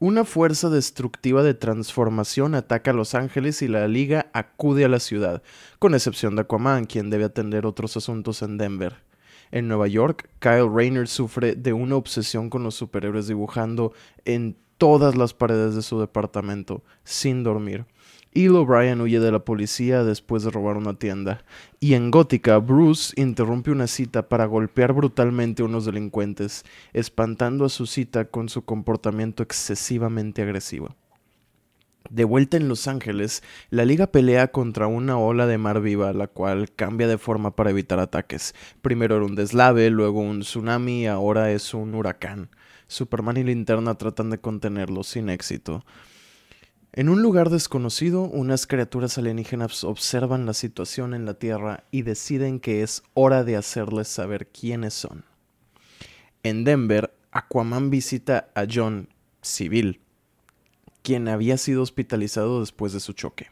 Una 0.00 0.24
fuerza 0.24 0.68
destructiva 0.68 1.44
de 1.44 1.54
transformación 1.54 2.56
ataca 2.56 2.90
a 2.90 2.94
Los 2.94 3.14
Ángeles 3.14 3.62
y 3.62 3.68
la 3.68 3.86
liga 3.86 4.32
acude 4.32 4.84
a 4.84 4.88
la 4.88 4.98
ciudad, 4.98 5.44
con 5.78 5.94
excepción 5.94 6.34
de 6.34 6.42
Aquaman, 6.42 6.86
quien 6.86 7.08
debe 7.08 7.22
atender 7.22 7.66
otros 7.66 7.96
asuntos 7.96 8.42
en 8.42 8.58
Denver. 8.58 9.03
En 9.54 9.68
Nueva 9.68 9.86
York, 9.86 10.28
Kyle 10.40 10.68
Rayner 10.68 11.06
sufre 11.06 11.54
de 11.54 11.72
una 11.72 11.94
obsesión 11.94 12.50
con 12.50 12.64
los 12.64 12.74
superhéroes 12.74 13.28
dibujando 13.28 13.92
en 14.24 14.56
todas 14.78 15.14
las 15.14 15.32
paredes 15.32 15.76
de 15.76 15.82
su 15.82 16.00
departamento, 16.00 16.82
sin 17.04 17.44
dormir. 17.44 17.86
Y 18.32 18.48
O'Brien 18.48 19.00
huye 19.00 19.20
de 19.20 19.30
la 19.30 19.44
policía 19.44 20.02
después 20.02 20.42
de 20.42 20.50
robar 20.50 20.76
una 20.76 20.98
tienda. 20.98 21.44
Y 21.78 21.94
en 21.94 22.10
Gótica, 22.10 22.58
Bruce 22.58 23.14
interrumpe 23.14 23.70
una 23.70 23.86
cita 23.86 24.28
para 24.28 24.46
golpear 24.46 24.92
brutalmente 24.92 25.62
a 25.62 25.66
unos 25.66 25.84
delincuentes, 25.84 26.64
espantando 26.92 27.64
a 27.64 27.68
su 27.68 27.86
cita 27.86 28.24
con 28.24 28.48
su 28.48 28.64
comportamiento 28.64 29.44
excesivamente 29.44 30.42
agresivo. 30.42 30.96
De 32.10 32.24
vuelta 32.24 32.56
en 32.56 32.68
Los 32.68 32.86
Ángeles, 32.86 33.42
la 33.70 33.84
liga 33.84 34.08
pelea 34.08 34.48
contra 34.48 34.86
una 34.86 35.18
ola 35.18 35.46
de 35.46 35.58
mar 35.58 35.80
viva, 35.80 36.12
la 36.12 36.26
cual 36.26 36.70
cambia 36.70 37.08
de 37.08 37.18
forma 37.18 37.56
para 37.56 37.70
evitar 37.70 37.98
ataques. 37.98 38.54
Primero 38.82 39.16
era 39.16 39.24
un 39.24 39.34
deslave, 39.34 39.88
luego 39.90 40.20
un 40.20 40.40
tsunami, 40.40 41.06
ahora 41.06 41.50
es 41.50 41.72
un 41.72 41.94
huracán. 41.94 42.50
Superman 42.88 43.38
y 43.38 43.44
Linterna 43.44 43.96
tratan 43.96 44.30
de 44.30 44.38
contenerlo 44.38 45.02
sin 45.02 45.30
éxito. 45.30 45.84
En 46.92 47.08
un 47.08 47.22
lugar 47.22 47.50
desconocido, 47.50 48.22
unas 48.22 48.68
criaturas 48.68 49.18
alienígenas 49.18 49.82
observan 49.82 50.46
la 50.46 50.54
situación 50.54 51.12
en 51.14 51.24
la 51.24 51.34
Tierra 51.34 51.84
y 51.90 52.02
deciden 52.02 52.60
que 52.60 52.82
es 52.84 53.02
hora 53.14 53.42
de 53.42 53.56
hacerles 53.56 54.06
saber 54.06 54.46
quiénes 54.46 54.94
son. 54.94 55.24
En 56.44 56.62
Denver, 56.62 57.12
Aquaman 57.32 57.90
visita 57.90 58.50
a 58.54 58.64
John, 58.72 59.08
civil, 59.42 60.02
quien 61.04 61.28
había 61.28 61.58
sido 61.58 61.82
hospitalizado 61.82 62.60
después 62.60 62.92
de 62.94 62.98
su 62.98 63.12
choque. 63.12 63.48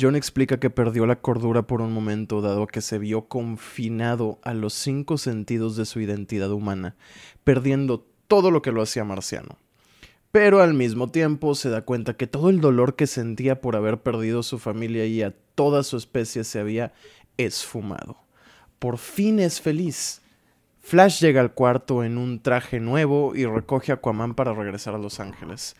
John 0.00 0.14
explica 0.14 0.60
que 0.60 0.70
perdió 0.70 1.06
la 1.06 1.20
cordura 1.20 1.66
por 1.66 1.80
un 1.80 1.92
momento 1.92 2.42
dado 2.42 2.66
que 2.66 2.82
se 2.82 2.98
vio 2.98 3.28
confinado 3.28 4.38
a 4.42 4.54
los 4.54 4.74
cinco 4.74 5.18
sentidos 5.18 5.74
de 5.76 5.86
su 5.86 6.00
identidad 6.00 6.52
humana, 6.52 6.94
perdiendo 7.44 8.06
todo 8.28 8.50
lo 8.50 8.62
que 8.62 8.72
lo 8.72 8.82
hacía 8.82 9.04
marciano. 9.04 9.58
Pero 10.30 10.62
al 10.62 10.74
mismo 10.74 11.10
tiempo 11.10 11.54
se 11.54 11.70
da 11.70 11.82
cuenta 11.82 12.16
que 12.16 12.26
todo 12.26 12.50
el 12.50 12.60
dolor 12.60 12.94
que 12.94 13.06
sentía 13.06 13.60
por 13.60 13.74
haber 13.74 14.02
perdido 14.02 14.42
su 14.42 14.58
familia 14.58 15.06
y 15.06 15.22
a 15.22 15.34
toda 15.54 15.82
su 15.82 15.96
especie 15.96 16.44
se 16.44 16.60
había 16.60 16.92
esfumado. 17.38 18.18
Por 18.78 18.98
fin 18.98 19.40
es 19.40 19.60
feliz. 19.60 20.20
Flash 20.80 21.20
llega 21.20 21.40
al 21.40 21.54
cuarto 21.54 22.04
en 22.04 22.18
un 22.18 22.40
traje 22.40 22.80
nuevo 22.80 23.34
y 23.34 23.46
recoge 23.46 23.92
a 23.92 23.96
Aquaman 23.96 24.34
para 24.34 24.52
regresar 24.52 24.94
a 24.94 24.98
Los 24.98 25.20
Ángeles. 25.20 25.76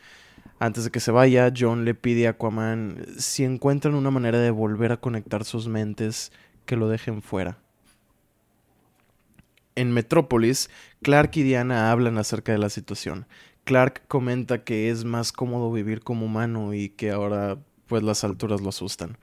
Antes 0.63 0.85
de 0.85 0.93
que 0.93 1.01
se 1.01 1.11
vaya, 1.11 1.53
John 1.53 1.85
le 1.85 1.93
pide 1.93 2.29
a 2.29 2.31
Aquaman 2.31 3.05
si 3.19 3.43
encuentran 3.43 3.97
una 3.97 4.13
manera 4.13 4.39
de 4.39 4.53
volver 4.53 4.93
a 4.93 4.97
conectar 4.97 5.45
sus 5.45 5.67
mentes, 5.67 6.31
que 6.67 6.77
lo 6.77 6.89
dejen 6.89 7.21
fuera. 7.21 7.59
En 9.75 9.91
Metrópolis, 9.91 10.71
Clark 11.03 11.33
y 11.35 11.43
Diana 11.43 11.91
hablan 11.91 12.17
acerca 12.17 12.53
de 12.53 12.59
la 12.59 12.71
situación. 12.71 13.27
Clark 13.65 14.07
comenta 14.07 14.63
que 14.63 14.89
es 14.89 15.05
más 15.05 15.33
cómodo 15.33 15.73
vivir 15.73 16.03
como 16.03 16.27
humano 16.27 16.75
y 16.75 16.91
que 16.91 17.11
ahora 17.11 17.59
pues 17.89 18.05
las 18.05 18.23
alturas 18.23 18.61
lo 18.61 18.69
asustan. 18.69 19.19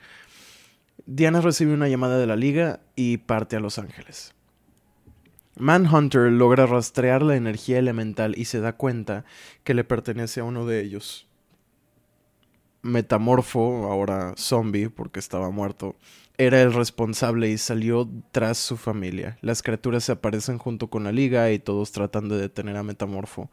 Diana 1.06 1.40
recibe 1.40 1.74
una 1.74 1.88
llamada 1.88 2.18
de 2.18 2.28
la 2.28 2.36
liga 2.36 2.82
y 2.98 3.16
parte 3.16 3.56
a 3.56 3.62
Los 3.62 3.80
Ángeles. 3.80 4.36
Manhunter 5.56 6.34
logra 6.34 6.66
rastrear 6.66 7.22
la 7.22 7.38
energía 7.38 7.80
elemental 7.80 8.38
y 8.38 8.44
se 8.44 8.60
da 8.60 8.74
cuenta 8.74 9.24
que 9.64 9.74
le 9.74 9.86
pertenece 9.86 10.42
a 10.42 10.44
uno 10.44 10.66
de 10.66 10.82
ellos. 10.82 11.29
Metamorfo, 12.82 13.92
ahora 13.92 14.34
zombie 14.38 14.90
porque 14.90 15.20
estaba 15.20 15.50
muerto, 15.50 15.96
era 16.38 16.62
el 16.62 16.74
responsable 16.74 17.50
y 17.50 17.58
salió 17.58 18.10
tras 18.32 18.58
su 18.58 18.78
familia. 18.78 19.38
Las 19.42 19.62
criaturas 19.62 20.06
se 20.06 20.14
aparecen 20.14 20.58
junto 20.58 20.90
con 20.90 21.04
la 21.04 21.12
liga 21.12 21.52
y 21.52 21.60
todos 21.60 21.92
tratan 21.92 22.30
de 22.30 22.38
detener 22.38 22.78
a 22.78 22.84
Metamorfo. 22.84 23.50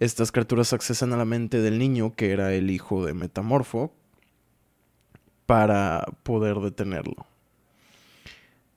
Estas 0.00 0.32
criaturas 0.32 0.72
accesan 0.72 1.12
a 1.12 1.16
la 1.16 1.24
mente 1.24 1.60
del 1.60 1.78
niño, 1.78 2.14
que 2.14 2.32
era 2.32 2.52
el 2.52 2.70
hijo 2.70 3.04
de 3.04 3.14
Metamorfo, 3.14 3.92
para 5.46 6.06
poder 6.22 6.56
detenerlo. 6.56 7.26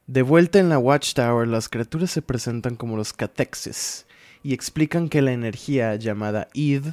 De 0.07 0.21
vuelta 0.21 0.59
en 0.59 0.69
la 0.69 0.77
Watchtower, 0.77 1.47
las 1.47 1.69
criaturas 1.69 2.11
se 2.11 2.21
presentan 2.21 2.75
como 2.75 2.97
los 2.97 3.13
Catexes 3.13 4.05
y 4.43 4.53
explican 4.53 5.09
que 5.09 5.21
la 5.21 5.31
energía 5.31 5.95
llamada 5.95 6.47
Id 6.53 6.87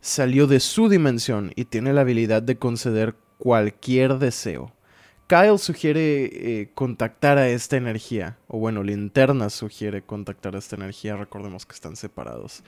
salió 0.00 0.46
de 0.46 0.60
su 0.60 0.88
dimensión 0.88 1.52
y 1.56 1.66
tiene 1.66 1.92
la 1.92 2.02
habilidad 2.02 2.42
de 2.42 2.58
conceder 2.58 3.16
cualquier 3.38 4.18
deseo. 4.18 4.72
Kyle 5.26 5.58
sugiere 5.58 6.24
eh, 6.60 6.70
contactar 6.74 7.36
a 7.38 7.48
esta 7.48 7.76
energía, 7.76 8.38
o 8.46 8.58
bueno, 8.58 8.84
Linterna 8.84 9.50
sugiere 9.50 10.02
contactar 10.02 10.54
a 10.54 10.60
esta 10.60 10.76
energía, 10.76 11.16
recordemos 11.16 11.66
que 11.66 11.74
están 11.74 11.96
separados. 11.96 12.62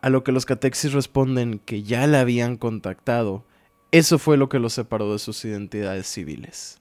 A 0.00 0.08
lo 0.08 0.24
que 0.24 0.32
los 0.32 0.46
Catexis 0.46 0.94
responden 0.94 1.58
que 1.58 1.82
ya 1.82 2.06
la 2.06 2.20
habían 2.20 2.56
contactado. 2.56 3.44
Eso 3.90 4.18
fue 4.18 4.38
lo 4.38 4.48
que 4.48 4.58
los 4.58 4.72
separó 4.72 5.12
de 5.12 5.18
sus 5.18 5.44
identidades 5.44 6.06
civiles. 6.06 6.80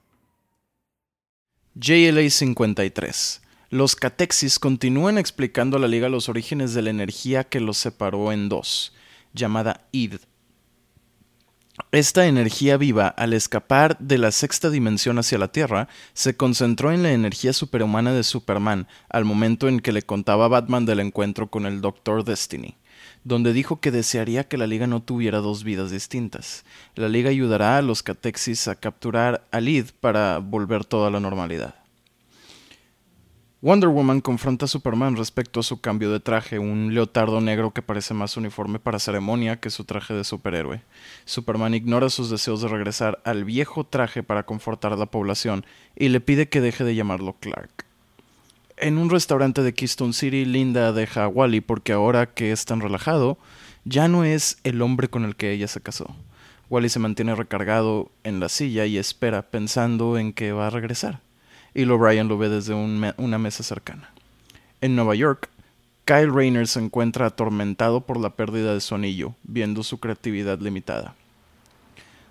JLA 1.76 2.30
53. 2.30 3.42
Los 3.70 3.98
Catexis 3.98 4.60
continúan 4.60 5.18
explicando 5.18 5.76
a 5.76 5.80
la 5.82 5.90
Liga 5.90 6.08
los 6.08 6.30
orígenes 6.30 6.74
de 6.74 6.84
la 6.84 6.90
energía 6.90 7.44
que 7.44 7.60
los 7.60 7.78
separó 7.78 8.32
en 8.32 8.48
dos 8.48 8.94
llamada 9.38 9.88
Id. 9.94 10.16
Esta 11.92 12.26
energía 12.26 12.76
viva, 12.76 13.08
al 13.08 13.34
escapar 13.34 13.98
de 14.00 14.18
la 14.18 14.32
sexta 14.32 14.70
dimensión 14.70 15.20
hacia 15.20 15.38
la 15.38 15.50
Tierra, 15.50 15.88
se 16.14 16.36
concentró 16.36 16.92
en 16.92 17.04
la 17.04 17.12
energía 17.12 17.54
superhumana 17.54 18.14
de 18.14 18.24
Superman 18.24 18.88
al 19.10 19.26
momento 19.26 19.68
en 19.68 19.80
que 19.80 19.92
le 19.92 20.02
contaba 20.02 20.46
a 20.46 20.50
Batman 20.50 20.86
del 20.86 21.00
encuentro 21.00 21.50
con 21.50 21.66
el 21.66 21.80
Doctor 21.80 22.24
Destiny. 22.24 22.76
donde 23.24 23.54
dijo 23.54 23.80
que 23.80 23.92
desearía 23.92 24.48
que 24.48 24.58
la 24.58 24.68
liga 24.68 24.88
no 24.88 25.02
tuviera 25.02 25.40
dos 25.40 25.64
vidas 25.64 25.92
distintas. 25.92 26.64
La 26.96 27.10
liga 27.10 27.30
ayudará 27.30 27.78
a 27.78 27.82
los 27.82 28.02
Catexis 28.02 28.68
a 28.68 28.76
capturar 28.76 29.46
a 29.52 29.60
Lid 29.60 29.88
para 30.00 30.40
volver 30.40 30.86
toda 30.86 31.12
la 31.12 31.20
normalidad. 31.20 31.76
Wonder 33.68 33.90
Woman 33.90 34.22
confronta 34.22 34.64
a 34.64 34.68
Superman 34.70 35.18
respecto 35.18 35.60
a 35.60 35.64
su 35.64 35.82
cambio 35.82 36.10
de 36.10 36.22
traje, 36.22 36.58
un 36.58 36.94
leotardo 36.94 37.42
negro 37.42 37.72
que 37.72 37.82
parece 37.82 38.14
más 38.14 38.38
uniforme 38.38 38.80
para 38.80 38.98
ceremonia 38.98 39.60
que 39.60 39.70
su 39.70 39.84
traje 39.84 40.14
de 40.14 40.24
superhéroe. 40.24 40.84
Superman 41.26 41.74
ignora 41.74 42.10
sus 42.10 42.30
deseos 42.30 42.62
de 42.62 42.70
regresar 42.70 43.20
al 43.26 43.44
viejo 43.44 43.84
traje 43.84 44.24
para 44.24 44.44
confortar 44.44 44.94
a 44.94 44.96
la 44.96 45.08
población 45.08 45.66
y 45.98 46.08
le 46.08 46.22
pide 46.22 46.48
que 46.48 46.62
deje 46.62 46.86
de 46.86 46.96
llamarlo 46.96 47.36
Clark. 47.42 47.84
En 48.78 48.98
un 48.98 49.10
restaurante 49.10 49.62
de 49.62 49.74
Keystone 49.74 50.14
City, 50.14 50.46
Linda 50.46 50.94
deja 50.94 51.26
a 51.26 51.28
Wally 51.28 51.60
porque 51.60 51.92
ahora 51.92 52.28
que 52.28 52.54
es 52.54 52.64
tan 52.64 52.80
relajado, 52.80 53.38
ya 53.84 54.08
no 54.08 54.24
es 54.24 54.60
el 54.64 54.82
hombre 54.82 55.10
con 55.10 55.26
el 55.26 55.36
que 55.36 55.52
ella 55.52 55.68
se 55.68 55.82
casó. 55.82 56.16
Wally 56.70 56.88
se 56.88 57.00
mantiene 57.00 57.36
recargado 57.36 58.12
en 58.24 58.40
la 58.40 58.48
silla 58.48 58.86
y 58.86 58.98
espera 58.98 59.42
pensando 59.42 60.18
en 60.18 60.32
que 60.32 60.54
va 60.54 60.68
a 60.68 60.70
regresar 60.70 61.27
y 61.78 61.86
O'Brien 61.86 62.28
lo 62.28 62.40
ve 62.40 62.50
desde 62.50 62.74
una 62.74 63.38
mesa 63.38 63.62
cercana. 63.62 64.10
En 64.82 64.96
Nueva 64.96 65.14
York, 65.14 65.48
Kyle 66.06 66.34
Rayner 66.34 66.68
se 66.68 66.80
encuentra 66.80 67.28
atormentado 67.28 68.02
por 68.02 68.20
la 68.20 68.32
pérdida 68.32 68.74
de 68.74 68.82
su 68.82 68.96
anillo, 68.96 69.36
viendo 69.44 69.84
su 69.84 70.00
creatividad 70.00 70.60
limitada. 70.60 71.14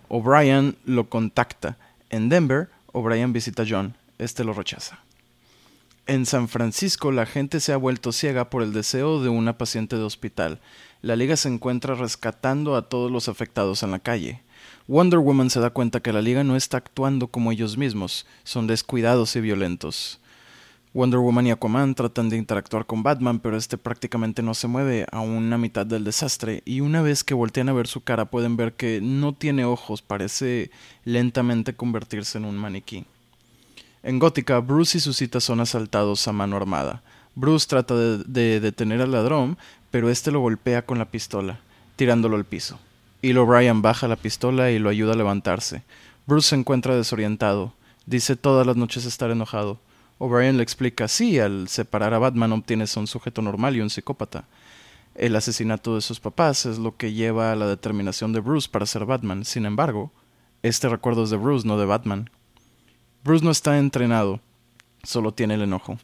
O'Brien 0.09 0.77
lo 0.85 1.09
contacta. 1.09 1.77
En 2.11 2.29
Denver, 2.29 2.71
O'Brien 2.93 3.33
visita 3.33 3.63
a 3.63 3.67
John. 3.69 3.95
Este 4.19 4.43
lo 4.43 4.53
rechaza. 4.53 4.99
En 6.09 6.27
San 6.27 6.49
Francisco, 6.49 7.13
la 7.13 7.25
gente 7.25 7.61
se 7.61 7.73
ha 7.73 7.77
vuelto 7.77 8.11
ciega 8.11 8.51
por 8.51 8.65
el 8.65 8.73
deseo 8.73 9.23
de 9.23 9.29
una 9.29 9.59
paciente 9.59 9.95
de 9.95 10.03
hospital. 10.03 10.59
La 11.03 11.15
liga 11.15 11.37
se 11.37 11.49
encuentra 11.49 11.95
rescatando 11.95 12.75
a 12.75 12.89
todos 12.89 13.13
los 13.13 13.29
afectados 13.29 13.85
en 13.85 13.93
la 13.93 14.01
calle. 14.01 14.43
Wonder 14.89 15.19
Woman 15.19 15.51
se 15.51 15.59
da 15.59 15.71
cuenta 15.71 15.99
que 15.99 16.13
la 16.13 16.23
liga 16.23 16.45
no 16.45 16.55
está 16.55 16.77
actuando 16.77 17.27
como 17.27 17.51
ellos 17.51 17.77
mismos, 17.77 18.25
son 18.45 18.69
descuidados 18.69 19.35
y 19.35 19.41
violentos. 19.41 20.21
Wonder 20.95 21.19
Woman 21.19 21.49
y 21.49 21.51
Aquaman 21.51 21.97
tratan 21.97 22.29
de 22.29 22.37
interactuar 22.37 22.87
con 22.87 23.03
Batman, 23.03 23.41
pero 23.41 23.57
este 23.57 23.79
prácticamente 23.79 24.43
no 24.43 24.55
se 24.55 24.69
mueve 24.69 25.05
a 25.11 25.19
una 25.19 25.59
mitad 25.59 25.85
del 25.85 26.05
desastre, 26.05 26.63
y 26.65 26.83
una 26.83 27.03
vez 27.03 27.25
que 27.25 27.35
voltean 27.35 27.69
a 27.69 27.73
ver 27.73 27.89
su 27.89 28.03
cara 28.03 28.27
pueden 28.27 28.57
ver 28.57 28.75
que 28.75 29.01
no 29.03 29.33
tiene 29.33 29.65
ojos, 29.65 30.03
parece 30.03 30.71
lentamente 31.05 31.75
convertirse 31.75 32.39
en 32.39 32.45
un 32.45 32.57
maniquí. 32.57 33.07
En 34.05 34.21
Gótica, 34.21 34.61
Bruce 34.61 34.99
y 34.99 35.01
su 35.01 35.13
cita 35.13 35.41
son 35.41 35.59
asaltados 35.59 36.29
a 36.29 36.33
mano 36.33 36.57
armada. 36.57 37.03
Bruce 37.35 37.67
trata 37.69 37.97
de, 37.97 38.19
de 38.25 38.61
detener 38.61 39.03
al 39.03 39.11
ladrón, 39.11 39.59
pero 39.91 40.11
este 40.11 40.31
lo 40.31 40.39
golpea 40.39 40.87
con 40.87 40.99
la 40.99 41.11
pistola, 41.11 41.59
tirándolo 41.97 42.37
al 42.37 42.45
piso. 42.45 42.79
Bill 43.23 43.39
O'Brien 43.39 43.83
baja 43.83 44.07
la 44.07 44.17
pistola 44.17 44.71
y 44.71 44.79
lo 44.79 44.89
ayuda 44.89 45.15
a 45.15 45.17
levantarse. 45.17 45.83
Bruce 46.27 46.51
se 46.51 46.55
encuentra 46.55 46.95
desorientado. 46.95 47.73
Dice 48.07 48.37
todas 48.37 48.67
las 48.67 48.77
noches 48.77 49.05
estar 49.05 49.31
enojado. 49.31 49.81
O'Brien 50.19 50.57
le 50.57 50.63
explica, 50.63 51.09
sí, 51.09 51.39
al 51.39 51.69
separar 51.69 52.15
a 52.15 52.19
Batman 52.19 52.53
obtienes 52.53 52.97
a 52.97 53.01
un 53.01 53.07
sujeto 53.07 53.43
normal 53.43 53.77
y 53.77 53.81
un 53.81 53.91
psicópata. 53.91 54.45
El 55.17 55.35
asesinato 55.35 55.95
de 55.95 56.03
sus 56.03 56.21
papás 56.21 56.67
es 56.67 56.79
lo 56.79 56.97
que 56.97 57.13
lleva 57.13 57.51
a 57.51 57.57
la 57.57 57.67
determinación 57.67 58.33
de 58.33 58.41
Bruce 58.41 58.69
para 58.71 58.87
ser 58.87 59.07
Batman. 59.07 59.45
Sin 59.45 59.67
embargo, 59.67 60.13
este 60.63 60.89
recuerdo 60.89 61.25
es 61.25 61.31
de 61.31 61.37
Bruce, 61.37 61.67
no 61.67 61.79
de 61.79 61.87
Batman. 61.87 62.31
Bruce 63.25 63.45
no 63.45 63.51
está 63.51 63.79
entrenado, 63.79 64.41
solo 65.03 65.33
tiene 65.33 65.55
el 65.55 65.63
enojo. 65.63 65.99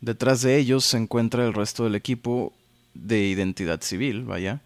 Detrás 0.00 0.42
de 0.42 0.56
ellos 0.56 0.84
se 0.84 0.98
encuentra 0.98 1.44
el 1.44 1.54
resto 1.54 1.84
del 1.84 1.94
equipo 1.94 2.52
de 2.94 3.24
identidad 3.24 3.80
civil, 3.82 4.24
vaya. 4.24 4.60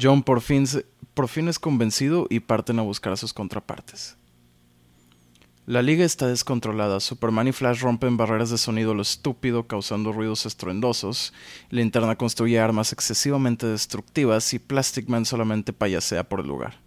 John 0.00 0.22
por 0.22 0.40
fin 0.40 0.66
es 1.48 1.58
convencido 1.58 2.26
y 2.30 2.40
parten 2.40 2.78
a 2.78 2.82
buscar 2.82 3.12
a 3.12 3.16
sus 3.16 3.32
contrapartes. 3.32 4.16
La 5.64 5.80
liga 5.80 6.04
está 6.04 6.26
descontrolada. 6.26 6.98
Superman 6.98 7.46
y 7.48 7.52
Flash 7.52 7.80
rompen 7.82 8.16
barreras 8.16 8.50
de 8.50 8.58
sonido 8.58 8.94
lo 8.94 9.02
estúpido, 9.02 9.68
causando 9.68 10.10
ruidos 10.10 10.44
estruendosos. 10.44 11.32
Linterna 11.70 12.16
construye 12.16 12.58
armas 12.58 12.92
excesivamente 12.92 13.66
destructivas 13.66 14.52
y 14.54 14.58
Plastic 14.58 15.08
Man 15.08 15.24
solamente 15.24 15.72
payasea 15.72 16.28
por 16.28 16.40
el 16.40 16.48
lugar. 16.48 16.80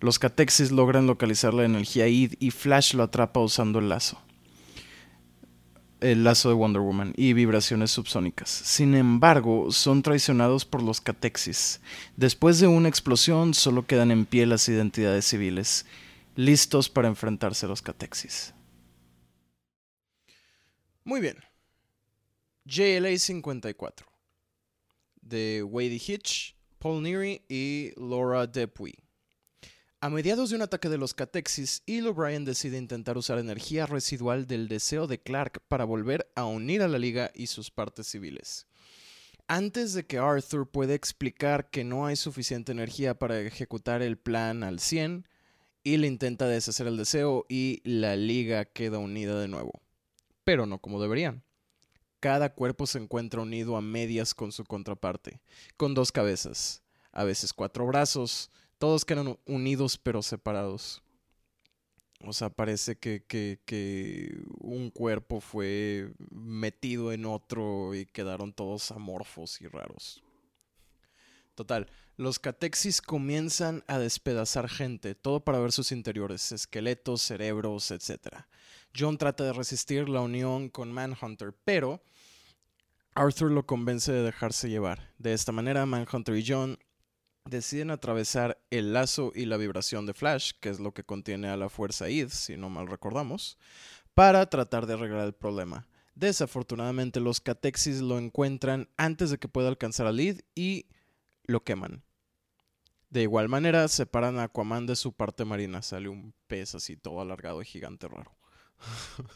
Los 0.00 0.18
Catexis 0.18 0.70
logran 0.70 1.06
localizar 1.06 1.52
la 1.52 1.64
energía 1.64 2.08
id 2.08 2.34
y 2.38 2.50
Flash 2.50 2.94
lo 2.94 3.02
atrapa 3.02 3.40
usando 3.40 3.78
el 3.78 3.88
lazo 3.88 4.18
el 6.00 6.24
lazo 6.24 6.48
de 6.48 6.54
Wonder 6.54 6.82
Woman 6.82 7.12
y 7.16 7.32
vibraciones 7.32 7.90
subsónicas. 7.90 8.48
Sin 8.48 8.94
embargo, 8.94 9.72
son 9.72 10.02
traicionados 10.02 10.64
por 10.64 10.82
los 10.82 11.00
catexis. 11.00 11.80
Después 12.16 12.60
de 12.60 12.66
una 12.66 12.88
explosión, 12.88 13.54
solo 13.54 13.86
quedan 13.86 14.10
en 14.10 14.26
pie 14.26 14.46
las 14.46 14.68
identidades 14.68 15.24
civiles, 15.24 15.86
listos 16.36 16.88
para 16.88 17.08
enfrentarse 17.08 17.66
a 17.66 17.68
los 17.68 17.82
catexis. 17.82 18.54
Muy 21.04 21.20
bien. 21.20 21.36
JLA 22.64 23.18
54 23.18 24.06
de 25.22 25.62
Wade 25.62 26.00
Hitch, 26.06 26.54
Paul 26.78 27.02
Neary 27.02 27.42
y 27.48 27.92
Laura 27.96 28.46
Depuy. 28.46 28.94
A 30.00 30.10
mediados 30.10 30.50
de 30.50 30.56
un 30.56 30.62
ataque 30.62 30.88
de 30.88 30.96
los 30.96 31.12
Catexis, 31.12 31.82
Eel 31.88 32.06
O'Brien 32.06 32.44
decide 32.44 32.78
intentar 32.78 33.18
usar 33.18 33.40
energía 33.40 33.84
residual 33.84 34.46
del 34.46 34.68
deseo 34.68 35.08
de 35.08 35.20
Clark 35.20 35.60
para 35.66 35.84
volver 35.84 36.30
a 36.36 36.44
unir 36.44 36.82
a 36.82 36.88
la 36.88 37.00
Liga 37.00 37.32
y 37.34 37.48
sus 37.48 37.72
partes 37.72 38.06
civiles. 38.06 38.68
Antes 39.48 39.94
de 39.94 40.06
que 40.06 40.18
Arthur 40.18 40.70
pueda 40.70 40.94
explicar 40.94 41.68
que 41.70 41.82
no 41.82 42.06
hay 42.06 42.14
suficiente 42.14 42.70
energía 42.70 43.18
para 43.18 43.40
ejecutar 43.40 44.00
el 44.02 44.18
plan 44.18 44.62
al 44.62 44.78
100, 44.78 45.26
Eel 45.82 46.04
intenta 46.04 46.46
deshacer 46.46 46.86
el 46.86 46.96
deseo 46.96 47.44
y 47.48 47.80
la 47.82 48.14
Liga 48.14 48.66
queda 48.66 48.98
unida 48.98 49.40
de 49.40 49.48
nuevo. 49.48 49.82
Pero 50.44 50.66
no 50.66 50.78
como 50.78 51.02
deberían. 51.02 51.42
Cada 52.20 52.54
cuerpo 52.54 52.86
se 52.86 52.98
encuentra 52.98 53.42
unido 53.42 53.76
a 53.76 53.80
medias 53.80 54.32
con 54.32 54.52
su 54.52 54.64
contraparte, 54.64 55.40
con 55.76 55.94
dos 55.94 56.12
cabezas, 56.12 56.84
a 57.10 57.24
veces 57.24 57.52
cuatro 57.52 57.84
brazos, 57.84 58.52
todos 58.78 59.04
quedan 59.04 59.38
unidos 59.46 59.98
pero 59.98 60.22
separados. 60.22 61.02
O 62.24 62.32
sea, 62.32 62.50
parece 62.50 62.98
que, 62.98 63.24
que, 63.24 64.42
un 64.58 64.90
cuerpo 64.90 65.40
fue 65.40 66.12
metido 66.30 67.12
en 67.12 67.24
otro 67.26 67.94
y 67.94 68.06
quedaron 68.06 68.52
todos 68.52 68.90
amorfos 68.90 69.60
y 69.60 69.68
raros. 69.68 70.22
Total, 71.54 71.88
los 72.16 72.40
catexis 72.40 73.00
comienzan 73.00 73.84
a 73.86 73.98
despedazar 73.98 74.68
gente, 74.68 75.14
todo 75.14 75.44
para 75.44 75.60
ver 75.60 75.70
sus 75.70 75.92
interiores, 75.92 76.50
esqueletos, 76.50 77.22
cerebros, 77.22 77.92
etc. 77.92 78.44
John 78.96 79.16
trata 79.16 79.44
de 79.44 79.52
resistir 79.52 80.08
la 80.08 80.20
unión 80.20 80.68
con 80.68 80.92
Manhunter, 80.92 81.54
pero 81.64 82.02
Arthur 83.14 83.52
lo 83.52 83.66
convence 83.66 84.12
de 84.12 84.22
dejarse 84.22 84.68
llevar. 84.68 85.12
De 85.18 85.32
esta 85.32 85.52
manera, 85.52 85.86
Manhunter 85.86 86.36
y 86.36 86.44
John 86.46 86.78
deciden 87.48 87.90
atravesar 87.90 88.58
el 88.70 88.92
lazo 88.92 89.32
y 89.34 89.46
la 89.46 89.56
vibración 89.56 90.06
de 90.06 90.14
Flash, 90.14 90.52
que 90.60 90.68
es 90.68 90.80
lo 90.80 90.92
que 90.92 91.04
contiene 91.04 91.48
a 91.48 91.56
la 91.56 91.68
fuerza 91.68 92.08
id, 92.08 92.28
si 92.28 92.56
no 92.56 92.68
mal 92.68 92.86
recordamos, 92.86 93.58
para 94.14 94.48
tratar 94.48 94.86
de 94.86 94.94
arreglar 94.94 95.26
el 95.26 95.32
problema. 95.32 95.86
Desafortunadamente 96.14 97.20
los 97.20 97.40
catexis 97.40 98.00
lo 98.00 98.18
encuentran 98.18 98.88
antes 98.96 99.30
de 99.30 99.38
que 99.38 99.48
pueda 99.48 99.68
alcanzar 99.68 100.06
al 100.06 100.20
id 100.20 100.40
y 100.54 100.86
lo 101.44 101.62
queman. 101.62 102.02
De 103.10 103.22
igual 103.22 103.48
manera, 103.48 103.88
separan 103.88 104.38
a 104.38 104.44
Aquaman 104.44 104.86
de 104.86 104.96
su 104.96 105.12
parte 105.12 105.44
marina. 105.44 105.80
Sale 105.80 106.08
un 106.08 106.34
pez 106.46 106.74
así 106.74 106.96
todo 106.96 107.20
alargado 107.20 107.62
y 107.62 107.64
gigante 107.64 108.06
raro. 108.06 108.36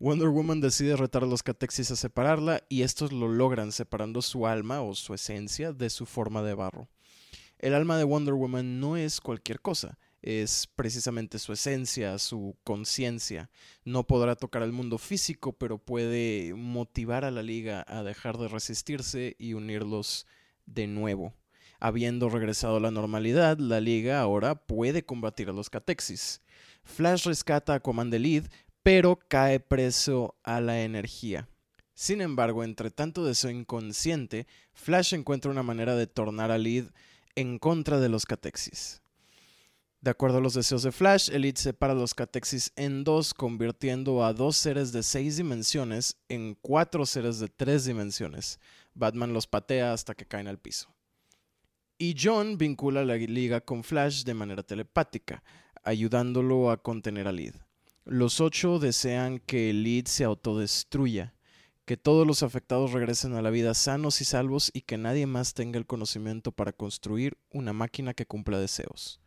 Wonder 0.00 0.28
Woman 0.28 0.60
decide 0.60 0.96
retar 0.96 1.24
a 1.24 1.26
los 1.26 1.42
catexis 1.42 1.90
a 1.90 1.96
separarla 1.96 2.62
y 2.68 2.82
estos 2.82 3.12
lo 3.12 3.28
logran 3.28 3.72
separando 3.72 4.22
su 4.22 4.46
alma 4.46 4.80
o 4.80 4.94
su 4.94 5.14
esencia 5.14 5.72
de 5.72 5.90
su 5.90 6.06
forma 6.06 6.42
de 6.42 6.54
barro. 6.54 6.88
El 7.58 7.74
alma 7.74 7.98
de 7.98 8.04
Wonder 8.04 8.34
Woman 8.34 8.78
no 8.78 8.96
es 8.96 9.20
cualquier 9.20 9.60
cosa, 9.60 9.98
es 10.22 10.68
precisamente 10.76 11.40
su 11.40 11.52
esencia, 11.52 12.18
su 12.18 12.56
conciencia. 12.62 13.50
No 13.84 14.06
podrá 14.06 14.36
tocar 14.36 14.62
al 14.62 14.72
mundo 14.72 14.98
físico, 14.98 15.52
pero 15.52 15.78
puede 15.78 16.54
motivar 16.54 17.24
a 17.24 17.32
la 17.32 17.42
liga 17.42 17.84
a 17.88 18.04
dejar 18.04 18.38
de 18.38 18.46
resistirse 18.46 19.34
y 19.38 19.54
unirlos 19.54 20.26
de 20.66 20.86
nuevo. 20.86 21.34
Habiendo 21.80 22.28
regresado 22.28 22.76
a 22.76 22.80
la 22.80 22.90
normalidad, 22.90 23.58
la 23.58 23.80
liga 23.80 24.20
ahora 24.20 24.54
puede 24.66 25.04
combatir 25.04 25.48
a 25.48 25.52
los 25.52 25.70
catexis. 25.70 26.42
Flash 26.82 27.26
rescata 27.26 27.74
a 27.74 27.80
Command 27.80 28.14
Lead, 28.14 28.44
pero 28.82 29.18
cae 29.28 29.60
preso 29.60 30.36
a 30.44 30.60
la 30.60 30.82
energía. 30.82 31.48
Sin 31.94 32.20
embargo, 32.20 32.62
entre 32.62 32.90
tanto 32.90 33.24
deseo 33.24 33.50
inconsciente, 33.50 34.46
Flash 34.72 35.14
encuentra 35.14 35.50
una 35.50 35.64
manera 35.64 35.96
de 35.96 36.06
tornar 36.06 36.52
a 36.52 36.58
Lead 36.58 36.86
en 37.38 37.60
contra 37.60 38.00
de 38.00 38.08
los 38.08 38.26
catexis. 38.26 39.00
De 40.00 40.10
acuerdo 40.10 40.38
a 40.38 40.40
los 40.40 40.54
deseos 40.54 40.82
de 40.82 40.90
Flash, 40.90 41.30
Elite 41.30 41.60
separa 41.60 41.94
los 41.94 42.12
catexis 42.12 42.72
en 42.74 43.04
dos, 43.04 43.32
convirtiendo 43.32 44.24
a 44.24 44.32
dos 44.32 44.56
seres 44.56 44.90
de 44.90 45.04
seis 45.04 45.36
dimensiones 45.36 46.16
en 46.28 46.56
cuatro 46.60 47.06
seres 47.06 47.38
de 47.38 47.46
tres 47.46 47.84
dimensiones. 47.84 48.58
Batman 48.94 49.32
los 49.32 49.46
patea 49.46 49.92
hasta 49.92 50.14
que 50.14 50.26
caen 50.26 50.48
al 50.48 50.58
piso. 50.58 50.92
Y 51.96 52.16
John 52.20 52.58
vincula 52.58 53.04
la 53.04 53.14
liga 53.14 53.60
con 53.60 53.84
Flash 53.84 54.24
de 54.24 54.34
manera 54.34 54.64
telepática, 54.64 55.44
ayudándolo 55.84 56.72
a 56.72 56.82
contener 56.82 57.28
a 57.28 57.32
Lead. 57.32 57.54
Los 58.04 58.40
ocho 58.40 58.80
desean 58.80 59.38
que 59.38 59.72
Lead 59.72 60.06
se 60.06 60.24
autodestruya, 60.24 61.34
que 61.88 61.96
todos 61.96 62.26
los 62.26 62.42
afectados 62.42 62.92
regresen 62.92 63.32
a 63.32 63.40
la 63.40 63.48
vida 63.48 63.72
sanos 63.72 64.20
y 64.20 64.26
salvos 64.26 64.70
y 64.74 64.82
que 64.82 64.98
nadie 64.98 65.26
más 65.26 65.54
tenga 65.54 65.78
el 65.78 65.86
conocimiento 65.86 66.52
para 66.52 66.74
construir 66.74 67.38
una 67.50 67.72
máquina 67.72 68.12
que 68.12 68.26
cumpla 68.26 68.58
deseos. 68.58 69.22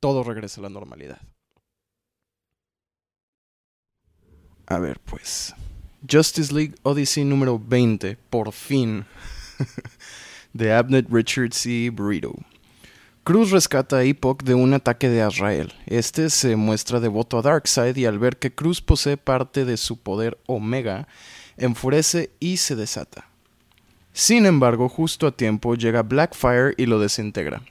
Todo 0.00 0.24
regresa 0.24 0.60
a 0.60 0.64
la 0.64 0.70
normalidad. 0.70 1.20
A 4.66 4.80
ver, 4.80 4.98
pues. 5.04 5.54
Justice 6.10 6.52
League 6.52 6.74
Odyssey 6.82 7.24
número 7.24 7.60
20, 7.60 8.16
por 8.28 8.50
fin. 8.50 9.06
de 10.52 10.72
Abnett 10.72 11.06
Richards 11.08 11.64
y 11.64 11.90
Burrito. 11.90 12.34
Cruz 13.22 13.52
rescata 13.52 13.98
a 13.98 14.02
Epoch 14.02 14.42
de 14.42 14.54
un 14.54 14.74
ataque 14.74 15.08
de 15.08 15.22
Azrael. 15.22 15.72
Este 15.86 16.28
se 16.28 16.56
muestra 16.56 16.98
devoto 16.98 17.38
a 17.38 17.42
Darkseid 17.42 17.96
y 17.96 18.04
al 18.04 18.18
ver 18.18 18.36
que 18.38 18.52
Cruz 18.52 18.82
posee 18.82 19.16
parte 19.16 19.64
de 19.64 19.76
su 19.76 19.96
poder 19.98 20.38
Omega, 20.46 21.06
enfurece 21.56 22.30
y 22.40 22.56
se 22.58 22.76
desata. 22.76 23.28
Sin 24.12 24.46
embargo, 24.46 24.88
justo 24.88 25.26
a 25.26 25.36
tiempo 25.36 25.74
llega 25.74 26.02
Blackfire 26.02 26.74
y 26.76 26.86
lo 26.86 27.00
desintegra. 27.00 27.62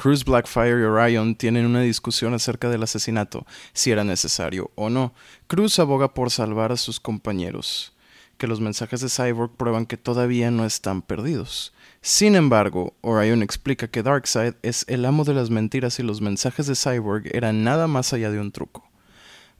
Cruz, 0.00 0.24
Blackfire 0.24 0.80
y 0.80 0.84
Orion 0.84 1.34
tienen 1.34 1.66
una 1.66 1.82
discusión 1.82 2.32
acerca 2.32 2.70
del 2.70 2.82
asesinato, 2.82 3.44
si 3.74 3.90
era 3.90 4.02
necesario 4.02 4.70
o 4.74 4.88
no. 4.88 5.12
Cruz 5.46 5.78
aboga 5.78 6.14
por 6.14 6.30
salvar 6.30 6.72
a 6.72 6.78
sus 6.78 6.98
compañeros, 6.98 7.92
que 8.38 8.46
los 8.46 8.62
mensajes 8.62 9.02
de 9.02 9.10
Cyborg 9.10 9.50
prueban 9.50 9.84
que 9.84 9.98
todavía 9.98 10.50
no 10.50 10.64
están 10.64 11.02
perdidos. 11.02 11.74
Sin 12.00 12.34
embargo, 12.34 12.94
Orion 13.02 13.42
explica 13.42 13.88
que 13.88 14.02
Darkseid 14.02 14.54
es 14.62 14.86
el 14.88 15.04
amo 15.04 15.24
de 15.24 15.34
las 15.34 15.50
mentiras 15.50 15.98
y 15.98 16.02
los 16.02 16.22
mensajes 16.22 16.66
de 16.66 16.74
Cyborg 16.74 17.24
eran 17.36 17.62
nada 17.62 17.86
más 17.86 18.14
allá 18.14 18.30
de 18.30 18.40
un 18.40 18.52
truco. 18.52 18.89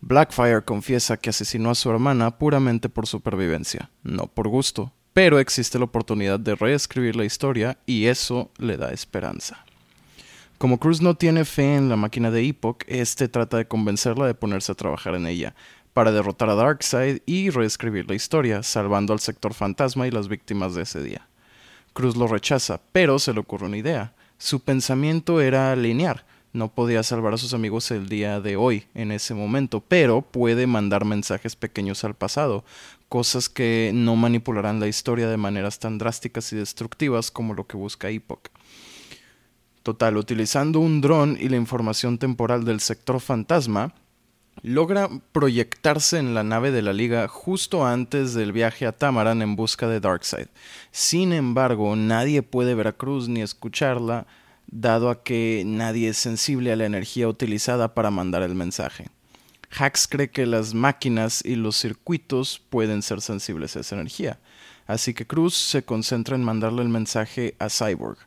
Blackfire 0.03 0.63
confiesa 0.63 1.17
que 1.17 1.31
asesinó 1.31 1.71
a 1.71 1.75
su 1.75 1.91
hermana 1.91 2.39
puramente 2.39 2.89
por 2.89 3.07
supervivencia, 3.07 3.91
no 4.03 4.27
por 4.27 4.49
gusto, 4.49 4.93
pero 5.13 5.39
existe 5.39 5.79
la 5.79 5.85
oportunidad 5.85 6.41
de 6.41 6.55
reescribir 6.55 7.17
la 7.17 7.25
historia 7.25 7.79
y 7.85 8.07
eso 8.07 8.51
le 8.59 8.77
da 8.77 8.93
esperanza. 8.93 9.65
Como 10.57 10.79
Cruz 10.79 11.01
no 11.01 11.15
tiene 11.15 11.45
fe 11.45 11.77
en 11.77 11.89
la 11.89 11.97
máquina 11.97 12.31
de 12.31 12.47
Epoch, 12.47 12.83
este 12.87 13.29
trata 13.29 13.57
de 13.57 13.67
convencerla 13.69 14.27
de 14.27 14.35
ponerse 14.35 14.73
a 14.73 14.75
trabajar 14.75 15.15
en 15.15 15.27
ella, 15.27 15.55
para 15.93 16.13
derrotar 16.13 16.49
a 16.51 16.55
Darkseid 16.55 17.21
y 17.27 17.51
reescribir 17.51 18.09
la 18.09 18.15
historia, 18.15 18.63
salvando 18.63 19.13
al 19.13 19.21
sector 19.21 19.55
fantasma 19.55 20.07
y 20.07 20.11
las 20.11 20.29
víctimas 20.29 20.75
de 20.75 20.83
ese 20.83 21.03
día. 21.03 21.27
Cruz 21.93 22.17
lo 22.17 22.27
rechaza, 22.27 22.81
pero 22.93 23.19
se 23.19 23.33
le 23.33 23.41
ocurre 23.41 23.67
una 23.67 23.77
idea. 23.77 24.15
Su 24.39 24.61
pensamiento 24.61 25.41
era 25.41 25.75
lineal, 25.77 26.25
no 26.53 26.73
podía 26.73 27.03
salvar 27.03 27.35
a 27.35 27.39
sus 27.39 27.55
amigos 27.55 27.91
el 27.91 28.09
día 28.09 28.41
de 28.41 28.57
hoy, 28.57 28.87
en 28.95 29.13
ese 29.13 29.35
momento, 29.35 29.81
pero 29.87 30.23
puede 30.23 30.67
mandar 30.67 31.05
mensajes 31.05 31.57
pequeños 31.57 32.05
al 32.05 32.15
pasado, 32.15 32.65
cosas 33.09 33.49
que 33.49 33.93
no 33.95 34.17
manipularán 34.17 34.81
la 34.81 34.89
historia 34.89 35.29
de 35.29 35.37
maneras 35.37 35.79
tan 35.79 35.99
drásticas 35.99 36.53
y 36.53 36.57
destructivas 36.57 37.31
como 37.31 37.55
lo 37.55 37.67
que 37.67 37.77
busca 37.77 38.11
Epoch. 38.11 38.49
Total, 39.83 40.17
utilizando 40.17 40.81
un 40.81 41.01
dron 41.01 41.39
y 41.41 41.49
la 41.49 41.57
información 41.57 42.19
temporal 42.19 42.65
del 42.65 42.81
sector 42.81 43.21
fantasma, 43.21 43.95
logra 44.63 45.09
proyectarse 45.33 46.19
en 46.19 46.35
la 46.35 46.45
nave 46.45 46.71
de 46.71 46.83
la 46.83 46.93
Liga 46.93 47.29
justo 47.29 47.87
antes 47.87 48.35
del 48.35 48.53
viaje 48.53 48.87
a 48.87 48.93
Tamaran 48.93 49.41
en 49.43 49.57
busca 49.57 49.89
de 49.89 50.01
Darkseid. 50.01 50.49
Sin 50.91 51.33
embargo, 51.33 51.97
nadie 51.97 52.43
puede 52.43 52.75
ver 52.75 52.89
a 52.89 52.93
Cruz 52.93 53.29
ni 53.29 53.41
escucharla, 53.41 54.27
dado 54.71 55.11
a 55.11 55.23
que 55.23 55.63
nadie 55.67 56.09
es 56.09 56.17
sensible 56.17 56.73
a 56.73 56.77
la 56.77 56.87
energía 56.87 57.29
utilizada 57.29 57.95
para 57.95 58.11
mandar 58.11 58.43
el 58.43 58.55
mensaje. 58.55 59.09
Hax 59.77 60.09
cree 60.09 60.31
que 60.31 60.47
las 60.47 60.75
máquinas 60.75 61.45
y 61.45 61.57
los 61.57 61.77
circuitos 61.77 62.61
pueden 62.71 63.03
ser 63.03 63.21
sensibles 63.21 63.77
a 63.77 63.81
esa 63.81 63.95
energía, 63.95 64.41
así 64.87 65.15
que 65.15 65.27
Cruz 65.27 65.55
se 65.55 65.85
concentra 65.85 66.35
en 66.35 66.45
mandarle 66.45 66.83
el 66.83 66.89
mensaje 66.89 67.55
a 67.59 67.69
Cyborg. 67.69 68.19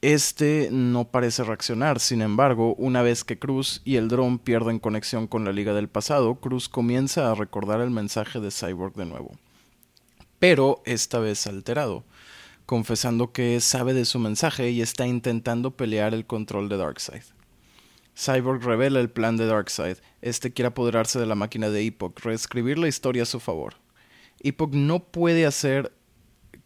Este 0.00 0.68
no 0.72 1.04
parece 1.04 1.44
reaccionar, 1.44 2.00
sin 2.00 2.22
embargo, 2.22 2.74
una 2.74 3.02
vez 3.02 3.22
que 3.22 3.38
Cruz 3.38 3.82
y 3.84 3.96
el 3.96 4.08
dron 4.08 4.38
pierden 4.38 4.78
conexión 4.78 5.28
con 5.28 5.44
la 5.44 5.52
Liga 5.52 5.74
del 5.74 5.88
pasado, 5.88 6.34
Cruz 6.36 6.68
comienza 6.68 7.30
a 7.30 7.34
recordar 7.34 7.80
el 7.80 7.90
mensaje 7.90 8.40
de 8.40 8.50
Cyborg 8.50 8.94
de 8.94 9.06
nuevo. 9.06 9.36
Pero 10.38 10.82
esta 10.86 11.20
vez 11.20 11.46
alterado 11.46 12.02
confesando 12.72 13.32
que 13.32 13.60
sabe 13.60 13.92
de 13.92 14.06
su 14.06 14.18
mensaje 14.18 14.70
y 14.70 14.80
está 14.80 15.06
intentando 15.06 15.72
pelear 15.72 16.14
el 16.14 16.24
control 16.24 16.70
de 16.70 16.78
Darkseid. 16.78 17.20
Cyborg 18.16 18.64
revela 18.64 18.98
el 18.98 19.10
plan 19.10 19.36
de 19.36 19.44
Darkseid. 19.44 19.98
Este 20.22 20.54
quiere 20.54 20.68
apoderarse 20.68 21.18
de 21.18 21.26
la 21.26 21.34
máquina 21.34 21.68
de 21.68 21.84
Epoch, 21.84 22.18
reescribir 22.20 22.78
la 22.78 22.88
historia 22.88 23.24
a 23.24 23.26
su 23.26 23.40
favor. 23.40 23.74
Epoch 24.40 24.72
no 24.72 25.00
puede 25.00 25.44
hacer 25.44 25.92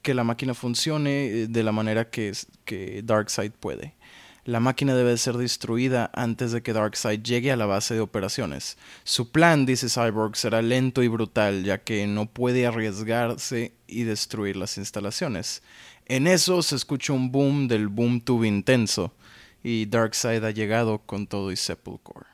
que 0.02 0.14
la 0.14 0.22
máquina 0.22 0.54
funcione 0.54 1.26
eh, 1.26 1.46
de 1.48 1.62
la 1.64 1.72
manera 1.72 2.08
que, 2.08 2.32
que 2.64 3.02
Darkseid 3.02 3.50
puede. 3.50 3.96
La 4.44 4.60
máquina 4.60 4.94
debe 4.94 5.16
ser 5.16 5.36
destruida 5.36 6.12
antes 6.14 6.52
de 6.52 6.62
que 6.62 6.72
Darkseid 6.72 7.20
llegue 7.20 7.50
a 7.50 7.56
la 7.56 7.66
base 7.66 7.94
de 7.94 8.00
operaciones. 8.00 8.78
Su 9.02 9.32
plan, 9.32 9.66
dice 9.66 9.88
Cyborg, 9.88 10.36
será 10.36 10.62
lento 10.62 11.02
y 11.02 11.08
brutal, 11.08 11.64
ya 11.64 11.78
que 11.78 12.06
no 12.06 12.26
puede 12.26 12.64
arriesgarse 12.64 13.72
y 13.88 14.04
destruir 14.04 14.54
las 14.54 14.78
instalaciones. 14.78 15.64
En 16.06 16.26
eso 16.26 16.62
se 16.62 16.76
escucha 16.76 17.12
un 17.12 17.32
boom 17.32 17.66
del 17.66 17.88
boom 17.88 18.20
tube 18.20 18.46
intenso, 18.46 19.12
y 19.62 19.86
Darkseid 19.86 20.44
ha 20.44 20.52
llegado 20.52 20.98
con 20.98 21.26
todo 21.26 21.50
y 21.50 21.56
Sepulchre. 21.56 22.26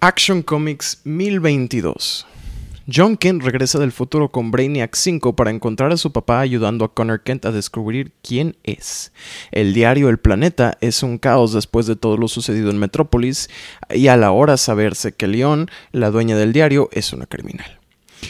Action 0.00 0.42
Comics 0.42 1.00
1022 1.04 2.26
John 2.90 3.16
Kent 3.16 3.42
regresa 3.42 3.80
del 3.80 3.90
futuro 3.90 4.30
con 4.30 4.52
Brainiac 4.52 4.94
5 4.94 5.34
para 5.34 5.50
encontrar 5.50 5.90
a 5.90 5.96
su 5.96 6.12
papá 6.12 6.38
ayudando 6.38 6.84
a 6.84 6.94
Connor 6.94 7.20
Kent 7.20 7.44
a 7.44 7.50
descubrir 7.50 8.12
quién 8.22 8.56
es. 8.62 9.12
El 9.50 9.74
diario 9.74 10.08
El 10.08 10.18
Planeta 10.18 10.78
es 10.80 11.02
un 11.02 11.18
caos 11.18 11.52
después 11.52 11.86
de 11.86 11.96
todo 11.96 12.16
lo 12.16 12.28
sucedido 12.28 12.70
en 12.70 12.78
Metrópolis 12.78 13.50
y 13.90 14.06
a 14.06 14.16
la 14.16 14.30
hora 14.30 14.56
saberse 14.56 15.12
que 15.12 15.26
Leon, 15.26 15.68
la 15.90 16.10
dueña 16.12 16.36
del 16.36 16.52
diario, 16.52 16.88
es 16.92 17.12
una 17.12 17.26
criminal. 17.26 17.75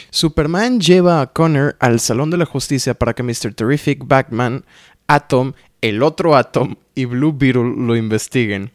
Superman 0.09 0.79
lleva 0.79 1.21
a 1.21 1.27
Connor 1.27 1.75
al 1.79 1.99
Salón 1.99 2.29
de 2.29 2.37
la 2.37 2.45
Justicia 2.45 2.93
para 2.93 3.13
que 3.13 3.23
Mr. 3.23 3.53
Terrific, 3.53 4.05
Batman, 4.05 4.65
Atom, 5.07 5.53
el 5.81 6.03
otro 6.03 6.35
Atom 6.35 6.75
y 6.95 7.05
Blue 7.05 7.33
Beetle 7.37 7.73
lo 7.77 7.95
investiguen. 7.95 8.71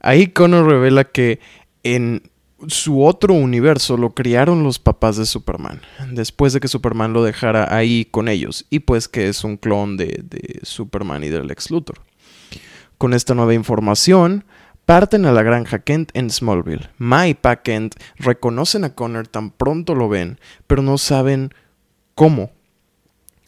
Ahí 0.00 0.28
Connor 0.28 0.66
revela 0.66 1.04
que 1.04 1.40
en 1.82 2.22
su 2.68 3.04
otro 3.04 3.34
universo 3.34 3.96
lo 3.96 4.14
criaron 4.14 4.62
los 4.62 4.78
papás 4.78 5.16
de 5.16 5.26
Superman, 5.26 5.82
después 6.10 6.52
de 6.52 6.60
que 6.60 6.68
Superman 6.68 7.12
lo 7.12 7.22
dejara 7.22 7.74
ahí 7.74 8.06
con 8.06 8.28
ellos, 8.28 8.66
y 8.70 8.80
pues 8.80 9.08
que 9.08 9.28
es 9.28 9.44
un 9.44 9.56
clon 9.56 9.96
de, 9.96 10.24
Superman 10.62 11.24
y 11.24 11.28
del 11.28 11.46
Lex 11.46 11.70
Luthor. 11.70 12.00
Con 12.98 13.12
esta 13.12 13.34
nueva 13.34 13.52
información, 13.52 14.44
parten 14.86 15.26
a 15.26 15.32
la 15.32 15.42
granja 15.42 15.80
Kent 15.80 16.12
en 16.14 16.30
Smallville. 16.30 16.88
Ma 16.96 17.28
y 17.28 17.34
Pa 17.34 17.62
Kent 17.62 17.96
reconocen 18.16 18.84
a 18.84 18.94
Connor 18.94 19.26
tan 19.26 19.50
pronto 19.50 19.94
lo 19.94 20.08
ven, 20.08 20.38
pero 20.66 20.80
no 20.80 20.96
saben 20.96 21.52
cómo. 22.14 22.52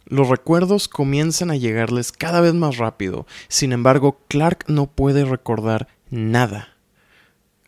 Los 0.04 0.28
recuerdos 0.28 0.88
comienzan 0.88 1.50
a 1.50 1.56
llegarles 1.56 2.12
cada 2.12 2.40
vez 2.40 2.54
más 2.54 2.76
rápido, 2.78 3.26
sin 3.46 3.72
embargo 3.72 4.18
Clark 4.28 4.64
no 4.66 4.86
puede 4.86 5.24
recordar 5.24 5.86
nada. 6.10 6.76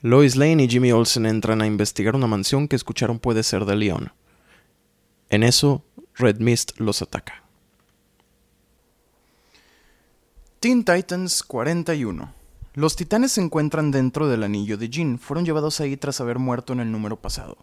Lois 0.00 0.34
Lane 0.34 0.64
y 0.64 0.68
Jimmy 0.68 0.92
Olsen 0.92 1.26
entran 1.26 1.62
a 1.62 1.66
investigar 1.66 2.16
una 2.16 2.26
mansión 2.26 2.66
que 2.66 2.76
escucharon 2.76 3.18
puede 3.18 3.42
ser 3.42 3.66
de 3.66 3.76
Leon. 3.76 4.12
En 5.28 5.42
eso, 5.42 5.84
Red 6.14 6.40
Mist 6.40 6.80
los 6.80 7.02
ataca. 7.02 7.44
Teen 10.58 10.84
Titans 10.84 11.42
41 11.42 12.39
los 12.74 12.94
titanes 12.94 13.32
se 13.32 13.40
encuentran 13.40 13.90
dentro 13.90 14.28
del 14.28 14.44
anillo 14.44 14.78
de 14.78 14.88
Jean. 14.88 15.18
Fueron 15.18 15.44
llevados 15.44 15.80
ahí 15.80 15.96
tras 15.96 16.20
haber 16.20 16.38
muerto 16.38 16.72
en 16.72 16.78
el 16.78 16.92
número 16.92 17.20
pasado. 17.20 17.58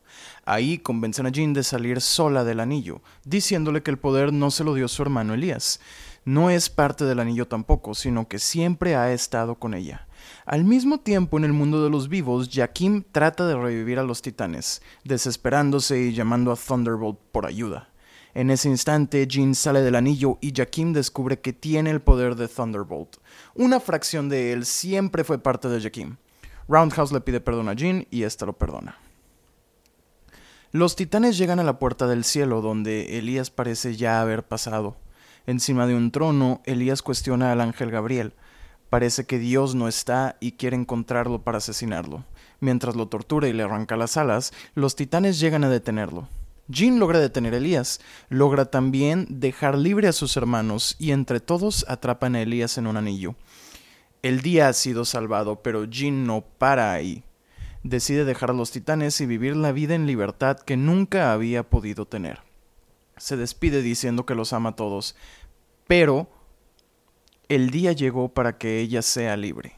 Ahí 0.46 0.80
convencen 0.80 1.26
a 1.26 1.30
Jean 1.30 1.54
de 1.54 1.64
salir 1.64 2.02
sola 2.02 2.44
del 2.44 2.60
anillo, 2.60 3.02
diciéndole 3.24 3.84
que 3.84 3.92
el 3.92 3.98
poder 3.98 4.34
no 4.34 4.52
se 4.52 4.66
lo 4.66 4.74
dio 4.74 4.90
su 4.90 5.02
hermano 5.02 5.34
Elías. 5.34 5.80
No 6.26 6.50
es 6.50 6.70
parte 6.70 7.06
del 7.06 7.22
anillo 7.22 7.48
tampoco, 7.48 7.96
sino 7.96 8.28
que 8.28 8.38
siempre 8.38 8.98
ha 8.98 9.14
estado 9.14 9.56
con 9.56 9.74
ella. 9.74 10.08
Al 10.46 10.66
mismo 10.66 11.00
tiempo, 11.00 11.38
en 11.38 11.46
el 11.46 11.54
mundo 11.54 11.82
de 11.82 11.90
los 11.90 12.10
vivos, 12.10 12.50
Jakim 12.52 13.04
trata 13.10 13.48
de 13.48 13.56
revivir 13.56 14.00
a 14.00 14.04
los 14.04 14.22
titanes, 14.22 14.82
desesperándose 15.06 16.02
y 16.02 16.14
llamando 16.14 16.52
a 16.52 16.58
Thunderbolt 16.58 17.18
por 17.32 17.46
ayuda. 17.46 17.90
En 18.34 18.52
ese 18.52 18.70
instante, 18.70 19.26
Jean 19.28 19.56
sale 19.56 19.82
del 19.82 19.96
anillo 19.96 20.38
y 20.42 20.54
Jakim 20.56 20.94
descubre 20.94 21.40
que 21.40 21.54
tiene 21.54 21.90
el 21.90 22.02
poder 22.02 22.36
de 22.36 22.48
Thunderbolt. 22.48 23.18
Una 23.56 23.80
fracción 23.80 24.30
de 24.30 24.54
él 24.54 24.66
siempre 24.66 25.24
fue 25.24 25.40
parte 25.40 25.70
de 25.70 25.82
Jakim. 25.82 26.18
Roundhouse 26.68 27.12
le 27.12 27.22
pide 27.22 27.40
perdón 27.40 27.70
a 27.70 27.74
Jean 27.74 28.06
y 28.12 28.24
ésta 28.24 28.46
lo 28.46 28.54
perdona. 28.54 28.98
Los 30.72 30.96
titanes 30.96 31.38
llegan 31.38 31.60
a 31.60 31.64
la 31.64 31.80
puerta 31.80 32.08
del 32.08 32.26
cielo, 32.26 32.62
donde 32.62 33.18
Elías 33.18 33.50
parece 33.50 33.96
ya 33.96 34.22
haber 34.22 34.44
pasado. 34.44 34.98
Encima 35.46 35.88
de 35.88 35.96
un 35.96 36.12
trono, 36.12 36.62
Elías 36.66 37.02
cuestiona 37.02 37.54
al 37.54 37.62
ángel 37.62 37.90
Gabriel. 37.90 38.34
Parece 38.90 39.26
que 39.26 39.40
Dios 39.40 39.76
no 39.76 39.88
está 39.88 40.36
y 40.42 40.54
quiere 40.54 40.76
encontrarlo 40.76 41.42
para 41.42 41.60
asesinarlo. 41.60 42.26
Mientras 42.60 42.96
lo 42.98 43.08
tortura 43.08 43.48
y 43.48 43.54
le 43.54 43.64
arranca 43.64 43.96
las 43.96 44.18
alas, 44.18 44.52
los 44.76 44.96
titanes 44.96 45.40
llegan 45.40 45.64
a 45.64 45.70
detenerlo. 45.70 46.28
Jean 46.68 47.00
logra 47.00 47.20
detener 47.20 47.54
a 47.54 47.58
Elías, 47.58 48.02
logra 48.30 48.66
también 48.66 49.26
dejar 49.30 49.78
libre 49.78 50.08
a 50.08 50.14
sus 50.14 50.36
hermanos 50.36 50.96
y 51.00 51.12
entre 51.12 51.40
todos 51.40 51.86
atrapan 51.88 52.36
a 52.36 52.42
Elías 52.42 52.78
en 52.78 52.88
un 52.88 52.98
anillo. 52.98 53.36
El 54.22 54.42
día 54.42 54.68
ha 54.68 54.74
sido 54.74 55.06
salvado, 55.06 55.62
pero 55.62 55.86
Jean 55.86 56.26
no 56.26 56.42
para 56.42 56.92
ahí. 56.92 57.24
Decide 57.84 58.26
dejar 58.26 58.50
a 58.50 58.54
los 58.54 58.72
titanes 58.72 59.22
y 59.22 59.26
vivir 59.26 59.56
la 59.56 59.72
vida 59.72 59.96
en 59.96 60.08
libertad 60.08 60.60
que 60.60 60.76
nunca 60.76 61.32
había 61.32 61.64
podido 61.70 62.06
tener. 62.06 62.42
Se 63.16 63.38
despide 63.38 63.82
diciendo 63.82 64.26
que 64.26 64.36
los 64.36 64.52
ama 64.52 64.70
a 64.70 64.76
todos, 64.76 65.16
pero 65.88 66.30
el 67.48 67.70
día 67.70 67.94
llegó 67.94 68.30
para 68.34 68.58
que 68.58 68.82
ella 68.82 69.02
sea 69.02 69.38
libre. 69.38 69.78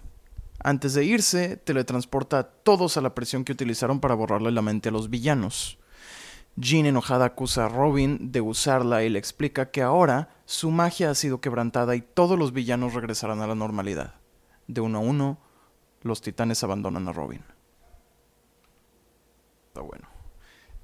Antes 0.62 0.94
de 0.94 1.06
irse, 1.06 1.56
teletransporta 1.56 2.40
a 2.40 2.44
todos 2.44 2.98
a 2.98 3.02
la 3.02 3.14
presión 3.14 3.46
que 3.46 3.52
utilizaron 3.52 4.00
para 4.00 4.16
borrarle 4.16 4.52
la 4.52 4.62
mente 4.62 4.90
a 4.90 4.92
los 4.92 5.10
villanos. 5.10 5.78
Jean 6.60 6.86
enojada 6.86 7.26
acusa 7.26 7.66
a 7.66 7.70
Robin 7.70 8.34
de 8.34 8.42
usarla 8.42 9.04
y 9.04 9.10
le 9.10 9.18
explica 9.18 9.72
que 9.72 9.82
ahora 9.82 10.30
su 10.46 10.72
magia 10.72 11.10
ha 11.10 11.16
sido 11.16 11.40
quebrantada 11.40 11.96
y 11.96 12.02
todos 12.02 12.38
los 12.38 12.52
villanos 12.52 12.94
regresarán 12.94 13.42
a 13.42 13.48
la 13.48 13.56
normalidad. 13.56 14.16
De 14.68 14.82
uno 14.82 14.98
a 14.98 15.02
uno, 15.02 15.40
los 16.02 16.22
titanes 16.22 16.62
abandonan 16.64 17.08
a 17.08 17.14
Robin. 17.14 17.42
Está 19.68 19.82
bueno. 19.82 20.10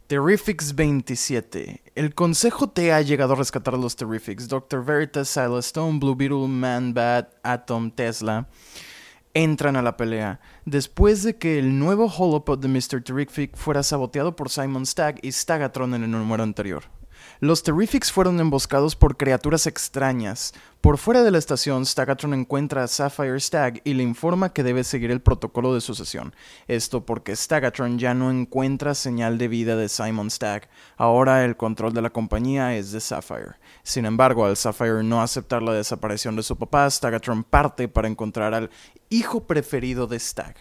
Terrifics 0.08 0.76
27. 0.76 1.82
El 1.94 2.16
Consejo 2.16 2.70
T 2.70 2.94
ha 2.94 3.02
llegado 3.02 3.34
a 3.34 3.36
rescatar 3.36 3.74
a 3.74 3.78
los 3.78 3.98
Terrifics. 3.98 4.48
Dr. 4.48 4.86
Veritas, 4.86 5.28
Silas 5.28 5.66
Stone, 5.66 6.00
Blue 6.00 6.16
Beetle, 6.16 6.48
Man 6.48 6.94
Bat, 6.94 7.34
Atom, 7.44 7.92
Tesla 7.92 8.48
entran 9.36 9.76
a 9.76 9.84
la 9.84 9.98
pelea, 9.98 10.40
después 10.64 11.22
de 11.22 11.38
que 11.38 11.60
el 11.60 11.78
nuevo 11.78 12.06
holopod 12.08 12.58
de 12.58 12.70
Mr. 12.70 13.04
Terrific 13.04 13.56
fuera 13.56 13.84
saboteado 13.84 14.36
por 14.36 14.50
Simon 14.50 14.86
Stagg 14.86 15.20
y 15.22 15.32
Stagatron 15.32 15.94
en 15.94 16.04
el 16.06 16.12
número 16.12 16.42
anterior. 16.42 16.86
Los 17.40 17.64
Terrifics 17.64 18.12
fueron 18.12 18.40
emboscados 18.40 18.96
por 18.96 19.18
criaturas 19.18 19.68
extrañas. 19.68 20.54
Por 20.82 20.98
fuera 20.98 21.24
de 21.24 21.32
la 21.32 21.38
estación, 21.38 21.86
Stagatron 21.86 22.34
encuentra 22.34 22.84
a 22.84 22.88
Sapphire 22.88 23.40
Stag 23.40 23.82
y 23.84 23.94
le 23.94 24.04
informa 24.04 24.54
que 24.54 24.64
debe 24.64 24.84
seguir 24.84 25.12
el 25.12 25.22
protocolo 25.22 25.74
de 25.74 25.82
sucesión. 25.82 26.36
Esto 26.68 27.06
porque 27.06 27.36
Stagatron 27.36 27.98
ya 27.98 28.14
no 28.14 28.30
encuentra 28.30 28.94
señal 28.94 29.38
de 29.38 29.48
vida 29.48 29.76
de 29.76 29.90
Simon 29.90 30.30
Stag. 30.30 30.70
Ahora 30.98 31.44
el 31.44 31.58
control 31.58 31.94
de 31.94 32.04
la 32.04 32.12
compañía 32.12 32.76
es 32.76 32.92
de 32.92 33.02
Sapphire. 33.02 33.56
Sin 33.84 34.06
embargo, 34.06 34.46
al 34.46 34.58
Sapphire 34.58 35.04
no 35.04 35.22
aceptar 35.22 35.62
la 35.64 35.74
desaparición 35.74 36.36
de 36.36 36.44
su 36.44 36.56
papá, 36.56 36.90
Stagatron 36.90 37.44
parte 37.44 37.88
para 37.88 38.08
encontrar 38.08 38.54
al 38.54 38.70
hijo 39.10 39.48
preferido 39.48 40.08
de 40.08 40.20
Stag. 40.20 40.56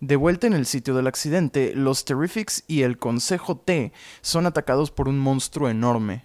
De 0.00 0.14
vuelta 0.14 0.46
en 0.46 0.52
el 0.52 0.64
sitio 0.64 0.94
del 0.94 1.08
accidente, 1.08 1.72
los 1.74 2.04
Terrifics 2.04 2.62
y 2.68 2.82
el 2.82 2.98
Consejo 2.98 3.56
T 3.56 3.92
son 4.20 4.46
atacados 4.46 4.92
por 4.92 5.08
un 5.08 5.18
monstruo 5.18 5.68
enorme, 5.68 6.24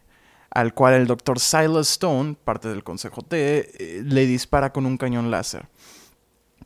al 0.52 0.76
cual 0.76 0.94
el 0.94 1.08
Dr. 1.08 1.40
Silas 1.40 1.90
Stone, 1.90 2.36
parte 2.44 2.68
del 2.70 2.84
Consejo 2.84 3.24
T, 3.24 3.38
eh, 3.38 4.04
le 4.04 4.28
dispara 4.28 4.72
con 4.72 4.86
un 4.86 4.98
cañón 4.98 5.32
láser. 5.32 5.68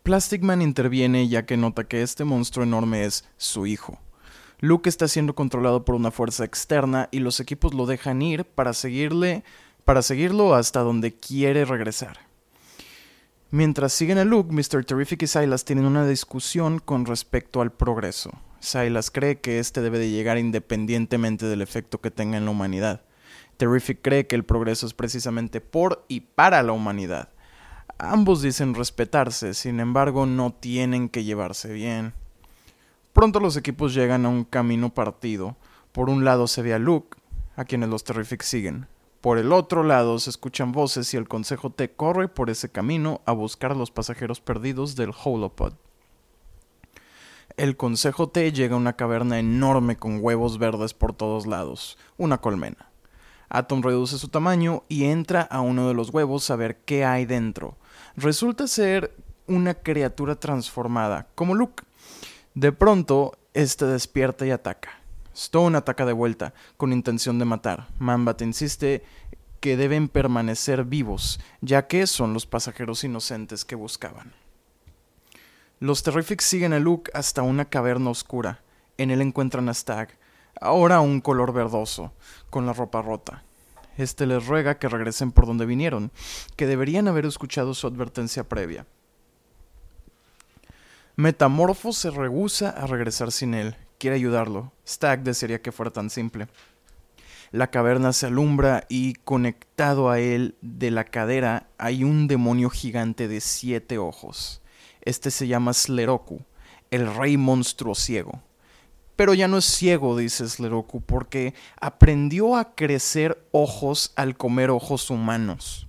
Plastic 0.03 0.41
Man 0.41 0.61
interviene 0.61 1.29
ya 1.29 1.45
que 1.45 1.55
nota 1.55 1.85
que 1.85 2.01
este 2.01 2.25
monstruo 2.25 2.65
enorme 2.65 3.05
es 3.05 3.23
su 3.37 3.65
hijo. 3.65 3.99
Luke 4.59 4.89
está 4.89 5.07
siendo 5.07 5.33
controlado 5.33 5.85
por 5.85 5.95
una 5.95 6.11
fuerza 6.11 6.43
externa 6.43 7.07
y 7.11 7.19
los 7.19 7.39
equipos 7.39 7.73
lo 7.73 7.85
dejan 7.85 8.21
ir 8.21 8.43
para 8.43 8.73
seguirle 8.73 9.43
para 9.85 10.01
seguirlo 10.01 10.53
hasta 10.53 10.81
donde 10.81 11.15
quiere 11.15 11.63
regresar. 11.63 12.26
Mientras 13.49 13.93
siguen 13.93 14.17
a 14.17 14.25
Luke, 14.25 14.53
Mr. 14.53 14.83
Terrific 14.83 15.23
y 15.23 15.27
Silas 15.27 15.63
tienen 15.63 15.85
una 15.85 16.05
discusión 16.05 16.79
con 16.79 17.05
respecto 17.05 17.61
al 17.61 17.71
progreso. 17.71 18.31
Silas 18.59 19.09
cree 19.09 19.39
que 19.39 19.59
este 19.59 19.79
debe 19.79 19.99
de 19.99 20.09
llegar 20.09 20.37
independientemente 20.37 21.45
del 21.45 21.61
efecto 21.61 22.01
que 22.01 22.11
tenga 22.11 22.37
en 22.37 22.43
la 22.43 22.51
humanidad. 22.51 23.03
Terrific 23.55 24.01
cree 24.01 24.27
que 24.27 24.35
el 24.35 24.43
progreso 24.43 24.85
es 24.85 24.93
precisamente 24.93 25.61
por 25.61 26.03
y 26.09 26.19
para 26.21 26.61
la 26.61 26.73
humanidad. 26.73 27.29
Ambos 27.97 28.41
dicen 28.41 28.75
respetarse, 28.75 29.53
sin 29.53 29.79
embargo 29.79 30.25
no 30.25 30.51
tienen 30.53 31.07
que 31.07 31.23
llevarse 31.23 31.71
bien. 31.71 32.13
Pronto 33.13 33.39
los 33.39 33.55
equipos 33.55 33.93
llegan 33.93 34.25
a 34.25 34.29
un 34.29 34.43
camino 34.43 34.93
partido. 34.93 35.55
Por 35.93 36.09
un 36.09 36.25
lado 36.25 36.47
se 36.47 36.61
ve 36.61 36.73
a 36.73 36.79
Luke, 36.79 37.17
a 37.55 37.63
quienes 37.63 37.87
los 37.87 38.03
Terrific 38.03 38.41
siguen. 38.43 38.87
Por 39.21 39.39
el 39.39 39.51
otro 39.51 39.83
lado 39.83 40.19
se 40.19 40.29
escuchan 40.29 40.71
voces 40.71 41.13
y 41.13 41.17
el 41.17 41.27
Consejo 41.27 41.71
T 41.71 41.91
corre 41.91 42.27
por 42.27 42.49
ese 42.49 42.69
camino 42.69 43.21
a 43.25 43.31
buscar 43.31 43.71
a 43.71 43.75
los 43.75 43.91
pasajeros 43.91 44.41
perdidos 44.41 44.95
del 44.95 45.11
Holopod. 45.11 45.73
El 47.57 47.75
Consejo 47.75 48.29
T 48.29 48.51
llega 48.51 48.75
a 48.75 48.77
una 48.77 48.93
caverna 48.93 49.39
enorme 49.39 49.97
con 49.97 50.19
huevos 50.21 50.59
verdes 50.59 50.93
por 50.93 51.13
todos 51.13 51.47
lados, 51.47 51.97
una 52.17 52.37
colmena. 52.37 52.91
Atom 53.49 53.81
reduce 53.81 54.19
su 54.19 54.27
tamaño 54.27 54.83
y 54.89 55.05
entra 55.05 55.41
a 55.41 55.61
uno 55.61 55.87
de 55.87 55.95
los 55.95 56.11
huevos 56.11 56.51
a 56.51 56.55
ver 56.55 56.77
qué 56.85 57.03
hay 57.03 57.25
dentro. 57.25 57.77
Resulta 58.15 58.67
ser 58.67 59.15
una 59.47 59.73
criatura 59.73 60.35
transformada, 60.35 61.27
como 61.33 61.55
Luke. 61.55 61.83
De 62.53 62.71
pronto, 62.71 63.37
este 63.53 63.85
despierta 63.85 64.45
y 64.45 64.51
ataca. 64.51 65.01
Stone 65.37 65.77
ataca 65.77 66.03
de 66.07 66.13
vuelta, 66.13 66.55
con 66.77 66.91
intención 66.91 67.37
de 67.37 67.45
matar. 67.45 67.89
Mambat 67.99 68.41
insiste 68.41 69.03
que 69.59 69.77
deben 69.77 70.07
permanecer 70.07 70.83
vivos, 70.83 71.39
ya 71.61 71.85
que 71.85 72.07
son 72.07 72.33
los 72.33 72.47
pasajeros 72.47 73.03
inocentes 73.03 73.63
que 73.63 73.75
buscaban. 73.75 74.33
Los 75.79 76.01
Terrifics 76.01 76.43
siguen 76.43 76.73
a 76.73 76.79
Luke 76.79 77.11
hasta 77.13 77.43
una 77.43 77.65
caverna 77.65 78.09
oscura. 78.09 78.63
En 78.97 79.11
él 79.11 79.21
encuentran 79.21 79.69
a 79.69 79.75
Stag, 79.75 80.17
ahora 80.59 81.01
un 81.01 81.21
color 81.21 81.53
verdoso, 81.53 82.13
con 82.49 82.65
la 82.65 82.73
ropa 82.73 83.03
rota. 83.03 83.43
Este 83.95 84.25
les 84.25 84.47
ruega 84.47 84.79
que 84.79 84.89
regresen 84.89 85.31
por 85.31 85.45
donde 85.45 85.67
vinieron, 85.67 86.11
que 86.55 86.65
deberían 86.65 87.07
haber 87.07 87.27
escuchado 87.27 87.75
su 87.75 87.85
advertencia 87.85 88.49
previa. 88.49 88.87
Metamorfo 91.15 91.93
se 91.93 92.09
rehúsa 92.09 92.71
a 92.71 92.87
regresar 92.87 93.31
sin 93.31 93.53
él 93.53 93.77
quiere 93.97 94.15
ayudarlo. 94.15 94.71
Stag 94.87 95.23
desearía 95.23 95.61
que 95.61 95.71
fuera 95.71 95.91
tan 95.91 96.09
simple. 96.09 96.47
La 97.51 97.71
caverna 97.71 98.11
se 98.11 98.25
alumbra 98.25 98.85
y 98.89 99.13
conectado 99.13 100.09
a 100.09 100.19
él 100.19 100.55
de 100.61 100.91
la 100.91 101.05
cadera 101.05 101.69
hay 101.77 102.03
un 102.03 102.27
demonio 102.27 102.69
gigante 102.69 103.27
de 103.27 103.39
siete 103.39 103.97
ojos. 103.97 104.61
Este 105.01 105.31
se 105.31 105.47
llama 105.47 105.73
Sleroku, 105.73 106.41
el 106.91 107.13
rey 107.15 107.37
monstruo 107.37 107.95
ciego. 107.95 108.41
Pero 109.15 109.33
ya 109.33 109.47
no 109.47 109.57
es 109.57 109.65
ciego, 109.65 110.17
dice 110.17 110.47
Sleroku, 110.47 111.01
porque 111.01 111.55
aprendió 111.79 112.55
a 112.55 112.75
crecer 112.75 113.41
ojos 113.51 114.11
al 114.15 114.35
comer 114.37 114.69
ojos 114.69 115.09
humanos. 115.09 115.87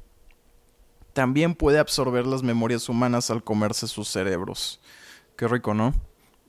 También 1.12 1.56
puede 1.56 1.80
absorber 1.80 2.26
las 2.26 2.42
memorias 2.42 2.88
humanas 2.88 3.30
al 3.30 3.42
comerse 3.42 3.88
sus 3.88 4.08
cerebros. 4.08 4.80
Qué 5.36 5.48
rico, 5.48 5.74
¿no? 5.74 5.92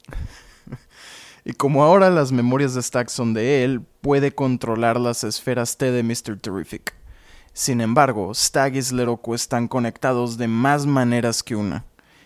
Y 1.50 1.54
como 1.54 1.84
ahora 1.84 2.12
las 2.12 2.32
memorias 2.32 2.76
de 2.76 2.84
Stack 2.84 3.10
son 3.10 3.34
de 3.34 3.64
él, 3.64 3.82
puede 4.02 4.32
controlar 4.32 5.00
las 5.00 5.24
esferas 5.24 5.78
T 5.78 5.92
de 5.92 6.04
Mr. 6.04 6.40
Terrific. 6.40 6.94
Sin 7.54 7.82
embargo, 7.82 8.32
Stag 8.36 8.76
y 8.76 8.84
Sleroku 8.84 9.34
están 9.34 9.68
conectados 9.68 10.38
de 10.38 10.48
más 10.48 10.86
maneras 10.86 11.42
que 11.42 11.56
una. 11.56 11.86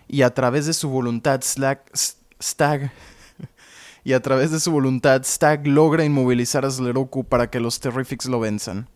Y 0.10 0.24
a 0.24 0.34
través 0.34 0.66
de 0.66 0.74
su 0.74 0.90
voluntad, 0.90 1.40
Stag. 1.42 2.92
y 4.04 4.12
a 4.12 4.22
través 4.22 4.52
de 4.52 4.60
su 4.60 4.74
voluntad, 4.74 5.24
Stag 5.24 5.68
logra 5.68 6.04
inmovilizar 6.04 6.66
a 6.66 6.70
Sleroku 6.70 7.24
para 7.24 7.50
que 7.50 7.62
los 7.62 7.80
Terrifics 7.80 8.26
lo 8.26 8.42
venzan. 8.42 8.90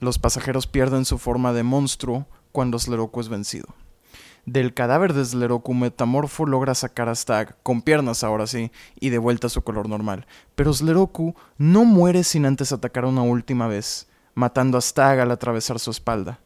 Los 0.00 0.18
pasajeros 0.18 0.66
pierden 0.66 1.04
su 1.04 1.18
forma 1.18 1.52
de 1.52 1.62
monstruo 1.62 2.26
cuando 2.52 2.78
Sleroku 2.78 3.20
es 3.20 3.28
vencido. 3.28 3.66
Del 4.44 4.74
cadáver 4.74 5.12
de 5.12 5.24
Sleroku, 5.24 5.72
Metamorfo 5.72 6.46
logra 6.46 6.74
sacar 6.74 7.08
a 7.08 7.14
Stag, 7.14 7.56
con 7.62 7.80
piernas 7.80 8.24
ahora 8.24 8.48
sí, 8.48 8.72
y 8.98 9.10
de 9.10 9.18
vuelta 9.18 9.46
a 9.46 9.50
su 9.50 9.62
color 9.62 9.88
normal. 9.88 10.26
Pero 10.56 10.72
Sleroku 10.72 11.36
no 11.58 11.84
muere 11.84 12.24
sin 12.24 12.44
antes 12.44 12.72
atacar 12.72 13.04
una 13.04 13.22
última 13.22 13.68
vez, 13.68 14.08
matando 14.34 14.78
a 14.78 14.80
Stag 14.80 15.20
al 15.20 15.30
atravesar 15.30 15.78
su 15.78 15.92
espalda. 15.92 16.40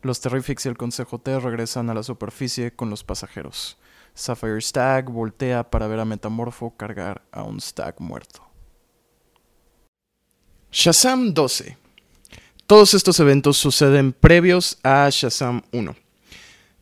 Los 0.00 0.20
Terrifics 0.20 0.66
y 0.66 0.68
el 0.68 0.76
Consejo 0.76 1.18
T 1.18 1.40
regresan 1.40 1.90
a 1.90 1.94
la 1.94 2.04
superficie 2.04 2.76
con 2.76 2.88
los 2.88 3.02
pasajeros. 3.02 3.78
Sapphire 4.14 4.60
Stag 4.60 5.10
voltea 5.10 5.70
para 5.70 5.88
ver 5.88 5.98
a 5.98 6.04
Metamorfo 6.04 6.76
cargar 6.76 7.22
a 7.32 7.42
un 7.42 7.60
Stag 7.60 8.00
muerto. 8.00 8.42
Shazam 10.70 11.34
12. 11.34 11.78
Todos 12.66 12.94
estos 12.94 13.18
eventos 13.18 13.56
suceden 13.56 14.12
previos 14.12 14.78
a 14.84 15.08
Shazam 15.10 15.62
1. 15.72 15.96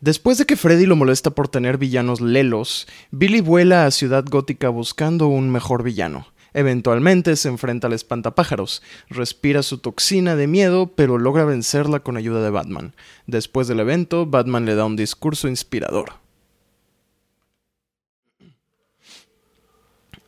Después 0.02 0.36
de 0.36 0.46
que 0.46 0.56
Freddy 0.56 0.86
lo 0.86 0.96
molesta 0.96 1.30
por 1.30 1.46
tener 1.46 1.78
villanos 1.78 2.20
lelos, 2.20 2.88
Billy 3.12 3.40
vuela 3.40 3.86
a 3.86 3.90
Ciudad 3.92 4.24
Gótica 4.28 4.68
buscando 4.68 5.28
un 5.28 5.48
mejor 5.48 5.84
villano. 5.84 6.26
Eventualmente 6.54 7.36
se 7.36 7.48
enfrenta 7.48 7.86
al 7.86 7.92
espantapájaros, 7.92 8.82
respira 9.08 9.62
su 9.62 9.78
toxina 9.78 10.34
de 10.34 10.48
miedo, 10.48 10.88
pero 10.96 11.18
logra 11.18 11.44
vencerla 11.44 12.00
con 12.00 12.16
ayuda 12.16 12.42
de 12.42 12.50
Batman. 12.50 12.96
Después 13.28 13.68
del 13.68 13.78
evento, 13.78 14.26
Batman 14.26 14.66
le 14.66 14.74
da 14.74 14.86
un 14.86 14.96
discurso 14.96 15.46
inspirador. 15.46 16.21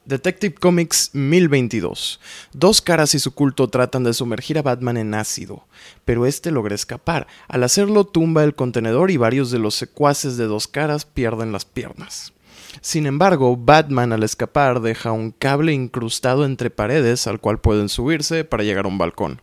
Detective 0.07 0.55
Comics 0.57 1.15
1022. 1.15 2.21
Dos 2.53 2.83
caras 2.83 3.15
y 3.15 3.19
su 3.19 3.33
culto 3.33 3.69
tratan 3.69 4.05
de 4.05 4.13
sumergir 4.13 4.59
a 4.59 4.63
Batman 4.63 4.99
en 4.99 5.15
ácido, 5.15 5.65
pero 6.05 6.27
este 6.27 6.51
logra 6.51 6.75
escapar. 6.75 7.27
Al 7.49 7.65
hacerlo 7.65 8.05
tumba 8.05 8.45
el 8.45 8.55
contenedor 8.55 9.11
y 9.11 9.17
varios 9.17 9.51
de 9.51 9.59
los 9.59 9.75
secuaces 9.75 10.37
de 10.37 10.45
dos 10.45 10.69
caras 10.69 11.07
pierden 11.07 11.53
las 11.53 11.65
piernas. 11.65 12.35
Sin 12.83 13.07
embargo, 13.07 13.57
Batman 13.57 14.13
al 14.13 14.25
escapar 14.25 14.83
deja 14.83 15.11
un 15.13 15.31
cable 15.31 15.73
incrustado 15.73 16.45
entre 16.45 16.69
paredes 16.69 17.27
al 17.27 17.41
cual 17.41 17.59
pueden 17.59 17.89
subirse 17.89 18.45
para 18.45 18.63
llegar 18.63 18.85
a 18.85 18.89
un 18.89 18.99
balcón. 18.99 19.41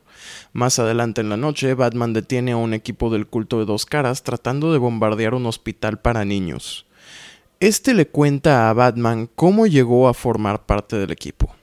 Más 0.53 0.77
adelante 0.77 1.21
en 1.21 1.29
la 1.29 1.37
noche, 1.37 1.73
Batman 1.73 2.13
detiene 2.13 2.51
a 2.51 2.57
un 2.57 2.75
equipo 2.75 3.09
del 3.09 3.25
culto 3.25 3.57
de 3.57 3.65
dos 3.65 3.87
caras 3.87 4.21
tratando 4.21 4.71
de 4.71 4.77
bombardear 4.77 5.33
un 5.33 5.47
hospital 5.47 5.99
para 5.99 6.23
niños. 6.23 6.85
Este 7.61 7.93
le 7.93 8.07
cuenta 8.07 8.71
a 8.71 8.73
Batman 8.73 9.29
cómo 9.35 9.67
llegó 9.67 10.07
a 10.07 10.15
formar 10.15 10.65
parte 10.65 10.95
del 10.95 11.11
equipo. 11.11 11.55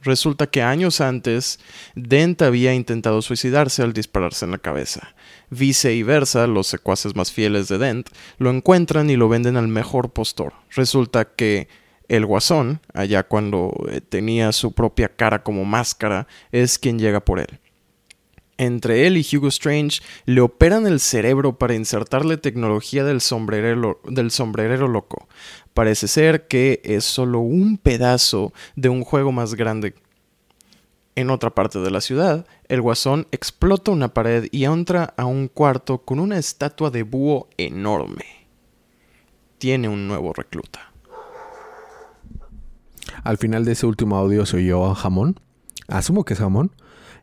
Resulta 0.00 0.48
que 0.48 0.62
años 0.62 1.00
antes, 1.00 1.60
Dent 1.94 2.42
había 2.42 2.74
intentado 2.74 3.22
suicidarse 3.22 3.82
al 3.82 3.92
dispararse 3.92 4.44
en 4.44 4.50
la 4.50 4.58
cabeza. 4.58 5.14
Vice 5.48 5.94
y 5.94 6.02
versa, 6.02 6.48
los 6.48 6.66
secuaces 6.66 7.14
más 7.14 7.30
fieles 7.30 7.68
de 7.68 7.78
Dent, 7.78 8.08
lo 8.38 8.50
encuentran 8.50 9.10
y 9.10 9.16
lo 9.16 9.28
venden 9.28 9.56
al 9.56 9.68
mejor 9.68 10.10
postor. 10.10 10.54
Resulta 10.70 11.24
que 11.24 11.68
el 12.08 12.26
guasón, 12.26 12.80
allá 12.92 13.22
cuando 13.22 13.72
eh, 13.92 14.00
tenía 14.00 14.50
su 14.50 14.72
propia 14.72 15.08
cara 15.08 15.44
como 15.44 15.64
máscara, 15.64 16.26
es 16.50 16.80
quien 16.80 16.98
llega 16.98 17.24
por 17.24 17.38
él. 17.38 17.60
Entre 18.58 19.06
él 19.06 19.16
y 19.16 19.36
Hugo 19.36 19.48
Strange 19.48 20.02
le 20.26 20.40
operan 20.40 20.86
el 20.86 21.00
cerebro 21.00 21.58
para 21.58 21.74
insertarle 21.74 22.36
tecnología 22.36 23.02
del 23.04 23.20
sombrerero, 23.20 24.00
del 24.04 24.30
sombrerero 24.30 24.88
loco. 24.88 25.26
Parece 25.74 26.06
ser 26.06 26.46
que 26.46 26.80
es 26.84 27.04
solo 27.04 27.40
un 27.40 27.78
pedazo 27.78 28.52
de 28.76 28.88
un 28.88 29.04
juego 29.04 29.32
más 29.32 29.54
grande. 29.54 29.94
En 31.14 31.30
otra 31.30 31.50
parte 31.50 31.78
de 31.78 31.90
la 31.90 32.00
ciudad, 32.00 32.46
el 32.68 32.80
guasón 32.80 33.26
explota 33.32 33.90
una 33.90 34.14
pared 34.14 34.48
y 34.50 34.64
entra 34.64 35.14
a 35.16 35.24
un 35.24 35.48
cuarto 35.48 35.98
con 35.98 36.20
una 36.20 36.38
estatua 36.38 36.90
de 36.90 37.02
búho 37.02 37.48
enorme. 37.56 38.24
Tiene 39.58 39.88
un 39.88 40.08
nuevo 40.08 40.32
recluta. 40.32 40.92
Al 43.24 43.38
final 43.38 43.64
de 43.64 43.72
ese 43.72 43.86
último 43.86 44.16
audio 44.16 44.46
se 44.46 44.56
oyó 44.56 44.94
jamón. 44.94 45.40
Asumo 45.88 46.24
que 46.24 46.34
es 46.34 46.40
jamón 46.40 46.72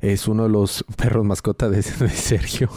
es 0.02 0.28
uno 0.28 0.44
de 0.44 0.50
los 0.50 0.86
perros 0.98 1.26
mascota 1.26 1.70
de, 1.70 1.82
Sergio. 1.82 2.70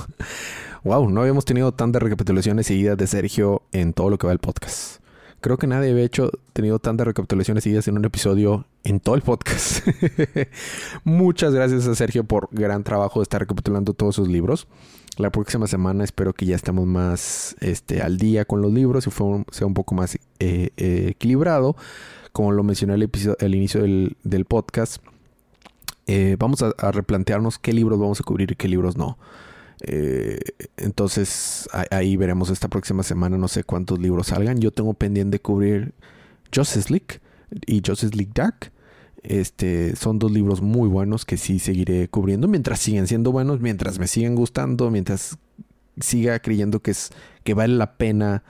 wow, 0.84 1.08
no 1.08 1.20
habíamos 1.20 1.44
tenido 1.44 1.72
tantas 1.72 2.02
recapitulaciones 2.02 2.66
seguidas 2.66 2.96
de 2.98 3.06
Sergio 3.06 3.62
en 3.72 3.92
todo 3.92 4.10
lo 4.10 4.18
que 4.18 4.26
va 4.26 4.32
el 4.32 4.38
podcast. 4.38 5.02
Creo 5.40 5.58
que 5.58 5.66
nadie 5.66 5.90
había 5.90 6.04
hecho 6.04 6.30
tenido 6.52 6.78
tantas 6.78 7.04
recapitulaciones 7.04 7.64
seguidas 7.64 7.88
en 7.88 7.98
un 7.98 8.04
episodio 8.04 8.64
en 8.84 9.00
todo 9.00 9.16
el 9.16 9.22
podcast. 9.22 9.84
Muchas 11.04 11.52
gracias 11.52 11.88
a 11.88 11.96
Sergio 11.96 12.22
por 12.22 12.48
gran 12.52 12.84
trabajo 12.84 13.18
de 13.18 13.24
estar 13.24 13.40
recapitulando 13.40 13.92
todos 13.92 14.14
sus 14.14 14.28
libros. 14.28 14.68
La 15.18 15.30
próxima 15.30 15.66
semana 15.66 16.04
espero 16.04 16.32
que 16.32 16.46
ya 16.46 16.54
estemos 16.54 16.86
más 16.86 17.56
este, 17.60 18.02
al 18.02 18.18
día 18.18 18.44
con 18.44 18.62
los 18.62 18.72
libros 18.72 19.08
y 19.08 19.10
sea 19.10 19.66
un 19.66 19.74
poco 19.74 19.96
más 19.96 20.14
eh, 20.14 20.70
eh, 20.76 21.06
equilibrado. 21.08 21.76
Como 22.30 22.52
lo 22.52 22.62
mencioné 22.62 22.94
al, 22.94 23.10
al 23.40 23.54
inicio 23.54 23.82
del, 23.82 24.16
del 24.22 24.44
podcast, 24.44 25.02
eh, 26.06 26.36
vamos 26.38 26.62
a, 26.62 26.92
replantearnos 26.92 27.58
qué 27.58 27.72
libros 27.72 27.98
vamos 27.98 28.20
a 28.20 28.24
cubrir 28.24 28.52
y 28.52 28.56
qué 28.56 28.68
libros 28.68 28.96
no. 28.96 29.18
Eh, 29.84 30.38
entonces 30.76 31.68
ahí 31.90 32.16
veremos 32.16 32.50
esta 32.50 32.68
próxima 32.68 33.02
semana, 33.02 33.36
no 33.36 33.48
sé 33.48 33.64
cuántos 33.64 33.98
libros 33.98 34.28
salgan. 34.28 34.60
Yo 34.60 34.70
tengo 34.70 34.94
pendiente 34.94 35.36
de 35.36 35.42
cubrir 35.42 35.94
Justice 36.54 36.90
League 36.90 37.20
y 37.66 37.82
Justice 37.84 38.16
League 38.16 38.32
Dark. 38.34 38.72
Este, 39.22 39.94
son 39.94 40.18
dos 40.18 40.32
libros 40.32 40.62
muy 40.62 40.88
buenos 40.88 41.24
que 41.24 41.36
sí 41.36 41.60
seguiré 41.60 42.08
cubriendo 42.08 42.48
mientras 42.48 42.80
siguen 42.80 43.06
siendo 43.06 43.30
buenos, 43.30 43.60
mientras 43.60 44.00
me 44.00 44.08
siguen 44.08 44.34
gustando, 44.34 44.90
mientras 44.90 45.38
siga 46.00 46.40
creyendo 46.40 46.80
que 46.80 46.90
es 46.90 47.10
que 47.44 47.54
vale 47.54 47.74
la 47.74 47.96
pena 47.96 48.42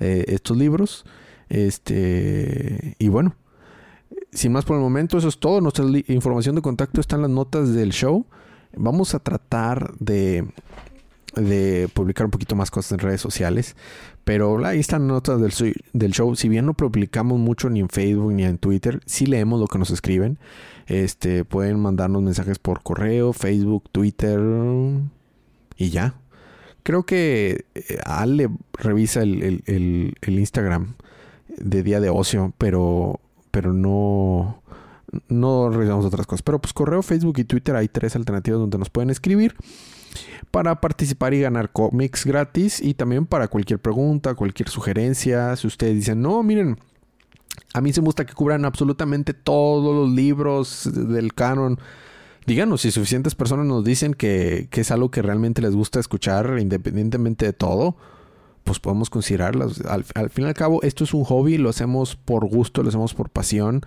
eh, 0.00 0.24
estos 0.28 0.56
libros. 0.56 1.04
Este, 1.50 2.96
y 2.98 3.08
bueno, 3.08 3.36
sin 4.34 4.52
más 4.52 4.64
por 4.64 4.76
el 4.76 4.82
momento, 4.82 5.16
eso 5.16 5.28
es 5.28 5.38
todo. 5.38 5.60
Nuestra 5.60 5.84
información 6.08 6.56
de 6.56 6.62
contacto 6.62 7.00
está 7.00 7.16
en 7.16 7.22
las 7.22 7.30
notas 7.30 7.72
del 7.72 7.92
show. 7.92 8.26
Vamos 8.76 9.14
a 9.14 9.20
tratar 9.20 9.94
de, 9.98 10.48
de 11.36 11.88
publicar 11.94 12.26
un 12.26 12.30
poquito 12.30 12.56
más 12.56 12.70
cosas 12.70 12.92
en 12.92 12.98
redes 12.98 13.20
sociales. 13.20 13.76
Pero 14.24 14.64
ahí 14.64 14.80
están 14.80 15.06
notas 15.06 15.40
del, 15.92 16.12
show. 16.12 16.34
Si 16.34 16.48
bien 16.48 16.66
no 16.66 16.74
publicamos 16.74 17.38
mucho 17.38 17.70
ni 17.70 17.80
en 17.80 17.88
Facebook 17.88 18.32
ni 18.32 18.44
en 18.44 18.58
Twitter, 18.58 19.00
sí 19.06 19.26
leemos 19.26 19.60
lo 19.60 19.66
que 19.66 19.78
nos 19.78 19.90
escriben. 19.90 20.38
Este, 20.86 21.44
pueden 21.44 21.78
mandarnos 21.78 22.22
mensajes 22.22 22.58
por 22.58 22.82
correo, 22.82 23.32
Facebook, 23.32 23.84
Twitter 23.92 24.40
y 25.76 25.90
ya. 25.90 26.14
Creo 26.82 27.04
que 27.04 27.66
eh, 27.74 27.98
Ale 28.04 28.48
revisa 28.72 29.22
el, 29.22 29.62
el 29.66 30.38
Instagram 30.38 30.94
de 31.56 31.82
día 31.82 32.00
de 32.00 32.10
ocio, 32.10 32.52
pero 32.58 33.20
pero 33.54 33.72
no, 33.72 34.60
no 35.28 35.70
revisamos 35.70 36.04
otras 36.04 36.26
cosas. 36.26 36.42
Pero 36.42 36.58
pues 36.58 36.72
correo, 36.72 37.02
Facebook 37.02 37.38
y 37.38 37.44
Twitter 37.44 37.76
hay 37.76 37.86
tres 37.86 38.16
alternativas 38.16 38.58
donde 38.58 38.78
nos 38.78 38.90
pueden 38.90 39.10
escribir 39.10 39.54
para 40.50 40.80
participar 40.80 41.34
y 41.34 41.40
ganar 41.40 41.70
cómics 41.70 42.26
gratis 42.26 42.80
y 42.80 42.94
también 42.94 43.26
para 43.26 43.46
cualquier 43.46 43.78
pregunta, 43.78 44.34
cualquier 44.34 44.68
sugerencia. 44.68 45.54
Si 45.54 45.68
ustedes 45.68 45.94
dicen, 45.94 46.20
no, 46.20 46.42
miren, 46.42 46.78
a 47.74 47.80
mí 47.80 47.92
se 47.92 48.00
me 48.00 48.06
gusta 48.06 48.26
que 48.26 48.34
cubran 48.34 48.64
absolutamente 48.64 49.34
todos 49.34 49.94
los 49.94 50.10
libros 50.12 50.90
del 50.92 51.32
canon. 51.32 51.78
Díganos 52.46 52.80
si 52.80 52.90
suficientes 52.90 53.36
personas 53.36 53.66
nos 53.66 53.84
dicen 53.84 54.14
que, 54.14 54.66
que 54.68 54.80
es 54.80 54.90
algo 54.90 55.12
que 55.12 55.22
realmente 55.22 55.62
les 55.62 55.76
gusta 55.76 56.00
escuchar 56.00 56.58
independientemente 56.58 57.46
de 57.46 57.52
todo 57.52 57.96
pues 58.64 58.80
podemos 58.80 59.10
considerarlas. 59.10 59.82
Al, 59.82 60.04
fin 60.30 60.44
y 60.44 60.48
al 60.48 60.54
cabo, 60.54 60.82
esto 60.82 61.04
es 61.04 61.14
un 61.14 61.24
hobby, 61.24 61.58
lo 61.58 61.68
hacemos 61.68 62.16
por 62.16 62.46
gusto, 62.46 62.82
lo 62.82 62.88
hacemos 62.88 63.14
por 63.14 63.30
pasión. 63.30 63.82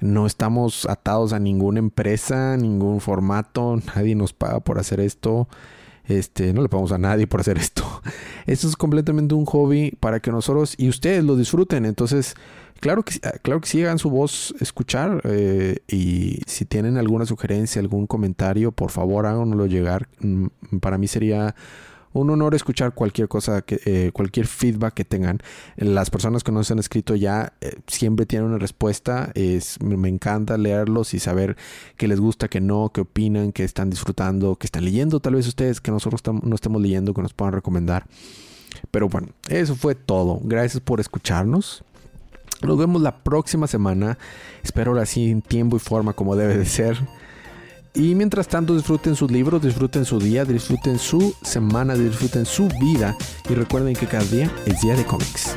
No 0.00 0.26
estamos 0.26 0.86
atados 0.86 1.32
a 1.32 1.38
ninguna 1.38 1.78
empresa, 1.78 2.56
ningún 2.56 3.00
formato, 3.00 3.78
nadie 3.96 4.14
nos 4.14 4.32
paga 4.32 4.60
por 4.60 4.78
hacer 4.78 5.00
esto. 5.00 5.48
Este, 6.04 6.54
no 6.54 6.62
le 6.62 6.68
pagamos 6.68 6.92
a 6.92 6.98
nadie 6.98 7.26
por 7.26 7.40
hacer 7.40 7.58
esto. 7.58 7.84
Esto 8.46 8.66
es 8.66 8.76
completamente 8.76 9.34
un 9.34 9.44
hobby 9.44 9.90
para 10.00 10.20
que 10.20 10.30
nosotros 10.30 10.74
y 10.78 10.88
ustedes 10.88 11.22
lo 11.22 11.36
disfruten. 11.36 11.84
Entonces, 11.84 12.34
claro 12.80 13.02
que, 13.02 13.20
claro 13.42 13.60
que 13.60 13.68
sí, 13.68 13.82
hagan 13.82 13.98
su 13.98 14.08
voz 14.08 14.54
escuchar. 14.58 15.20
Eh, 15.24 15.80
y 15.86 16.40
si 16.46 16.64
tienen 16.64 16.96
alguna 16.96 17.26
sugerencia, 17.26 17.82
algún 17.82 18.06
comentario, 18.06 18.72
por 18.72 18.90
favor 18.90 19.26
háganoslo 19.26 19.66
llegar. 19.66 20.08
Mm, 20.20 20.46
para 20.80 20.96
mí 20.96 21.08
sería 21.08 21.54
un 22.18 22.30
honor 22.30 22.54
escuchar 22.54 22.94
cualquier 22.94 23.28
cosa, 23.28 23.64
eh, 23.68 24.10
cualquier 24.12 24.46
feedback 24.46 24.94
que 24.94 25.04
tengan. 25.04 25.40
Las 25.76 26.10
personas 26.10 26.44
que 26.44 26.52
nos 26.52 26.70
han 26.70 26.78
escrito 26.78 27.14
ya 27.14 27.52
eh, 27.60 27.76
siempre 27.86 28.26
tienen 28.26 28.48
una 28.48 28.58
respuesta. 28.58 29.30
Es, 29.34 29.80
me 29.80 30.08
encanta 30.08 30.58
leerlos 30.58 31.14
y 31.14 31.20
saber 31.20 31.56
qué 31.96 32.08
les 32.08 32.20
gusta, 32.20 32.48
qué 32.48 32.60
no, 32.60 32.90
qué 32.92 33.02
opinan, 33.02 33.52
qué 33.52 33.64
están 33.64 33.90
disfrutando, 33.90 34.56
qué 34.56 34.66
están 34.66 34.84
leyendo. 34.84 35.20
Tal 35.20 35.34
vez 35.34 35.46
ustedes 35.46 35.80
que 35.80 35.90
nosotros 35.90 36.22
no 36.42 36.54
estemos 36.54 36.82
leyendo, 36.82 37.14
que 37.14 37.22
nos 37.22 37.34
puedan 37.34 37.54
recomendar. 37.54 38.06
Pero 38.90 39.08
bueno, 39.08 39.28
eso 39.48 39.74
fue 39.74 39.94
todo. 39.94 40.40
Gracias 40.42 40.80
por 40.80 41.00
escucharnos. 41.00 41.84
Nos 42.62 42.76
vemos 42.76 43.02
la 43.02 43.16
próxima 43.22 43.66
semana. 43.66 44.18
Espero 44.62 44.90
ahora 44.90 45.06
sí 45.06 45.30
en 45.30 45.42
tiempo 45.42 45.76
y 45.76 45.78
forma 45.78 46.12
como 46.12 46.36
debe 46.36 46.56
de 46.56 46.66
ser. 46.66 46.98
Y 47.94 48.14
mientras 48.14 48.48
tanto 48.48 48.74
disfruten 48.74 49.16
sus 49.16 49.30
libros, 49.30 49.62
disfruten 49.62 50.04
su 50.04 50.18
día, 50.18 50.44
disfruten 50.44 50.98
su 50.98 51.34
semana, 51.42 51.94
disfruten 51.94 52.46
su 52.46 52.68
vida 52.80 53.16
y 53.48 53.54
recuerden 53.54 53.94
que 53.94 54.06
cada 54.06 54.24
día 54.24 54.50
es 54.66 54.80
día 54.80 54.94
de 54.94 55.04
cómics. 55.04 55.56